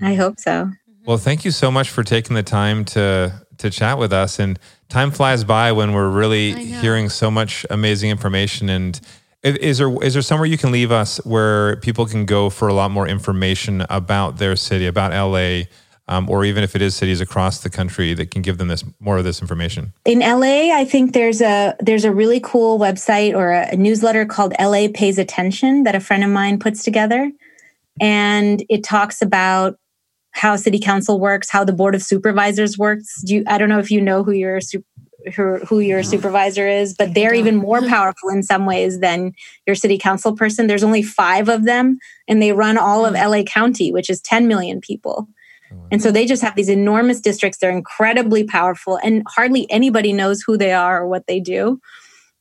I 0.01 0.15
hope 0.15 0.39
so. 0.39 0.71
Well, 1.05 1.17
thank 1.17 1.43
you 1.45 1.51
so 1.51 1.69
much 1.69 1.89
for 1.89 2.03
taking 2.03 2.35
the 2.35 2.43
time 2.43 2.85
to 2.85 3.33
to 3.59 3.69
chat 3.69 3.97
with 3.97 4.11
us. 4.11 4.39
And 4.39 4.59
time 4.89 5.11
flies 5.11 5.43
by 5.43 5.71
when 5.71 5.93
we're 5.93 6.09
really 6.09 6.53
hearing 6.65 7.09
so 7.09 7.29
much 7.29 7.65
amazing 7.69 8.09
information. 8.09 8.69
And 8.69 8.99
is 9.43 9.77
there 9.77 10.03
is 10.03 10.13
there 10.13 10.21
somewhere 10.21 10.47
you 10.47 10.57
can 10.57 10.71
leave 10.71 10.91
us 10.91 11.17
where 11.25 11.77
people 11.77 12.05
can 12.05 12.25
go 12.25 12.49
for 12.49 12.67
a 12.67 12.73
lot 12.73 12.91
more 12.91 13.07
information 13.07 13.85
about 13.89 14.37
their 14.37 14.55
city, 14.55 14.85
about 14.85 15.11
LA, 15.11 15.63
um, 16.07 16.29
or 16.29 16.43
even 16.43 16.63
if 16.63 16.75
it 16.75 16.81
is 16.81 16.95
cities 16.95 17.21
across 17.21 17.61
the 17.61 17.69
country 17.69 18.13
that 18.15 18.31
can 18.31 18.41
give 18.41 18.57
them 18.57 18.67
this 18.67 18.83
more 18.99 19.17
of 19.17 19.23
this 19.23 19.41
information? 19.41 19.93
in 20.03 20.19
LA, 20.19 20.75
I 20.75 20.83
think 20.83 21.13
there's 21.13 21.41
a 21.41 21.75
there's 21.79 22.03
a 22.03 22.11
really 22.11 22.41
cool 22.41 22.79
website 22.79 23.33
or 23.33 23.51
a, 23.51 23.69
a 23.71 23.75
newsletter 23.77 24.25
called 24.25 24.53
LA 24.59 24.87
Pays 24.93 25.17
Attention 25.17 25.83
that 25.83 25.95
a 25.95 25.99
friend 25.99 26.23
of 26.23 26.29
mine 26.29 26.59
puts 26.59 26.83
together, 26.83 27.31
and 28.01 28.63
it 28.69 28.83
talks 28.83 29.21
about 29.21 29.79
how 30.31 30.55
city 30.55 30.79
council 30.79 31.19
works, 31.19 31.49
how 31.49 31.63
the 31.63 31.73
board 31.73 31.95
of 31.95 32.03
supervisors 32.03 32.77
works. 32.77 33.21
Do 33.23 33.35
you, 33.35 33.43
I 33.47 33.57
don't 33.57 33.69
know 33.69 33.79
if 33.79 33.91
you 33.91 34.01
know 34.01 34.23
who 34.23 34.31
your 34.31 34.59
who, 35.35 35.57
who 35.59 35.79
your 35.79 36.01
supervisor 36.01 36.67
is, 36.67 36.93
but 36.93 37.13
they're 37.13 37.33
even 37.33 37.55
more 37.67 37.81
powerful 37.81 38.29
in 38.29 38.41
some 38.41 38.65
ways 38.65 38.99
than 38.99 39.33
your 39.67 39.75
city 39.75 39.97
council 39.97 40.35
person. 40.35 40.67
There's 40.67 40.83
only 40.83 41.03
five 41.03 41.49
of 41.49 41.65
them, 41.65 41.99
and 42.27 42.41
they 42.41 42.53
run 42.53 42.77
all 42.77 43.05
of 43.05 43.13
LA 43.13 43.43
County, 43.43 43.91
which 43.91 44.09
is 44.09 44.21
10 44.21 44.47
million 44.47 44.79
people. 44.79 45.27
And 45.91 46.01
so 46.01 46.11
they 46.11 46.25
just 46.25 46.41
have 46.41 46.55
these 46.55 46.69
enormous 46.69 47.21
districts. 47.21 47.59
They're 47.59 47.69
incredibly 47.69 48.43
powerful, 48.43 48.99
and 49.03 49.23
hardly 49.27 49.69
anybody 49.69 50.13
knows 50.13 50.41
who 50.41 50.57
they 50.57 50.71
are 50.71 51.01
or 51.01 51.07
what 51.07 51.27
they 51.27 51.39
do. 51.39 51.79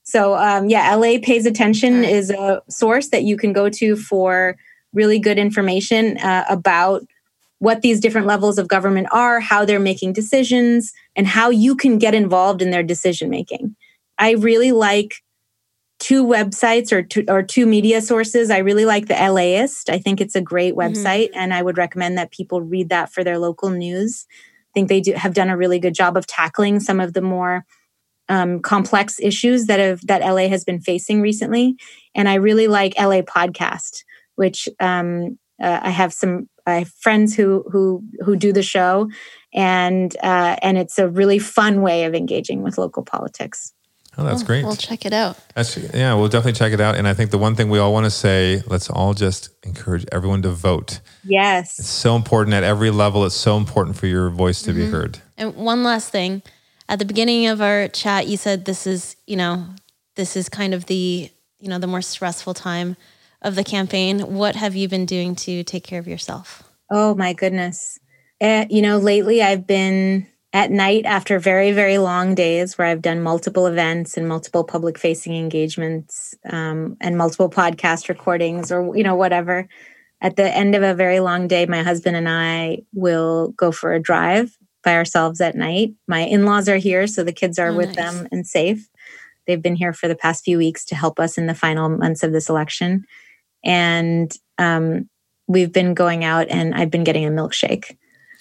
So, 0.02 0.34
um, 0.36 0.70
yeah, 0.70 0.94
LA 0.94 1.18
Pays 1.22 1.44
Attention 1.44 2.04
is 2.04 2.30
a 2.30 2.62
source 2.70 3.10
that 3.10 3.24
you 3.24 3.36
can 3.36 3.52
go 3.52 3.68
to 3.68 3.96
for 3.96 4.56
really 4.94 5.18
good 5.18 5.38
information 5.38 6.16
uh, 6.18 6.46
about 6.48 7.02
what 7.58 7.82
these 7.82 8.00
different 8.00 8.26
levels 8.26 8.58
of 8.58 8.68
government 8.68 9.08
are, 9.10 9.40
how 9.40 9.64
they're 9.64 9.80
making 9.80 10.12
decisions, 10.12 10.92
and 11.16 11.26
how 11.26 11.50
you 11.50 11.74
can 11.74 11.98
get 11.98 12.14
involved 12.14 12.62
in 12.62 12.70
their 12.70 12.82
decision 12.82 13.30
making. 13.30 13.74
I 14.18 14.32
really 14.32 14.72
like 14.72 15.14
two 15.98 16.24
websites 16.24 16.92
or 16.92 17.02
two, 17.02 17.24
or 17.28 17.42
two 17.42 17.66
media 17.66 18.00
sources. 18.00 18.50
I 18.50 18.58
really 18.58 18.84
like 18.84 19.06
the 19.06 19.14
LAist. 19.14 19.90
I 19.90 19.98
think 19.98 20.20
it's 20.20 20.36
a 20.36 20.40
great 20.40 20.74
website, 20.74 21.30
and 21.34 21.52
I 21.52 21.62
would 21.62 21.78
recommend 21.78 22.16
that 22.18 22.30
people 22.30 22.62
read 22.62 22.88
that 22.90 23.12
for 23.12 23.24
their 23.24 23.38
local 23.38 23.70
news. 23.70 24.26
I 24.30 24.70
think 24.74 24.88
they 24.88 25.00
do 25.00 25.12
have 25.14 25.34
done 25.34 25.50
a 25.50 25.56
really 25.56 25.80
good 25.80 25.94
job 25.94 26.16
of 26.16 26.26
tackling 26.26 26.78
some 26.78 27.00
of 27.00 27.14
the 27.14 27.22
more 27.22 27.64
um, 28.28 28.60
complex 28.60 29.18
issues 29.20 29.66
that 29.66 29.80
have 29.80 30.06
that 30.06 30.20
LA 30.20 30.48
has 30.48 30.64
been 30.64 30.80
facing 30.80 31.20
recently. 31.20 31.76
And 32.14 32.28
I 32.28 32.34
really 32.34 32.68
like 32.68 32.98
LA 32.98 33.22
Podcast, 33.22 34.04
which 34.36 34.68
um, 34.80 35.38
uh, 35.60 35.80
I 35.82 35.90
have 35.90 36.12
some 36.12 36.48
I 36.66 36.80
have 36.80 36.88
friends 36.88 37.34
who 37.34 37.64
who 37.70 38.02
who 38.24 38.36
do 38.36 38.52
the 38.52 38.62
show, 38.62 39.08
and 39.52 40.14
uh, 40.22 40.56
and 40.62 40.78
it's 40.78 40.98
a 40.98 41.08
really 41.08 41.38
fun 41.38 41.82
way 41.82 42.04
of 42.04 42.14
engaging 42.14 42.62
with 42.62 42.78
local 42.78 43.02
politics. 43.02 43.72
Oh, 44.16 44.24
that's 44.24 44.42
great. 44.42 44.64
We'll 44.64 44.74
check 44.74 45.06
it 45.06 45.12
out. 45.12 45.38
That's, 45.54 45.76
yeah, 45.94 46.12
we'll 46.14 46.26
definitely 46.26 46.54
check 46.54 46.72
it 46.72 46.80
out. 46.80 46.96
And 46.96 47.06
I 47.06 47.14
think 47.14 47.30
the 47.30 47.38
one 47.38 47.54
thing 47.54 47.70
we 47.70 47.78
all 47.78 47.92
want 47.92 48.04
to 48.04 48.10
say, 48.10 48.64
let's 48.66 48.90
all 48.90 49.14
just 49.14 49.50
encourage 49.62 50.04
everyone 50.10 50.42
to 50.42 50.50
vote. 50.50 50.98
Yes. 51.22 51.78
It's 51.78 51.88
so 51.88 52.16
important 52.16 52.52
at 52.52 52.64
every 52.64 52.90
level. 52.90 53.24
It's 53.24 53.36
so 53.36 53.56
important 53.56 53.96
for 53.96 54.08
your 54.08 54.28
voice 54.28 54.60
to 54.62 54.72
be 54.72 54.86
heard. 54.86 55.20
And 55.36 55.54
one 55.54 55.84
last 55.84 56.10
thing. 56.10 56.42
At 56.88 56.98
the 56.98 57.04
beginning 57.04 57.46
of 57.46 57.60
our 57.60 57.86
chat, 57.86 58.26
you 58.26 58.36
said 58.36 58.64
this 58.64 58.88
is, 58.88 59.14
you 59.28 59.36
know, 59.36 59.66
this 60.16 60.36
is 60.36 60.48
kind 60.48 60.74
of 60.74 60.86
the, 60.86 61.30
you 61.60 61.68
know, 61.68 61.78
the 61.78 61.86
more 61.86 62.02
stressful 62.02 62.54
time 62.54 62.96
of 63.42 63.54
the 63.54 63.64
campaign. 63.64 64.20
What 64.34 64.56
have 64.56 64.74
you 64.74 64.88
been 64.88 65.06
doing 65.06 65.34
to 65.36 65.62
take 65.64 65.84
care 65.84 65.98
of 66.00 66.08
yourself? 66.08 66.62
Oh 66.90 67.14
my 67.14 67.32
goodness. 67.32 67.98
Uh, 68.40 68.66
you 68.70 68.82
know, 68.82 68.98
lately 68.98 69.42
I've 69.42 69.66
been 69.66 70.26
at 70.52 70.70
night 70.70 71.04
after 71.04 71.38
very, 71.38 71.72
very 71.72 71.98
long 71.98 72.34
days 72.34 72.78
where 72.78 72.86
I've 72.86 73.02
done 73.02 73.22
multiple 73.22 73.66
events 73.66 74.16
and 74.16 74.26
multiple 74.28 74.64
public 74.64 74.98
facing 74.98 75.36
engagements 75.36 76.34
um, 76.48 76.96
and 77.00 77.18
multiple 77.18 77.50
podcast 77.50 78.08
recordings 78.08 78.72
or, 78.72 78.96
you 78.96 79.04
know, 79.04 79.14
whatever. 79.14 79.68
At 80.20 80.36
the 80.36 80.50
end 80.52 80.74
of 80.74 80.82
a 80.82 80.94
very 80.94 81.20
long 81.20 81.46
day, 81.48 81.66
my 81.66 81.82
husband 81.82 82.16
and 82.16 82.28
I 82.28 82.78
will 82.92 83.48
go 83.56 83.70
for 83.70 83.92
a 83.92 84.00
drive 84.00 84.56
by 84.82 84.94
ourselves 84.94 85.40
at 85.40 85.54
night. 85.54 85.92
My 86.06 86.20
in 86.20 86.44
laws 86.44 86.68
are 86.68 86.76
here, 86.78 87.06
so 87.06 87.22
the 87.22 87.32
kids 87.32 87.58
are 87.58 87.68
Oh, 87.68 87.76
with 87.76 87.94
nice. 87.94 87.96
them 87.96 88.28
and 88.32 88.46
safe. 88.46 88.88
They've 89.46 89.62
been 89.62 89.76
here 89.76 89.92
for 89.92 90.08
the 90.08 90.16
past 90.16 90.44
few 90.44 90.58
weeks 90.58 90.84
to 90.86 90.94
help 90.94 91.20
us 91.20 91.36
in 91.38 91.46
the 91.46 91.54
final 91.54 91.88
months 91.88 92.22
of 92.22 92.32
this 92.32 92.48
election. 92.48 93.04
And 93.64 94.32
um, 94.58 95.08
we've 95.46 95.72
been 95.72 95.94
going 95.94 96.24
out 96.24 96.48
and 96.48 96.74
I've 96.74 96.90
been 96.90 97.04
getting 97.04 97.24
a 97.26 97.30
milkshake. 97.30 97.96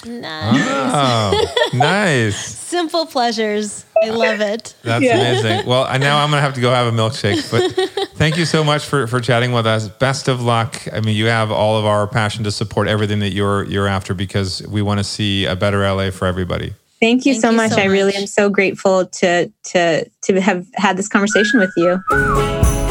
Nice. 0.06 0.92
Oh, 0.94 1.70
nice. 1.74 2.36
Simple 2.38 3.08
pleasures. 3.08 3.84
I 4.04 4.10
love 4.10 4.42
it. 4.42 4.76
That's 4.84 5.04
Yeah. 5.04 5.16
amazing. 5.18 5.66
Well, 5.68 5.86
I, 5.86 5.98
now 5.98 6.20
I'm 6.24 6.30
going 6.30 6.38
to 6.38 6.42
have 6.44 6.54
to 6.54 6.62
go 6.62 6.70
have 6.70 6.86
a 6.86 6.96
milkshake. 6.96 7.50
But 7.50 8.08
thank 8.16 8.38
you 8.38 8.46
so 8.46 8.64
much 8.64 8.86
for, 8.86 9.08
for 9.08 9.20
chatting 9.20 9.54
with 9.54 9.66
us. 9.66 9.88
Best 9.88 10.28
of 10.28 10.42
luck. 10.44 10.88
I 10.94 11.00
mean, 11.00 11.16
you 11.16 11.26
have 11.26 11.52
all 11.52 11.78
of 11.80 11.86
our 11.86 12.06
passion 12.08 12.44
to 12.44 12.52
support 12.52 12.88
everything 12.88 13.20
that 13.20 13.34
you're 13.34 13.64
you're 13.64 13.88
after 13.88 14.14
because 14.14 14.62
we 14.68 14.84
want 14.84 15.00
to 15.00 15.04
see 15.04 15.46
a 15.46 15.56
better 15.56 15.80
LA 15.80 16.12
for 16.12 16.28
everybody. 16.28 16.76
Thank 17.00 17.26
you 17.26 17.34
Thank 17.34 17.42
so 17.42 17.50
you 17.52 17.58
much. 17.58 17.72
so 17.72 17.82
I 17.82 17.86
really 17.86 18.16
am 18.16 18.28
so 18.28 18.50
grateful 18.52 19.08
to 19.08 19.52
to 19.72 20.06
to 20.24 20.42
have 20.42 20.68
had 20.76 20.96
this 20.98 21.08
conversation 21.08 21.60
with 21.60 21.72
you. 21.76 22.87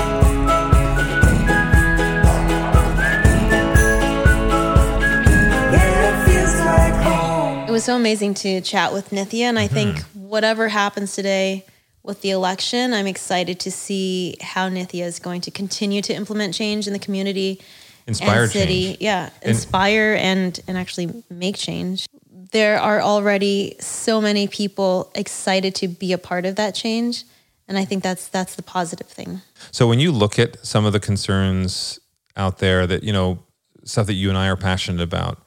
Was 7.76 7.84
so 7.84 7.94
amazing 7.94 8.32
to 8.32 8.62
chat 8.62 8.90
with 8.94 9.10
Nithya. 9.10 9.42
And 9.42 9.58
I 9.58 9.66
mm-hmm. 9.66 9.74
think 9.74 9.98
whatever 10.14 10.66
happens 10.66 11.14
today 11.14 11.66
with 12.02 12.22
the 12.22 12.30
election, 12.30 12.94
I'm 12.94 13.06
excited 13.06 13.60
to 13.60 13.70
see 13.70 14.38
how 14.40 14.70
Nithya 14.70 15.04
is 15.04 15.18
going 15.18 15.42
to 15.42 15.50
continue 15.50 16.00
to 16.00 16.14
implement 16.14 16.54
change 16.54 16.86
in 16.86 16.94
the 16.94 16.98
community 16.98 17.60
Inspire 18.06 18.44
and 18.44 18.50
city. 18.50 18.84
change. 18.86 18.98
Yeah, 19.02 19.28
And- 19.42 19.50
inspire 19.50 20.16
and 20.18 20.58
and 20.66 20.78
actually 20.78 21.22
make 21.28 21.58
change. 21.58 22.06
There 22.52 22.80
are 22.80 23.02
already 23.02 23.76
so 23.78 24.22
many 24.22 24.48
people 24.48 25.10
excited 25.14 25.74
to 25.74 25.88
be 25.88 26.14
a 26.14 26.18
part 26.18 26.46
of 26.46 26.56
that 26.56 26.74
change. 26.74 27.24
And 27.68 27.76
I 27.76 27.84
think 27.84 28.02
that's 28.02 28.28
that's 28.28 28.54
the 28.54 28.62
positive 28.62 29.08
thing. 29.08 29.42
So 29.70 29.86
when 29.86 30.00
you 30.00 30.12
look 30.12 30.38
at 30.38 30.64
some 30.64 30.86
of 30.86 30.94
the 30.94 31.00
concerns 31.00 32.00
out 32.38 32.56
there 32.56 32.86
that, 32.86 33.02
you 33.02 33.12
know, 33.12 33.40
stuff 33.84 34.06
that 34.06 34.14
you 34.14 34.30
and 34.30 34.38
I 34.38 34.48
are 34.48 34.56
passionate 34.56 35.02
about, 35.02 35.42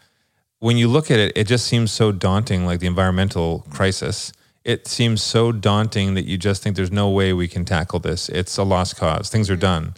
when 0.59 0.77
you 0.77 0.87
look 0.87 1.09
at 1.09 1.19
it, 1.19 1.31
it 1.35 1.47
just 1.47 1.65
seems 1.65 1.91
so 1.91 2.11
daunting, 2.11 2.65
like 2.65 2.79
the 2.79 2.87
environmental 2.87 3.65
crisis. 3.69 4.31
It 4.65 4.87
seems 4.87 5.23
so 5.23 5.51
daunting 5.51 6.13
that 6.15 6.25
you 6.25 6.37
just 6.37 6.61
think 6.61 6.75
there's 6.75 6.91
no 6.91 7.09
way 7.09 7.33
we 7.33 7.47
can 7.47 7.65
tackle 7.65 7.99
this. 7.99 8.29
It's 8.29 8.57
a 8.57 8.63
lost 8.63 8.97
cause. 8.97 9.29
Things 9.29 9.49
are 9.49 9.55
done. 9.55 9.95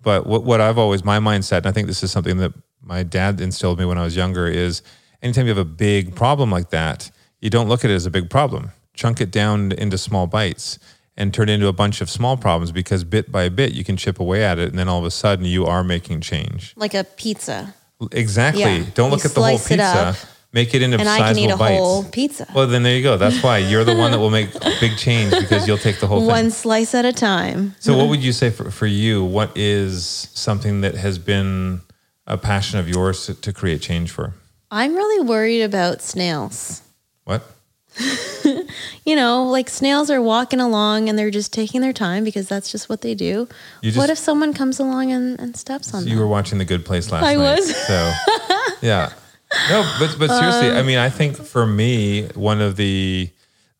But 0.00 0.26
what, 0.26 0.44
what 0.44 0.60
I've 0.60 0.78
always, 0.78 1.04
my 1.04 1.18
mindset, 1.18 1.58
and 1.58 1.66
I 1.66 1.72
think 1.72 1.88
this 1.88 2.04
is 2.04 2.12
something 2.12 2.36
that 2.36 2.54
my 2.80 3.02
dad 3.02 3.40
instilled 3.40 3.80
me 3.80 3.84
when 3.84 3.98
I 3.98 4.04
was 4.04 4.14
younger, 4.14 4.46
is 4.46 4.80
anytime 5.20 5.46
you 5.46 5.50
have 5.50 5.58
a 5.58 5.64
big 5.64 6.14
problem 6.14 6.50
like 6.50 6.70
that, 6.70 7.10
you 7.40 7.50
don't 7.50 7.68
look 7.68 7.84
at 7.84 7.90
it 7.90 7.94
as 7.94 8.06
a 8.06 8.10
big 8.10 8.30
problem. 8.30 8.70
Chunk 8.94 9.20
it 9.20 9.32
down 9.32 9.72
into 9.72 9.98
small 9.98 10.28
bites 10.28 10.78
and 11.16 11.34
turn 11.34 11.48
it 11.48 11.54
into 11.54 11.66
a 11.66 11.72
bunch 11.72 12.00
of 12.00 12.08
small 12.08 12.36
problems 12.36 12.70
because 12.70 13.02
bit 13.02 13.32
by 13.32 13.48
bit 13.48 13.72
you 13.72 13.82
can 13.82 13.96
chip 13.96 14.20
away 14.20 14.44
at 14.44 14.58
it. 14.58 14.68
And 14.68 14.78
then 14.78 14.88
all 14.88 15.00
of 15.00 15.04
a 15.04 15.10
sudden 15.10 15.44
you 15.44 15.66
are 15.66 15.82
making 15.82 16.20
change. 16.20 16.74
Like 16.76 16.94
a 16.94 17.02
pizza. 17.02 17.74
Exactly. 18.12 18.62
Yeah. 18.62 18.84
Don't 18.94 19.10
look 19.10 19.24
You 19.24 19.30
at 19.30 19.34
the 19.34 19.40
whole 19.42 19.56
it 19.56 19.64
pizza. 19.66 20.16
Make 20.52 20.74
it 20.74 20.80
into 20.82 20.98
And 20.98 21.08
I 21.08 21.18
sizable 21.18 21.34
can 21.42 21.50
eat 21.50 21.52
a 21.52 21.56
bites. 21.56 21.78
whole 21.78 22.04
pizza. 22.04 22.46
Well, 22.54 22.66
then 22.66 22.82
there 22.82 22.96
you 22.96 23.02
go. 23.02 23.16
That's 23.18 23.42
why 23.42 23.58
you're 23.58 23.84
the 23.84 23.94
one 23.96 24.10
that 24.12 24.18
will 24.18 24.30
make 24.30 24.52
big 24.80 24.96
change 24.96 25.32
because 25.32 25.66
you'll 25.66 25.76
take 25.76 25.98
the 26.00 26.06
whole 26.06 26.26
One 26.26 26.44
thing. 26.44 26.50
slice 26.50 26.94
at 26.94 27.04
a 27.04 27.12
time. 27.12 27.74
So, 27.78 27.96
what 27.96 28.08
would 28.08 28.22
you 28.22 28.32
say 28.32 28.50
for, 28.50 28.70
for 28.70 28.86
you? 28.86 29.22
What 29.24 29.54
is 29.56 30.04
something 30.34 30.80
that 30.80 30.94
has 30.94 31.18
been 31.18 31.82
a 32.26 32.38
passion 32.38 32.78
of 32.78 32.88
yours 32.88 33.26
to, 33.26 33.34
to 33.34 33.52
create 33.52 33.82
change 33.82 34.10
for? 34.10 34.32
I'm 34.70 34.94
really 34.94 35.24
worried 35.26 35.62
about 35.62 36.00
snails. 36.00 36.82
What? 37.24 37.42
you 39.04 39.16
know, 39.16 39.44
like 39.44 39.68
snails 39.68 40.10
are 40.10 40.20
walking 40.20 40.60
along 40.60 41.08
and 41.08 41.18
they're 41.18 41.30
just 41.30 41.52
taking 41.52 41.80
their 41.80 41.92
time 41.92 42.24
because 42.24 42.48
that's 42.48 42.70
just 42.70 42.88
what 42.88 43.00
they 43.00 43.14
do. 43.14 43.48
Just- 43.82 43.96
what 43.96 44.10
if 44.10 44.18
someone 44.18 44.52
comes 44.52 44.78
along 44.78 45.12
and, 45.12 45.38
and 45.40 45.56
steps 45.56 45.92
on 45.94 46.00
So 46.02 46.04
them? 46.08 46.14
you 46.14 46.20
were 46.20 46.26
watching 46.26 46.58
The 46.58 46.64
Good 46.64 46.84
Place 46.84 47.10
last 47.10 47.24
I 47.24 47.34
night. 47.34 47.38
was. 47.58 47.76
So, 47.86 48.12
yeah. 48.82 49.12
No, 49.70 49.90
but 50.00 50.16
but 50.18 50.28
seriously, 50.28 50.70
Um, 50.70 50.76
I 50.76 50.82
mean, 50.82 50.98
I 50.98 51.08
think 51.08 51.36
for 51.36 51.66
me, 51.66 52.26
one 52.34 52.60
of 52.60 52.76
the 52.76 53.30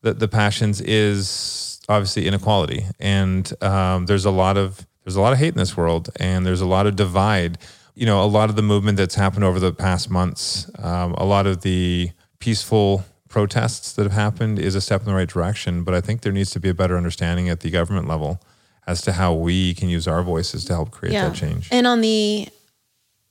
the, 0.01 0.13
the 0.13 0.27
passions 0.27 0.79
is 0.81 1.81
obviously 1.89 2.25
inequality, 2.25 2.85
and 2.99 3.51
um, 3.61 4.05
there's 4.05 4.23
a 4.25 4.31
lot 4.31 4.55
of 4.57 4.87
there's 5.03 5.17
a 5.17 5.21
lot 5.21 5.33
of 5.33 5.39
hate 5.39 5.49
in 5.49 5.57
this 5.57 5.75
world, 5.75 6.09
and 6.19 6.45
there's 6.45 6.61
a 6.61 6.65
lot 6.65 6.87
of 6.87 6.95
divide. 6.95 7.57
You 7.95 8.05
know, 8.05 8.23
a 8.23 8.25
lot 8.27 8.49
of 8.49 8.55
the 8.55 8.61
movement 8.61 8.97
that's 8.97 9.15
happened 9.15 9.43
over 9.43 9.59
the 9.59 9.73
past 9.73 10.09
months, 10.09 10.69
um, 10.79 11.13
a 11.15 11.25
lot 11.25 11.47
of 11.47 11.61
the 11.61 12.11
peaceful 12.39 13.03
protests 13.37 13.93
that 13.93 14.01
have 14.01 14.13
happened 14.13 14.57
is 14.57 14.73
a 14.73 14.81
step 14.81 15.01
in 15.01 15.05
the 15.05 15.13
right 15.13 15.29
direction. 15.29 15.83
But 15.83 15.93
I 15.93 16.01
think 16.01 16.21
there 16.21 16.31
needs 16.31 16.49
to 16.51 16.59
be 16.59 16.69
a 16.69 16.73
better 16.73 16.97
understanding 16.97 17.49
at 17.49 17.59
the 17.59 17.69
government 17.69 18.07
level 18.07 18.41
as 18.87 18.99
to 19.03 19.11
how 19.11 19.31
we 19.35 19.75
can 19.75 19.89
use 19.89 20.07
our 20.07 20.23
voices 20.23 20.65
to 20.65 20.73
help 20.73 20.89
create 20.89 21.13
that 21.13 21.35
change. 21.35 21.69
And 21.71 21.85
on 21.85 22.01
the 22.01 22.49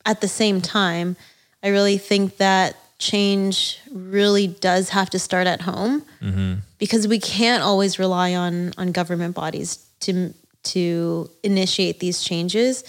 at 0.04 0.20
the 0.20 0.28
same 0.28 0.60
time, 0.60 1.16
I 1.60 1.68
really 1.70 1.98
think 1.98 2.36
that 2.36 2.76
change 2.98 3.80
really 3.90 4.46
does 4.46 4.90
have 4.90 5.10
to 5.10 5.18
start 5.18 5.48
at 5.48 5.62
home 5.62 6.04
Mm-hmm. 6.22 6.54
because 6.78 7.08
we 7.08 7.18
can't 7.18 7.62
always 7.64 7.98
rely 7.98 8.34
on 8.36 8.74
on 8.78 8.92
government 8.92 9.34
bodies 9.34 9.84
to 10.04 10.32
to 10.74 11.28
initiate 11.42 11.98
these 11.98 12.22
changes. 12.22 12.84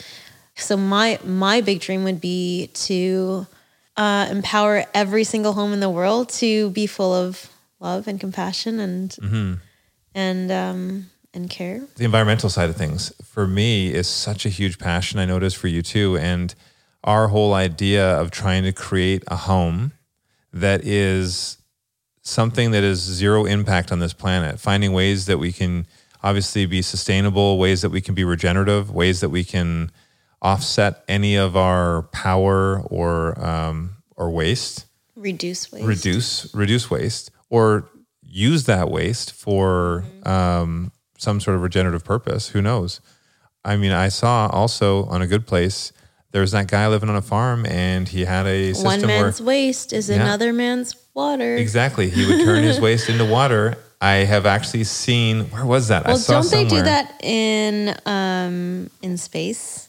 So 0.55 0.77
my 0.77 1.17
my 1.25 1.61
big 1.61 1.79
dream 1.81 2.03
would 2.03 2.21
be 2.21 2.67
to 2.87 3.47
uh, 3.97 4.27
empower 4.29 4.85
every 4.93 5.23
single 5.23 5.53
home 5.53 5.73
in 5.73 5.79
the 5.79 5.89
world 5.89 6.29
to 6.29 6.69
be 6.71 6.87
full 6.87 7.13
of 7.13 7.49
love 7.79 8.07
and 8.07 8.19
compassion 8.19 8.79
and 8.79 9.09
Mm-hmm. 9.11 9.53
and 10.15 10.51
um, 10.51 11.09
and 11.33 11.49
care. 11.49 11.81
the 11.97 12.05
environmental 12.05 12.49
side 12.49 12.69
of 12.69 12.75
things 12.75 13.11
for 13.23 13.45
me 13.47 13.93
is 13.93 14.07
such 14.07 14.45
a 14.45 14.49
huge 14.49 14.79
passion. 14.79 15.19
I 15.19 15.25
notice 15.25 15.53
for 15.53 15.67
you 15.67 15.81
too. 15.81 16.17
And 16.17 16.53
our 17.03 17.27
whole 17.27 17.53
idea 17.53 18.19
of 18.19 18.31
trying 18.31 18.63
to 18.63 18.71
create 18.71 19.23
a 19.27 19.35
home 19.35 19.91
that 20.51 20.83
is 20.83 21.57
something 22.21 22.71
that 22.71 22.83
is 22.83 22.99
zero 22.99 23.45
impact 23.45 23.91
on 23.91 23.99
this 23.99 24.13
planet, 24.13 24.59
finding 24.59 24.93
ways 24.93 25.25
that 25.27 25.37
we 25.37 25.51
can 25.51 25.85
obviously 26.23 26.65
be 26.65 26.81
sustainable, 26.81 27.57
ways 27.59 27.81
that 27.81 27.89
we 27.89 28.01
can 28.01 28.15
be 28.15 28.23
regenerative, 28.23 28.89
ways 28.91 29.19
that 29.21 29.29
we 29.29 29.43
can 29.43 29.91
offset 30.41 31.03
any 31.07 31.35
of 31.35 31.55
our 31.55 32.03
power 32.13 32.81
or 32.81 33.39
um, 33.43 33.97
or 34.15 34.29
waste 34.31 34.85
Reduce 35.15 35.71
waste. 35.71 35.85
reduce 35.85 36.53
reduce 36.55 36.91
waste 36.91 37.31
or 37.49 37.89
use 38.21 38.65
that 38.65 38.91
waste 38.91 39.33
for 39.33 40.05
um, 40.23 40.91
some 41.17 41.39
sort 41.39 41.55
of 41.55 41.63
regenerative 41.63 42.03
purpose. 42.03 42.49
Who 42.49 42.61
knows? 42.61 43.01
I 43.65 43.77
mean, 43.77 43.91
I 43.91 44.09
saw 44.09 44.47
also 44.51 45.05
on 45.05 45.21
a 45.21 45.27
good 45.27 45.47
place. 45.47 45.91
There 46.31 46.41
was 46.41 46.51
that 46.51 46.67
guy 46.67 46.87
living 46.87 47.09
on 47.09 47.15
a 47.15 47.21
farm, 47.21 47.65
and 47.65 48.07
he 48.07 48.25
had 48.25 48.45
a 48.45 48.73
system 48.73 48.85
One 48.85 48.99
where 49.01 49.23
man's 49.23 49.41
waste 49.41 49.91
is 49.93 50.09
Yeah. 50.09 50.17
another 50.21 50.53
man's 50.53 50.95
water. 51.15 51.55
exactly 51.55 52.09
he 52.09 52.27
would 52.27 52.45
turn 52.45 52.63
his 52.63 52.79
waste 52.87 53.09
into 53.09 53.25
water. 53.25 53.75
I 53.99 54.17
have 54.17 54.45
actually 54.45 54.83
seen 54.83 55.45
where 55.45 55.65
was 55.65 55.87
that? 55.87 56.05
I 56.05 56.09
Well, 56.09 56.17
saw 56.19 56.33
don't 56.41 56.51
they 56.51 56.65
do 56.65 56.81
that 56.83 57.15
in 57.23 57.95
um 58.05 58.91
in 59.01 59.17
space? 59.17 59.86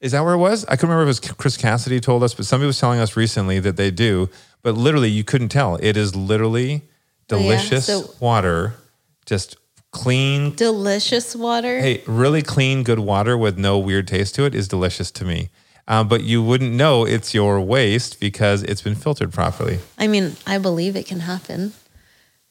Is 0.00 0.12
that 0.12 0.24
where 0.24 0.34
it 0.34 0.38
was? 0.38 0.64
I 0.66 0.76
couldn't 0.76 0.90
remember 0.90 1.10
if 1.10 1.18
it 1.18 1.28
was 1.28 1.32
Chris 1.36 1.56
Cassidy 1.56 2.00
told 2.00 2.22
us, 2.22 2.32
but 2.34 2.46
somebody 2.46 2.66
was 2.66 2.78
telling 2.80 3.00
us 3.00 3.16
recently 3.16 3.58
that 3.60 3.76
they 3.76 3.90
do. 3.90 4.30
But 4.62 4.74
literally, 4.76 5.10
you 5.10 5.24
couldn't 5.24 5.48
tell. 5.50 5.76
It 5.76 5.96
is 5.96 6.14
literally 6.16 6.82
Oh, 7.32 7.36
yeah. 7.36 7.42
delicious 7.42 7.86
So- 7.86 8.14
water, 8.18 8.74
just 9.26 9.56
clean, 9.92 10.54
Delicious 10.54 11.34
water. 11.36 11.80
hey, 11.80 12.02
really 12.06 12.42
clean, 12.42 12.82
good 12.82 12.98
water 13.00 13.36
with 13.36 13.58
no 13.58 13.78
weird 13.78 14.08
taste 14.08 14.34
to 14.36 14.44
it 14.44 14.54
is 14.54 14.68
delicious 14.68 15.10
to 15.12 15.24
me. 15.24 15.48
Um, 15.88 16.06
but 16.08 16.22
you 16.22 16.42
wouldn't 16.42 16.72
know 16.72 17.04
it's 17.04 17.34
your 17.34 17.60
waste 17.60 18.20
because 18.20 18.62
it's 18.62 18.82
been 18.82 18.94
filtered 18.94 19.32
properly. 19.32 19.80
I 19.98 20.06
mean, 20.06 20.36
I 20.46 20.58
believe 20.58 20.94
it 20.96 21.06
can 21.06 21.20
happen. 21.20 21.72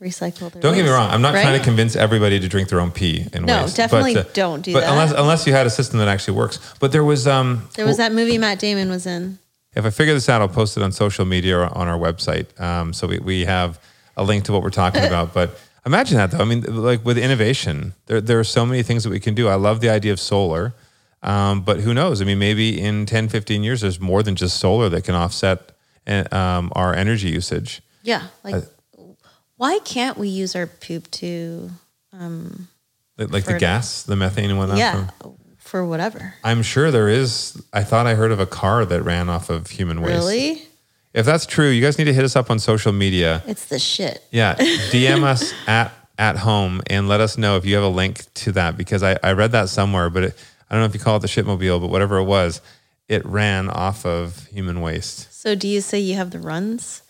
Recycle 0.01 0.51
their 0.51 0.61
Don't 0.61 0.73
get 0.75 0.83
me 0.83 0.89
waste, 0.89 0.93
wrong. 0.93 1.09
I'm 1.11 1.21
not 1.21 1.33
right? 1.33 1.41
trying 1.43 1.57
to 1.59 1.63
convince 1.63 1.95
everybody 1.95 2.39
to 2.39 2.47
drink 2.47 2.69
their 2.69 2.79
own 2.79 2.91
pee 2.91 3.25
and 3.33 3.45
No, 3.45 3.63
waste. 3.63 3.75
definitely 3.77 4.13
but, 4.13 4.27
uh, 4.27 4.29
don't 4.33 4.61
do 4.61 4.73
but 4.73 4.81
that. 4.81 4.89
unless 4.91 5.11
unless 5.11 5.47
you 5.47 5.53
had 5.53 5.65
a 5.67 5.69
system 5.69 5.99
that 5.99 6.07
actually 6.07 6.37
works. 6.37 6.59
But 6.79 6.91
there 6.91 7.03
was 7.03 7.27
um. 7.27 7.67
There 7.75 7.85
was 7.85 7.97
that 7.97 8.11
movie 8.13 8.37
Matt 8.37 8.59
Damon 8.59 8.89
was 8.89 9.05
in. 9.05 9.39
If 9.75 9.85
I 9.85 9.89
figure 9.91 10.13
this 10.13 10.27
out, 10.29 10.41
I'll 10.41 10.47
post 10.47 10.77
it 10.77 10.83
on 10.83 10.91
social 10.91 11.25
media 11.25 11.57
or 11.59 11.77
on 11.77 11.87
our 11.87 11.97
website. 11.97 12.59
Um, 12.59 12.91
so 12.93 13.07
we, 13.07 13.19
we 13.19 13.45
have 13.45 13.79
a 14.17 14.23
link 14.23 14.43
to 14.45 14.51
what 14.51 14.63
we're 14.63 14.71
talking 14.71 15.03
about. 15.11 15.33
But 15.33 15.59
imagine 15.85 16.17
that 16.17 16.31
though. 16.31 16.39
I 16.39 16.45
mean, 16.45 16.61
like 16.63 17.05
with 17.05 17.17
innovation, 17.17 17.93
there, 18.07 18.19
there 18.21 18.39
are 18.39 18.43
so 18.43 18.65
many 18.65 18.81
things 18.83 19.03
that 19.03 19.11
we 19.11 19.19
can 19.19 19.35
do. 19.35 19.47
I 19.47 19.55
love 19.55 19.79
the 19.81 19.89
idea 19.89 20.11
of 20.11 20.19
solar. 20.19 20.73
Um, 21.21 21.61
but 21.61 21.81
who 21.81 21.93
knows? 21.93 22.21
I 22.21 22.25
mean, 22.25 22.39
maybe 22.39 22.79
in 22.79 23.05
10, 23.05 23.27
15 23.27 23.61
years, 23.61 23.81
there's 23.81 23.99
more 23.99 24.23
than 24.23 24.35
just 24.37 24.57
solar 24.57 24.87
that 24.89 25.03
can 25.03 25.15
offset 25.15 25.73
uh, 26.07 26.23
um, 26.31 26.71
our 26.75 26.95
energy 26.95 27.27
usage. 27.29 27.81
Yeah, 28.03 28.27
like 28.43 28.63
why 29.59 29.77
can't 29.85 30.17
we 30.17 30.29
use 30.29 30.55
our 30.55 30.65
poop 30.67 31.11
to? 31.11 31.69
Um, 32.13 32.67
like, 33.17 33.31
like 33.31 33.43
the 33.45 33.59
gas, 33.59 34.03
the 34.03 34.15
methane 34.15 34.49
and 34.49 34.57
whatnot. 34.57 34.77
yeah, 34.77 35.07
from- 35.19 35.35
for 35.57 35.85
whatever. 35.85 36.33
I'm 36.43 36.63
sure 36.63 36.89
there 36.91 37.09
is. 37.09 37.61
I 37.73 37.83
thought 37.83 38.07
I 38.07 38.15
heard 38.15 38.31
of 38.31 38.39
a 38.39 38.45
car 38.47 38.85
that 38.85 39.03
ran 39.03 39.29
off 39.29 39.49
of 39.51 39.67
human 39.67 40.01
waste. 40.01 40.13
Really, 40.15 40.63
If 41.13 41.25
that's 41.25 41.45
true, 41.45 41.67
you 41.69 41.81
guys 41.81 41.97
need 41.97 42.05
to 42.05 42.13
hit 42.13 42.23
us 42.23 42.35
up 42.37 42.49
on 42.49 42.57
social 42.57 42.91
media. 42.93 43.43
it's 43.45 43.65
the 43.65 43.77
shit. 43.79 44.23
Yeah, 44.31 44.55
DM 44.91 45.23
us 45.23 45.53
at 45.67 45.91
at 46.17 46.37
home 46.37 46.81
and 46.87 47.07
let 47.07 47.19
us 47.21 47.37
know 47.37 47.55
if 47.57 47.65
you 47.65 47.75
have 47.75 47.83
a 47.83 47.87
link 47.89 48.25
to 48.35 48.51
that 48.53 48.75
because 48.77 49.03
I, 49.03 49.17
I 49.23 49.33
read 49.33 49.51
that 49.51 49.69
somewhere, 49.69 50.09
but 50.09 50.23
it, 50.23 50.45
I 50.69 50.73
don't 50.75 50.81
know 50.81 50.85
if 50.87 50.93
you 50.93 50.99
call 50.99 51.17
it 51.17 51.19
the 51.19 51.27
shitmobile, 51.27 51.79
but 51.81 51.87
whatever 51.89 52.17
it 52.17 52.25
was, 52.25 52.61
it 53.07 53.25
ran 53.25 53.69
off 53.69 54.05
of 54.05 54.45
human 54.47 54.81
waste. 54.81 55.33
So 55.33 55.55
do 55.55 55.67
you 55.67 55.81
say 55.81 55.99
you 55.99 56.15
have 56.15 56.31
the 56.31 56.39
runs? 56.39 57.03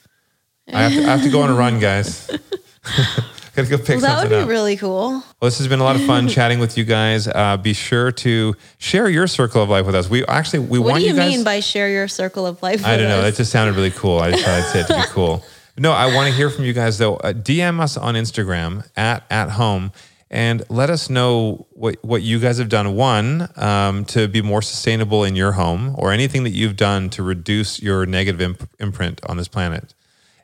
I 0.73 0.83
have 0.83 0.91
to, 0.93 0.99
I 0.99 1.11
have 1.17 1.23
to 1.23 1.29
go 1.29 1.41
on 1.41 1.49
a 1.49 1.55
run, 1.55 1.79
guys. 1.79 2.29
Gotta 3.55 3.69
go 3.69 3.77
pick 3.77 3.99
something. 3.99 4.01
Well, 4.01 4.15
that 4.15 4.23
would 4.23 4.29
be 4.29 4.41
up. 4.43 4.49
really 4.49 4.77
cool. 4.77 5.09
Well, 5.11 5.23
this 5.41 5.57
has 5.57 5.67
been 5.67 5.79
a 5.79 5.83
lot 5.83 5.95
of 5.95 6.05
fun 6.05 6.27
chatting 6.29 6.59
with 6.59 6.77
you 6.77 6.85
guys. 6.85 7.27
Uh, 7.27 7.57
be 7.57 7.73
sure 7.73 8.11
to 8.13 8.55
share 8.77 9.09
your 9.09 9.27
circle 9.27 9.61
of 9.61 9.69
life 9.69 9.85
with 9.85 9.95
us. 9.95 10.09
We 10.09 10.25
actually 10.25 10.59
we 10.59 10.79
What 10.79 10.91
want 10.91 11.03
you 11.03 11.09
guys. 11.09 11.17
What 11.17 11.23
do 11.25 11.31
you, 11.31 11.37
mean 11.37 11.43
by 11.43 11.59
share 11.59 11.89
your 11.89 12.07
circle 12.07 12.45
of 12.45 12.61
life? 12.63 12.85
I 12.85 12.95
don't 12.95 13.09
know. 13.09 13.21
That 13.21 13.35
just 13.35 13.51
sounded 13.51 13.75
really 13.75 13.91
cool. 13.91 14.19
I 14.19 14.31
just 14.31 14.45
thought 14.45 14.59
I'd 14.59 14.71
say 14.71 14.79
it 14.81 14.87
to 14.87 14.95
be 14.95 15.03
cool. 15.09 15.43
No, 15.77 15.91
I 15.91 16.13
want 16.13 16.29
to 16.29 16.33
hear 16.33 16.49
from 16.49 16.65
you 16.65 16.73
guys 16.73 16.97
though. 16.97 17.17
Uh, 17.17 17.33
DM 17.33 17.79
us 17.79 17.97
on 17.97 18.15
Instagram 18.15 18.87
at 18.95 19.25
at 19.29 19.51
home 19.51 19.91
and 20.31 20.63
let 20.69 20.89
us 20.89 21.09
know 21.09 21.67
what 21.71 21.97
what 22.01 22.21
you 22.21 22.39
guys 22.39 22.59
have 22.59 22.69
done. 22.69 22.95
One, 22.95 23.49
um, 23.55 24.05
to 24.05 24.27
be 24.27 24.41
more 24.41 24.61
sustainable 24.61 25.23
in 25.23 25.35
your 25.35 25.53
home, 25.53 25.95
or 25.97 26.11
anything 26.11 26.43
that 26.43 26.51
you've 26.51 26.77
done 26.77 27.09
to 27.11 27.23
reduce 27.23 27.81
your 27.81 28.05
negative 28.05 28.41
imp- 28.41 28.69
imprint 28.79 29.21
on 29.25 29.37
this 29.37 29.47
planet. 29.47 29.93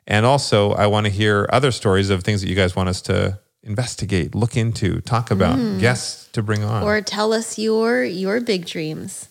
And 0.06 0.24
also, 0.24 0.72
I 0.72 0.86
want 0.86 1.06
to 1.06 1.10
hear 1.10 1.48
other 1.52 1.72
stories 1.72 2.10
of 2.10 2.22
things 2.22 2.40
that 2.40 2.48
you 2.48 2.54
guys 2.54 2.76
want 2.76 2.88
us 2.88 3.02
to 3.02 3.40
investigate, 3.62 4.34
look 4.34 4.56
into, 4.56 5.00
talk 5.00 5.30
about, 5.30 5.58
mm. 5.58 5.80
guests 5.80 6.28
to 6.32 6.42
bring 6.42 6.62
on. 6.62 6.84
or 6.84 7.00
tell 7.00 7.32
us 7.32 7.58
your 7.58 8.04
your 8.04 8.40
big 8.40 8.66
dreams. 8.66 9.28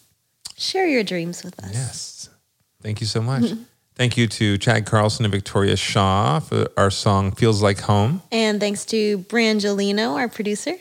Share 0.57 0.87
your 0.87 1.03
dreams 1.03 1.43
with 1.43 1.57
us. 1.63 1.71
Yes. 1.73 2.29
Thank 2.81 3.01
you 3.01 3.07
so 3.07 3.21
much. 3.21 3.51
Thank 3.95 4.17
you 4.17 4.27
to 4.27 4.57
Chad 4.57 4.85
Carlson 4.85 5.23
and 5.23 5.31
Victoria 5.31 5.77
Shaw 5.77 6.41
for 6.41 6.67
our 6.75 6.91
song 6.91 7.31
Feels 7.31 7.63
Like 7.63 7.79
Home. 7.79 8.21
And 8.29 8.59
thanks 8.59 8.83
to 8.87 9.19
Brangelino, 9.19 10.15
our 10.15 10.27
producer. 10.27 10.75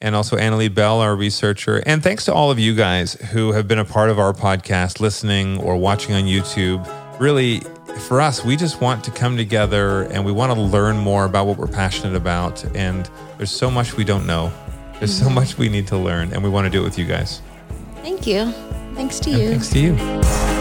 And 0.00 0.14
also 0.14 0.36
Annalie 0.36 0.72
Bell, 0.72 1.00
our 1.00 1.16
researcher. 1.16 1.82
And 1.84 2.00
thanks 2.00 2.26
to 2.26 2.32
all 2.32 2.52
of 2.52 2.60
you 2.60 2.76
guys 2.76 3.14
who 3.14 3.52
have 3.52 3.66
been 3.66 3.80
a 3.80 3.84
part 3.84 4.08
of 4.08 4.20
our 4.20 4.32
podcast, 4.32 5.00
listening 5.00 5.58
or 5.58 5.76
watching 5.76 6.14
on 6.14 6.24
YouTube. 6.24 6.86
Really, 7.20 7.60
for 8.08 8.18
us, 8.18 8.42
we 8.46 8.56
just 8.56 8.80
want 8.80 9.04
to 9.04 9.10
come 9.10 9.36
together 9.36 10.04
and 10.04 10.24
we 10.24 10.32
want 10.32 10.54
to 10.54 10.58
learn 10.58 10.96
more 10.96 11.26
about 11.26 11.46
what 11.46 11.58
we're 11.58 11.66
passionate 11.66 12.16
about. 12.16 12.64
And 12.74 13.10
there's 13.36 13.50
so 13.50 13.70
much 13.70 13.94
we 13.98 14.04
don't 14.04 14.26
know. 14.26 14.50
There's 14.98 15.14
so 15.14 15.26
mm-hmm. 15.26 15.34
much 15.34 15.58
we 15.58 15.68
need 15.68 15.86
to 15.88 15.98
learn, 15.98 16.32
and 16.32 16.42
we 16.42 16.48
want 16.48 16.64
to 16.64 16.70
do 16.70 16.80
it 16.80 16.84
with 16.84 16.98
you 16.98 17.04
guys. 17.04 17.42
Thank 17.96 18.26
you. 18.26 18.50
Thanks 18.94 19.20
to 19.20 19.30
And 19.30 19.38
you. 19.38 19.50
thanks 19.50 19.68
to 19.68 19.80
you. 19.80 20.59